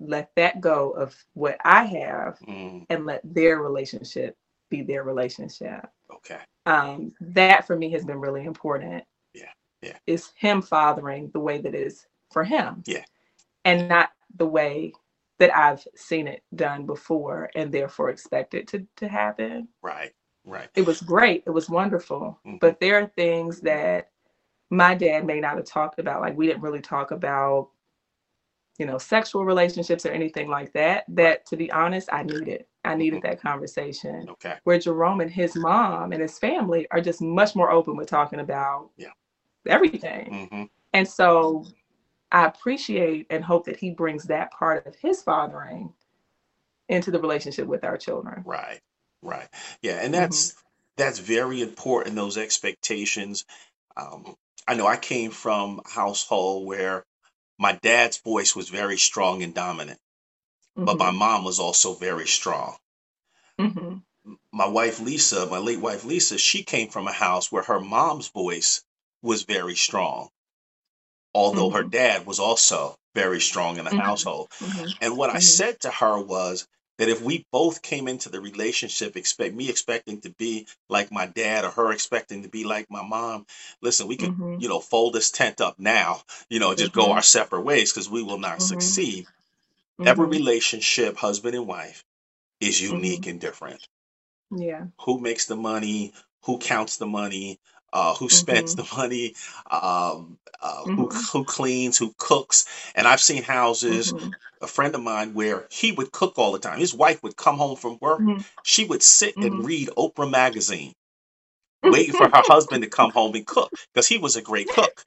let 0.00 0.30
that 0.36 0.60
go 0.60 0.90
of 0.90 1.14
what 1.34 1.56
i 1.64 1.84
have 1.84 2.38
Mm, 2.46 2.86
and 2.90 3.06
let 3.06 3.20
their 3.24 3.58
relationship 3.60 4.36
be 4.70 4.82
their 4.82 5.02
relationship 5.04 5.86
okay. 6.12 6.38
um, 6.66 7.12
that 7.20 7.66
for 7.66 7.76
me 7.76 7.90
has 7.92 8.04
been 8.04 8.20
really 8.20 8.44
important 8.44 9.04
Yeah, 9.34 9.50
yeah. 9.82 9.96
is 10.06 10.32
him 10.36 10.62
fathering 10.62 11.30
the 11.32 11.40
way 11.40 11.58
that 11.60 11.74
is 11.74 12.06
for 12.32 12.44
him 12.44 12.82
Yeah. 12.86 13.04
and 13.64 13.88
not 13.88 14.10
the 14.36 14.46
way 14.46 14.92
that 15.38 15.56
i've 15.56 15.86
seen 15.96 16.26
it 16.28 16.42
done 16.54 16.84
before 16.86 17.50
and 17.54 17.72
therefore 17.72 18.10
expect 18.10 18.54
it 18.54 18.66
to, 18.68 18.86
to 18.96 19.08
happen 19.08 19.68
Right. 19.82 20.12
Right. 20.44 20.68
it 20.76 20.86
was 20.86 21.02
great. 21.02 21.42
It 21.46 21.50
was 21.50 21.68
wonderful. 21.68 22.40
Mhm. 22.46 22.58
But 22.60 22.80
there 22.80 22.98
are 23.00 23.06
things 23.16 23.60
that 23.60 24.10
my 24.70 24.94
dad 24.94 25.26
may 25.26 25.40
not 25.40 25.56
have 25.56 25.66
talked 25.66 25.98
about. 25.98 26.22
Like 26.22 26.36
we 26.38 26.46
didn't 26.46 26.62
really 26.62 26.80
talk 26.80 27.10
about, 27.10 27.68
you 28.78 28.86
know, 28.86 28.98
sexual 28.98 29.44
relationships 29.44 30.06
or 30.06 30.10
anything 30.10 30.48
like 30.48 30.72
that. 30.74 31.04
That 31.08 31.46
to 31.46 31.56
be 31.56 31.70
honest, 31.70 32.08
I 32.12 32.22
needed. 32.22 32.64
I 32.84 32.94
needed 32.94 33.22
that 33.22 33.40
conversation. 33.42 34.28
Okay. 34.30 34.56
Where 34.64 34.78
Jerome 34.78 35.20
and 35.20 35.30
his 35.30 35.56
mom 35.56 36.12
and 36.12 36.22
his 36.22 36.38
family 36.38 36.86
are 36.90 37.00
just 37.00 37.20
much 37.20 37.56
more 37.56 37.70
open 37.70 37.96
with 37.96 38.08
talking 38.08 38.40
about 38.40 38.90
Yeah. 38.96 39.12
everything. 39.66 40.30
Mm-hmm. 40.30 40.64
And 40.94 41.08
so 41.08 41.66
I 42.32 42.46
appreciate 42.46 43.26
and 43.30 43.44
hope 43.44 43.66
that 43.66 43.78
he 43.78 43.90
brings 43.90 44.24
that 44.24 44.52
part 44.52 44.86
of 44.86 44.96
his 44.96 45.22
fathering 45.22 45.92
into 46.88 47.10
the 47.10 47.20
relationship 47.20 47.66
with 47.66 47.84
our 47.84 47.98
children. 47.98 48.42
Right. 48.46 48.80
Right. 49.22 49.48
Yeah. 49.82 50.00
And 50.02 50.14
Mm-hmm. 50.14 50.20
that's 50.22 50.54
that's 50.96 51.18
very 51.20 51.62
important. 51.62 52.16
Those 52.16 52.38
expectations. 52.38 53.44
Um, 53.96 54.36
I 54.68 54.74
know 54.74 54.86
I 54.86 54.96
came 54.96 55.30
from 55.30 55.80
a 55.84 55.88
household 55.90 56.66
where 56.66 57.04
my 57.58 57.72
dad's 57.74 58.18
voice 58.18 58.56
was 58.56 58.68
very 58.68 58.98
strong 58.98 59.42
and 59.42 59.54
dominant, 59.54 59.98
but 60.76 60.98
my 60.98 61.10
mom 61.10 61.44
was 61.44 61.60
also 61.60 61.94
very 61.94 62.28
strong. 62.28 62.76
Mhm. 63.60 64.02
my 64.52 64.66
wife 64.66 65.00
Lisa, 65.00 65.46
my 65.46 65.58
late 65.58 65.80
wife 65.80 66.04
Lisa, 66.04 66.38
she 66.38 66.62
came 66.64 66.88
from 66.88 67.08
a 67.08 67.12
house 67.12 67.50
where 67.52 67.62
her 67.64 67.80
mom's 67.80 68.28
voice 68.28 68.82
was 69.22 69.42
very 69.44 69.76
strong, 69.76 70.30
although 71.34 71.70
her 71.70 71.84
Mhm. 71.84 71.90
dad 71.90 72.26
was 72.26 72.38
also 72.40 72.96
very 73.14 73.40
strong 73.40 73.78
in 73.78 73.84
the 73.84 73.90
Mhm. 73.90 73.98
household. 73.98 74.50
Mhm. 74.60 74.96
And 75.00 75.16
what 75.16 75.30
I 75.30 75.38
said 75.40 75.80
to 75.80 75.90
her 75.90 76.20
was, 76.20 76.66
that 76.98 77.08
if 77.08 77.22
we 77.22 77.46
both 77.52 77.82
came 77.82 78.08
into 78.08 78.28
the 78.28 78.40
relationship 78.40 79.16
expect 79.16 79.54
me 79.54 79.68
expecting 79.70 80.20
to 80.20 80.30
be 80.30 80.66
like 80.88 81.10
my 81.12 81.26
dad 81.26 81.64
or 81.64 81.70
her 81.70 81.92
expecting 81.92 82.42
to 82.42 82.48
be 82.48 82.64
like 82.64 82.90
my 82.90 83.02
mom 83.02 83.46
listen 83.82 84.08
we 84.08 84.16
could 84.16 84.34
hmm 84.36 84.58
you 84.58 84.68
know 84.68 84.80
fold 84.80 85.14
this 85.14 85.30
tent 85.30 85.60
up 85.60 85.78
now 85.78 86.22
you 86.50 86.58
know 86.60 86.74
just 86.74 86.92
go 86.92 87.10
hmm 87.10 87.12
our 87.12 87.22
separate 87.22 87.62
ways 87.62 87.92
because 87.92 88.10
we 88.10 88.22
will 88.22 88.38
not 88.38 88.60
hmm 88.60 88.62
succeed. 88.62 89.26
Every 90.04 90.26
hmm 90.26 90.28
relationship 90.28 91.16
husband 91.18 91.54
and 91.54 91.66
wife 91.68 92.04
is 92.60 92.80
hmm 92.88 92.92
unique 92.92 93.26
and 93.26 93.40
different. 93.40 93.88
Yeah. 94.50 94.88
who 95.00 95.18
makes 95.20 95.46
the 95.46 95.56
money? 95.56 96.12
Who 96.44 96.58
counts 96.58 96.96
the 96.98 97.06
money 97.06 97.58
uh, 97.92 98.14
who 98.14 98.28
spends 98.28 98.74
the 98.74 98.86
money 98.96 99.34
um, 99.70 100.38
uh, 100.60 100.86
who 100.94 101.08
hmm 101.08 101.28
who 101.32 101.44
cleans 101.44 101.98
who 101.98 102.12
cooks. 102.18 102.66
And 102.94 103.06
i've 103.08 103.20
seen 103.20 103.42
houses 103.42 104.14
hmm 104.14 104.34
a 104.60 104.66
friend 104.66 104.94
of 104.94 105.02
mine 105.02 105.34
where 105.34 105.66
he 105.70 105.92
would 105.92 106.10
cook 106.12 106.34
all 106.38 106.52
the 106.52 106.58
time. 106.58 106.78
His 106.80 106.94
wife 106.94 107.22
would 107.22 107.36
come 107.36 107.56
home 107.58 107.76
from 107.76 107.98
work. 108.00 108.24
Hmm 108.24 108.42
she 108.62 108.84
would 108.84 109.02
sit 109.02 109.36
and 109.42 109.64
read 109.64 109.88
oprah 109.96 110.30
magazine 110.30 110.92
waiting 111.84 112.14
for 112.14 112.28
her 112.28 112.42
husband 112.48 112.82
to 112.82 112.88
come 112.90 113.10
home 113.12 113.34
and 113.34 113.46
cook 113.46 113.72
because 113.92 114.06
he 114.08 114.18
was 114.18 114.36
a 114.36 114.42
great 114.42 114.68
cook. 114.68 115.04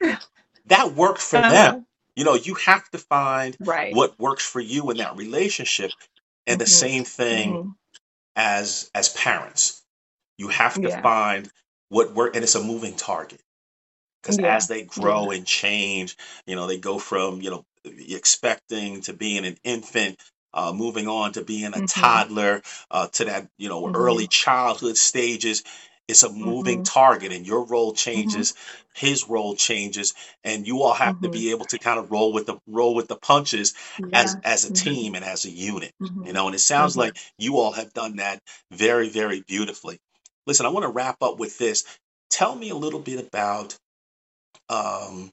That 0.66 0.94
worked 0.94 1.22
for 1.22 1.42
them. 1.42 1.74
Uh-huh. 1.74 1.82
you 2.16 2.24
know 2.24 2.34
you 2.34 2.54
have 2.54 2.88
to 2.90 2.98
find 2.98 3.58
Right. 3.60 3.98
what 3.98 4.18
works 4.18 4.44
for 4.46 4.60
you 4.60 4.90
in 4.90 4.98
that 4.98 5.16
relationship. 5.16 5.94
And 6.46 6.60
the 6.60 6.66
hmm 6.66 6.66
same 6.66 7.04
thing 7.04 7.60
as 8.36 8.90
as 8.94 9.10
parents. 9.10 9.82
You 10.38 10.48
have 10.48 10.80
to 10.82 10.88
Yeah. 10.88 11.02
find 11.02 11.50
what 11.92 12.14
work 12.14 12.34
and 12.34 12.44
it's 12.44 12.54
a 12.56 12.62
moving 12.64 12.96
target. 12.96 13.40
Because 14.22 14.38
Yeah. 14.38 14.44
as 14.44 14.68
they 14.68 14.82
Yeah. 14.96 15.12
grow 15.12 15.30
and 15.30 15.46
change 15.46 16.16
you 16.46 16.56
know 16.56 16.66
they 16.66 16.78
go 16.78 16.98
from 16.98 17.40
you 17.42 17.50
know 17.50 17.64
expecting 17.84 19.00
to 19.02 19.12
being 19.12 19.44
an 19.46 19.56
infant 19.64 20.20
uh, 20.54 20.72
moving 20.72 21.08
on 21.08 21.32
to 21.32 21.44
being 21.44 21.74
a 21.74 21.80
hmm 21.80 21.82
toddler 21.82 22.62
uh, 22.90 23.08
to 23.08 23.24
that 23.26 23.48
you 23.58 23.68
know 23.68 23.90
hmm 23.90 23.92
early 23.94 24.26
childhood 24.28 24.96
stages 24.96 25.62
it's 26.08 26.22
a 26.24 26.32
moving 26.32 26.80
hmm 26.80 26.84
target 26.84 27.32
and 27.32 27.46
your 27.46 27.64
role 27.66 27.92
hmm 28.14 28.44
changes 28.44 28.54
his 28.94 29.28
role 29.28 29.54
changes 29.56 30.14
and 30.44 30.66
you 30.66 30.82
all 30.82 30.94
have 30.94 31.18
to 31.20 31.28
hmm 31.28 31.30
be 31.30 31.50
able 31.50 31.64
to 31.66 31.78
kind 31.78 31.98
of 31.98 32.10
roll 32.10 32.32
with 32.32 32.46
the 32.46 32.56
roll 32.66 32.94
with 32.94 33.08
the 33.08 33.16
punches 33.16 33.74
as 34.12 34.36
Yeah. 34.36 34.42
as 34.44 34.64
a 34.64 34.72
hmm 34.72 34.72
team 34.72 35.14
and 35.14 35.24
as 35.24 35.44
a 35.44 35.50
unit 35.50 35.92
you 36.22 36.32
hmm 36.32 36.32
know 36.32 36.46
and 36.46 36.54
it 36.54 36.60
sounds 36.60 36.96
like 36.96 37.16
you 37.38 37.58
all 37.58 37.72
have 37.72 37.92
done 37.92 38.16
that 38.16 38.40
very 38.70 39.08
very 39.08 39.42
beautifully 39.42 39.98
listen 40.46 40.66
i 40.66 40.70
want 40.70 40.84
to 40.84 40.90
wrap 40.90 41.16
up 41.22 41.38
with 41.38 41.58
this 41.58 41.84
tell 42.30 42.54
me 42.54 42.70
a 42.70 42.76
little 42.76 43.00
bit 43.00 43.26
about 43.26 43.76
um, 44.68 45.30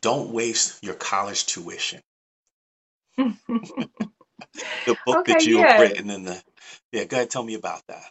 don't 0.00 0.30
waste 0.30 0.84
your 0.84 0.94
college 0.94 1.46
tuition 1.46 2.00
the 3.18 4.96
book 5.06 5.26
that 5.26 5.46
you 5.46 5.58
have 5.58 5.70
yeah. 5.70 5.80
written 5.80 6.10
and 6.10 6.26
the 6.26 6.42
yeah 6.92 7.04
go 7.04 7.16
ahead 7.16 7.30
tell 7.30 7.44
me 7.44 7.54
about 7.54 7.82
that 7.88 8.04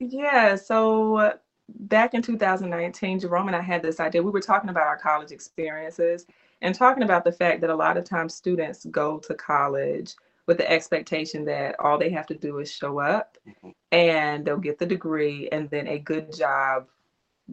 Yeah, 0.00 0.56
so 0.56 1.34
back 1.68 2.14
in 2.14 2.22
2019, 2.22 3.20
Jerome 3.20 3.48
and 3.48 3.56
I 3.56 3.62
had 3.62 3.82
this 3.82 4.00
idea. 4.00 4.22
We 4.22 4.30
were 4.30 4.40
talking 4.40 4.70
about 4.70 4.86
our 4.86 4.98
college 4.98 5.32
experiences 5.32 6.26
and 6.62 6.74
talking 6.74 7.02
about 7.04 7.24
the 7.24 7.32
fact 7.32 7.60
that 7.62 7.70
a 7.70 7.76
lot 7.76 7.96
of 7.96 8.04
times 8.04 8.34
students 8.34 8.86
go 8.86 9.18
to 9.20 9.34
college 9.34 10.14
with 10.46 10.58
the 10.58 10.70
expectation 10.70 11.44
that 11.46 11.78
all 11.80 11.98
they 11.98 12.10
have 12.10 12.26
to 12.26 12.34
do 12.34 12.58
is 12.58 12.70
show 12.70 12.98
up 12.98 13.38
Mhm. 13.46 13.74
and 13.92 14.44
they'll 14.44 14.56
get 14.56 14.78
the 14.78 14.86
degree 14.86 15.48
and 15.50 15.70
then 15.70 15.86
a 15.86 15.98
good 15.98 16.32
job, 16.32 16.88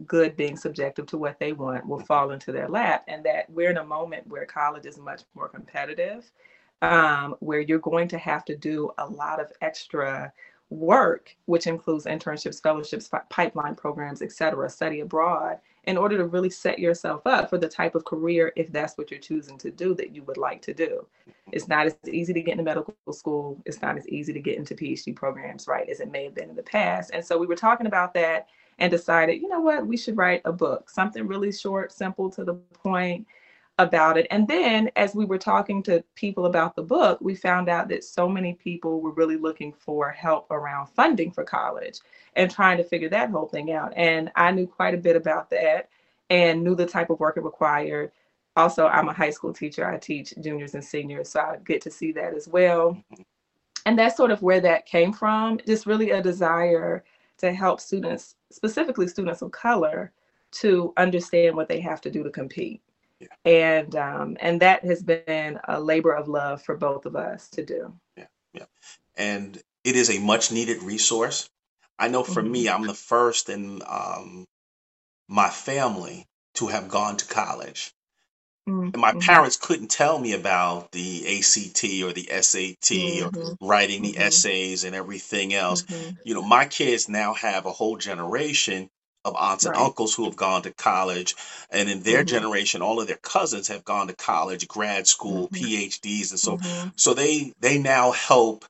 good 0.06 0.36
being 0.36 0.56
subjective 0.56 1.06
to 1.06 1.18
what 1.18 1.38
they 1.38 1.52
want, 1.52 1.86
will 1.86 2.00
fall 2.00 2.30
into 2.30 2.52
their 2.52 2.68
lap. 2.68 3.04
And 3.08 3.24
that 3.24 3.48
we're 3.50 3.70
in 3.70 3.78
a 3.78 3.84
moment 3.84 4.26
where 4.26 4.46
college 4.46 4.86
is 4.86 4.98
much 4.98 5.22
more 5.34 5.48
competitive, 5.48 6.30
um, 6.82 7.36
where 7.40 7.60
you're 7.60 7.78
going 7.78 8.08
to 8.08 8.18
have 8.18 8.44
to 8.46 8.56
do 8.56 8.90
a 8.98 9.06
lot 9.06 9.40
of 9.40 9.52
extra 9.60 10.32
work, 10.70 11.36
which 11.46 11.66
includes 11.66 12.06
internships, 12.06 12.62
fellowships, 12.62 13.10
pipeline 13.28 13.74
programs, 13.74 14.22
et 14.22 14.32
cetera, 14.32 14.70
study 14.70 15.00
abroad, 15.00 15.58
in 15.84 15.96
order 15.96 16.16
to 16.16 16.26
really 16.26 16.50
set 16.50 16.78
yourself 16.78 17.26
up 17.26 17.48
for 17.48 17.58
the 17.58 17.68
type 17.68 17.94
of 17.94 18.04
career, 18.04 18.52
if 18.56 18.70
that's 18.70 18.98
what 18.98 19.10
you're 19.10 19.20
choosing 19.20 19.56
to 19.58 19.70
do, 19.70 19.94
that 19.94 20.14
you 20.14 20.22
would 20.24 20.36
like 20.36 20.60
to 20.62 20.74
do. 20.74 21.06
It's 21.52 21.68
not 21.68 21.86
as 21.86 21.96
easy 22.06 22.32
to 22.32 22.42
get 22.42 22.52
into 22.52 22.64
medical 22.64 22.94
school. 23.12 23.60
It's 23.64 23.80
not 23.80 23.96
as 23.96 24.06
easy 24.08 24.32
to 24.32 24.40
get 24.40 24.58
into 24.58 24.74
PhD 24.74 25.16
programs, 25.16 25.66
right, 25.66 25.88
as 25.88 26.00
it 26.00 26.10
may 26.10 26.24
have 26.24 26.34
been 26.34 26.50
in 26.50 26.56
the 26.56 26.62
past. 26.62 27.10
And 27.12 27.24
so 27.24 27.38
we 27.38 27.46
were 27.46 27.56
talking 27.56 27.86
about 27.86 28.14
that 28.14 28.48
and 28.78 28.90
decided, 28.90 29.40
you 29.40 29.48
know 29.48 29.60
what, 29.60 29.86
we 29.86 29.96
should 29.96 30.16
write 30.16 30.42
a 30.44 30.52
book, 30.52 30.90
something 30.90 31.26
really 31.26 31.52
short, 31.52 31.92
simple, 31.92 32.30
to 32.30 32.44
the 32.44 32.54
point 32.54 33.26
about 33.80 34.18
it. 34.18 34.26
And 34.30 34.46
then 34.46 34.90
as 34.96 35.14
we 35.14 35.24
were 35.24 35.38
talking 35.38 35.82
to 35.84 36.04
people 36.14 36.46
about 36.46 36.76
the 36.76 36.82
book, 36.82 37.18
we 37.20 37.34
found 37.34 37.68
out 37.68 37.88
that 37.88 38.04
so 38.04 38.28
many 38.28 38.52
people 38.52 39.00
were 39.00 39.12
really 39.12 39.36
looking 39.36 39.72
for 39.72 40.10
help 40.10 40.50
around 40.50 40.88
funding 40.88 41.30
for 41.30 41.44
college 41.44 42.00
and 42.36 42.50
trying 42.50 42.76
to 42.76 42.84
figure 42.84 43.08
that 43.08 43.30
whole 43.30 43.46
thing 43.46 43.72
out. 43.72 43.92
And 43.96 44.30
I 44.36 44.50
knew 44.52 44.66
quite 44.66 44.94
a 44.94 44.98
bit 44.98 45.16
about 45.16 45.48
that 45.50 45.88
and 46.28 46.62
knew 46.62 46.74
the 46.74 46.86
type 46.86 47.08
of 47.08 47.20
work 47.20 47.38
it 47.38 47.42
required. 47.42 48.12
Also, 48.54 48.86
I'm 48.86 49.08
a 49.08 49.14
high 49.14 49.30
school 49.30 49.52
teacher. 49.52 49.88
I 49.88 49.96
teach 49.96 50.34
juniors 50.40 50.74
and 50.74 50.84
seniors, 50.84 51.30
so 51.30 51.40
I 51.40 51.56
get 51.64 51.80
to 51.82 51.90
see 51.90 52.12
that 52.12 52.34
as 52.34 52.46
well. 52.48 53.02
And 53.86 53.98
that's 53.98 54.16
sort 54.16 54.30
of 54.30 54.42
where 54.42 54.60
that 54.60 54.84
came 54.84 55.12
from. 55.12 55.58
Just 55.66 55.86
really 55.86 56.10
a 56.10 56.22
desire 56.22 57.02
to 57.38 57.52
help 57.52 57.80
students, 57.80 58.34
specifically 58.52 59.08
students 59.08 59.40
of 59.40 59.52
color, 59.52 60.12
to 60.50 60.92
understand 60.98 61.56
what 61.56 61.68
they 61.68 61.80
have 61.80 62.02
to 62.02 62.10
do 62.10 62.22
to 62.22 62.30
compete 62.30 62.82
yeah 63.20 63.28
and 63.44 63.96
um, 63.96 64.36
and 64.40 64.60
that 64.60 64.84
has 64.84 65.02
been 65.02 65.60
a 65.68 65.80
labor 65.80 66.12
of 66.12 66.28
love 66.28 66.62
for 66.62 66.76
both 66.76 67.06
of 67.06 67.16
us 67.16 67.48
to 67.50 67.64
do. 67.64 67.94
yeah 68.16 68.26
yeah 68.54 68.66
and 69.16 69.60
it 69.84 69.96
is 69.96 70.10
a 70.10 70.18
much 70.20 70.52
needed 70.52 70.82
resource 70.82 71.48
i 71.98 72.08
know 72.08 72.24
for 72.24 72.42
hmm 72.42 72.44
me 72.44 72.68
i'm 72.68 72.86
the 72.86 72.94
first 72.94 73.48
in 73.50 73.82
um, 73.88 74.46
my 75.28 75.50
family 75.50 76.26
to 76.54 76.68
have 76.68 76.88
gone 76.88 77.16
to 77.16 77.26
college 77.26 77.92
and 78.94 79.02
my 79.02 79.12
Mm-hmm. 79.14 79.20
parents 79.20 79.56
couldn't 79.56 79.90
tell 79.90 80.18
me 80.18 80.34
about 80.34 80.92
the 80.92 81.38
ACT 81.38 81.84
or 82.04 82.12
the 82.12 82.30
SAT 82.42 83.22
or 83.22 83.32
Mm-hmm. 83.32 83.54
writing 83.62 84.02
the 84.02 84.18
Mm-hmm. 84.18 84.18
essays 84.18 84.84
and 84.84 84.96
everything 84.96 85.54
else. 85.54 85.84
Mm-hmm. 85.84 86.10
You 86.24 86.34
know, 86.34 86.42
my 86.42 86.66
kids 86.66 87.08
now 87.08 87.34
have 87.34 87.66
a 87.66 87.72
whole 87.72 87.98
generation 87.98 88.90
of 89.24 89.34
aunts 89.36 89.66
and 89.66 89.74
Right. 89.74 89.76
uncles 89.76 90.14
who 90.14 90.24
have 90.24 90.36
gone 90.36 90.62
to 90.62 90.72
college, 90.72 91.34
and 91.70 91.88
in 91.88 92.02
their 92.02 92.22
Mm-hmm. 92.22 92.24
generation, 92.24 92.82
all 92.82 93.00
of 93.00 93.06
their 93.08 93.16
cousins 93.18 93.68
have 93.68 93.84
gone 93.84 94.08
to 94.08 94.14
college, 94.16 94.68
grad 94.68 95.06
school, 95.06 95.48
Mm-hmm. 95.50 95.64
PhDs, 95.64 96.30
and 96.30 96.40
so 96.40 96.58
Mm-hmm. 96.58 96.88
so 96.96 97.14
they 97.14 97.52
they 97.60 97.78
now 97.78 98.12
help 98.12 98.64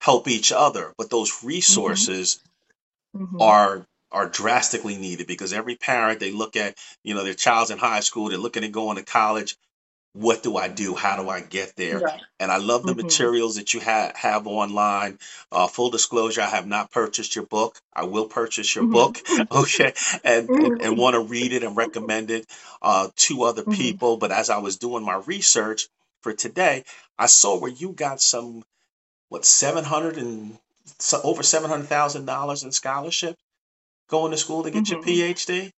help 0.00 0.28
each 0.28 0.52
other. 0.52 0.94
But 0.98 1.10
those 1.10 1.44
Mm-hmm. 1.68 2.04
resources 2.04 2.40
Mm-hmm. 3.16 3.50
are 3.50 3.86
are 4.12 4.28
drastically 4.28 4.96
needed 4.96 5.26
because 5.28 5.52
every 5.52 5.76
parent 5.76 6.18
they 6.18 6.32
look 6.32 6.56
at, 6.56 6.76
you 7.04 7.14
know, 7.14 7.22
their 7.22 7.34
child's 7.34 7.70
in 7.70 7.78
high 7.78 8.00
school, 8.00 8.28
they're 8.28 8.38
looking 8.38 8.64
at 8.64 8.72
going 8.72 8.96
to 8.96 9.04
college. 9.04 9.56
What 10.14 10.42
do 10.42 10.56
I 10.56 10.68
do? 10.68 10.94
How 10.96 11.22
do 11.22 11.28
I 11.28 11.40
get 11.40 11.76
there? 11.76 12.04
Right. 12.04 12.20
And 12.40 12.50
I 12.50 12.58
love 12.58 12.86
the 12.86 12.94
Mm-hmm. 12.94 12.96
materials 12.96 13.56
that 13.56 13.74
you 13.74 13.80
ha- 13.80 14.12
have 14.16 14.46
online. 14.46 15.18
Uh, 15.52 15.68
full 15.68 15.90
disclosure, 15.90 16.42
I 16.42 16.48
have 16.48 16.66
not 16.66 16.90
purchased 16.90 17.36
your 17.36 17.46
book. 17.46 17.80
I 17.94 18.04
will 18.06 18.26
purchase 18.26 18.74
your 18.74 18.86
book, 18.86 19.18
Mm-hmm. 19.28 19.42
okay, 19.52 19.92
and 20.24 20.50
and, 20.60 20.76
and 20.80 20.96
Mm-hmm. 20.96 20.98
want 20.98 21.14
to 21.14 21.20
read 21.20 21.52
it 21.52 21.62
and 21.64 21.76
recommend 21.76 22.30
it 22.30 22.46
uh, 22.82 23.08
to 23.16 23.44
other 23.44 23.64
Mm-hmm. 23.70 23.96
people. 23.96 24.16
But 24.16 24.32
as 24.32 24.50
I 24.50 24.58
was 24.58 24.78
doing 24.78 25.04
my 25.04 25.22
research 25.26 25.88
for 26.22 26.32
today, 26.32 26.84
I 27.18 27.26
saw 27.26 27.58
where 27.60 27.70
you 27.70 27.92
got 27.92 28.20
some 28.20 28.64
what 29.30 29.44
seven 29.46 29.84
hundred 29.84 30.18
and 30.18 30.58
so 30.98 31.20
over 31.24 31.42
seven 31.42 31.70
hundred 31.70 31.86
thousand 31.88 32.26
dollars 32.26 32.64
in 32.64 32.72
scholarship 32.72 33.36
going 34.08 34.32
to 34.32 34.38
school 34.38 34.64
to 34.64 34.70
get 34.70 34.90
your. 34.90 35.00
PhD, 35.00 35.72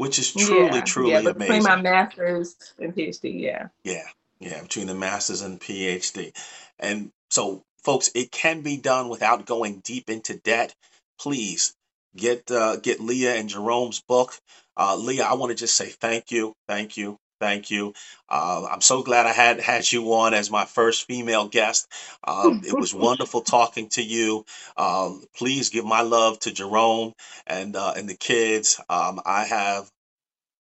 which 0.00 0.18
is 0.18 0.34
truly, 0.34 0.82
Yeah. 0.82 0.84
Yeah. 0.96 1.20
truly 1.20 1.22
But 1.22 1.38
between 1.38 1.64
my 1.64 1.76
master's 1.76 2.56
and 2.78 2.94
PhD, 2.94 3.40
yeah. 3.40 3.68
Yeah, 3.84 4.04
yeah, 4.40 4.62
between 4.62 4.86
the 4.86 4.94
master's 4.94 5.42
and 5.42 5.60
PhD. 5.60 6.32
And 6.78 7.10
so, 7.30 7.62
folks, 7.82 8.10
it 8.14 8.30
can 8.30 8.62
be 8.62 8.76
done 8.76 9.08
without 9.08 9.46
going 9.46 9.80
deep 9.84 10.10
into 10.10 10.36
debt. 10.36 10.74
Please 11.18 11.74
get 12.16 12.50
uh, 12.50 12.76
get 12.76 13.00
Leah 13.00 13.34
and 13.36 13.48
Jerome's 13.48 14.00
book. 14.02 14.34
Uh, 14.76 14.96
Leah, 14.96 15.24
I 15.24 15.34
want 15.34 15.50
to 15.50 15.56
just 15.56 15.76
say 15.76 15.86
thank 15.88 16.30
you, 16.30 16.54
thank 16.68 16.96
you, 16.96 17.16
thank 17.40 17.70
you. 17.70 17.94
Uh, 18.28 18.66
I'm 18.70 18.80
so 18.80 19.02
glad 19.02 19.26
I 19.26 19.32
had 19.32 19.60
had 19.60 19.90
you 19.90 20.12
on 20.14 20.34
as 20.34 20.50
my 20.50 20.64
first 20.66 21.06
female 21.06 21.48
guest. 21.48 21.88
Uh, 22.22 22.60
it 22.66 22.78
was 22.78 22.94
wonderful 23.08 23.40
talking 23.42 23.88
to 23.90 24.02
you. 24.02 24.44
Uh, 24.76 25.14
please 25.36 25.70
give 25.70 25.84
my 25.84 26.02
love 26.02 26.38
to 26.40 26.52
Jerome 26.52 27.14
and 27.46 27.74
uh, 27.76 27.94
and 27.96 28.08
the 28.08 28.16
kids. 28.16 28.80
Um, 28.88 29.20
I 29.24 29.44
have 29.44 29.90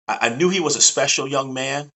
I, 0.08 0.20
I 0.22 0.30
knew 0.30 0.50
he 0.50 0.60
was 0.60 0.76
a 0.76 0.82
special 0.82 1.28
young 1.28 1.54
man 1.54 1.92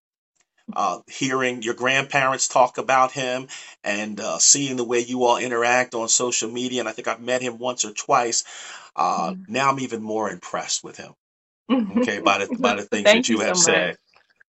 uh, 0.75 0.99
hearing 1.07 1.61
your 1.61 1.73
grandparents 1.73 2.47
talk 2.47 2.77
about 2.77 3.11
him 3.11 3.47
and 3.83 4.19
uh, 4.19 4.39
seeing 4.39 4.77
the 4.77 4.83
way 4.83 4.99
you 4.99 5.23
all 5.25 5.37
interact 5.37 5.93
on 5.93 6.07
social 6.09 6.49
media. 6.49 6.79
And 6.79 6.89
I 6.89 6.93
think 6.93 7.07
I've 7.07 7.21
met 7.21 7.41
him 7.41 7.57
once 7.57 7.85
or 7.85 7.91
twice. 7.91 8.43
Uh, 8.95 9.35
now 9.47 9.69
I'm 9.69 9.79
even 9.79 10.01
more 10.01 10.29
impressed 10.29 10.83
with 10.83 10.97
him. 10.97 11.13
Okay, 11.97 12.19
by 12.19 12.39
the 12.39 12.57
by 12.59 12.75
the 12.75 12.83
things 12.83 13.11
that 13.11 13.29
you 13.29 13.37
you 13.37 13.41
have 13.41 13.57
so 13.57 13.71
said. 13.71 13.97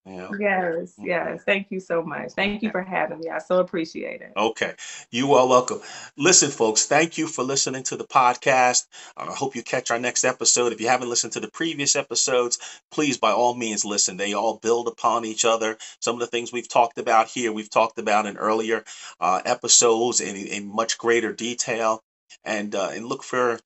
Yeah. 0.10 0.30
Yes, 0.40 0.94
mm-hmm. 0.94 1.06
yes. 1.06 1.44
Thank 1.46 1.68
you 1.70 1.80
so 1.80 2.02
much. 2.02 2.32
Thank 2.32 2.64
you 2.64 2.72
for 2.72 2.82
having 2.82 3.20
me. 3.20 3.30
I 3.30 3.38
so 3.38 3.60
appreciate 3.60 4.22
it. 4.22 4.34
Okay. 4.36 4.74
You 5.12 5.34
are 5.36 5.48
welcome. 5.48 5.82
Listen, 6.18 6.50
folks, 6.50 6.88
thank 6.88 7.20
you 7.20 7.28
for 7.28 7.44
listening 7.44 7.84
to 7.84 7.96
the 7.96 8.06
podcast. 8.06 8.88
I 9.16 9.26
hope 9.26 9.56
you 9.56 9.62
catch 9.62 9.92
our 9.92 10.00
next 10.00 10.24
episode. 10.24 10.74
If 10.74 10.82
you 10.82 10.88
haven't 10.88 11.10
listened 11.10 11.34
to 11.34 11.40
the 11.40 11.52
previous 11.52 11.96
episodes, 11.96 12.58
please, 12.90 13.18
by 13.18 13.32
all 13.32 13.54
means, 13.54 13.86
listen. 13.86 14.18
They 14.18 14.34
all 14.34 14.58
build 14.58 14.88
upon 14.88 15.26
each 15.26 15.46
other. 15.46 15.78
Some 16.00 16.16
of 16.16 16.22
the 16.22 16.28
things 16.28 16.52
we've 16.52 16.70
talked 16.70 16.98
about 16.98 17.28
here, 17.28 17.52
we've 17.52 17.70
talked 17.70 18.00
about 18.00 18.26
in 18.26 18.38
earlier 18.38 18.84
uh, 19.20 19.42
episodes 19.46 20.22
in, 20.22 20.36
in 20.36 20.74
much 20.74 20.98
greater 20.98 21.34
detail. 21.34 22.04
And, 22.44 22.74
uh, 22.74 22.90
and 22.94 23.06
look 23.06 23.24
for 23.24 23.60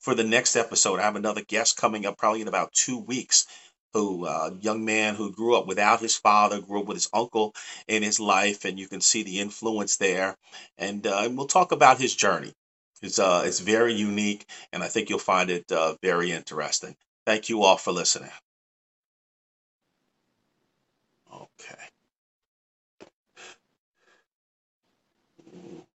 for 0.00 0.14
the 0.14 0.24
next 0.24 0.56
episode. 0.56 0.98
I 0.98 1.04
have 1.04 1.16
another 1.16 1.42
guest 1.42 1.76
coming 1.76 2.04
up 2.04 2.18
probably 2.18 2.42
in 2.42 2.48
about 2.48 2.72
two 2.72 2.98
weeks 2.98 3.46
who 3.92 4.26
uh, 4.26 4.50
young 4.60 4.84
man 4.84 5.14
who 5.14 5.32
grew 5.32 5.56
up 5.56 5.66
without 5.66 6.00
his 6.00 6.16
father, 6.16 6.60
grew 6.60 6.80
up 6.80 6.86
with 6.86 6.96
his 6.96 7.10
uncle 7.12 7.54
in 7.88 8.02
his 8.02 8.20
life, 8.20 8.64
and 8.64 8.78
you 8.78 8.88
can 8.88 9.00
see 9.00 9.22
the 9.22 9.40
influence 9.40 9.96
there. 9.96 10.36
And, 10.78 11.06
uh, 11.06 11.20
and 11.24 11.36
we'll 11.36 11.46
talk 11.46 11.72
about 11.72 11.98
his 12.00 12.14
journey. 12.14 12.52
It's 13.02 13.18
uh, 13.18 13.42
it's 13.44 13.58
very 13.60 13.94
unique, 13.94 14.46
and 14.72 14.82
I 14.82 14.88
think 14.88 15.10
you'll 15.10 15.18
find 15.18 15.50
it 15.50 15.70
uh, 15.72 15.96
very 16.02 16.30
interesting. 16.30 16.96
Thank 17.26 17.48
you 17.48 17.62
all 17.64 17.76
for 17.76 17.92
listening. 17.92 18.30
Okay. 21.32 21.91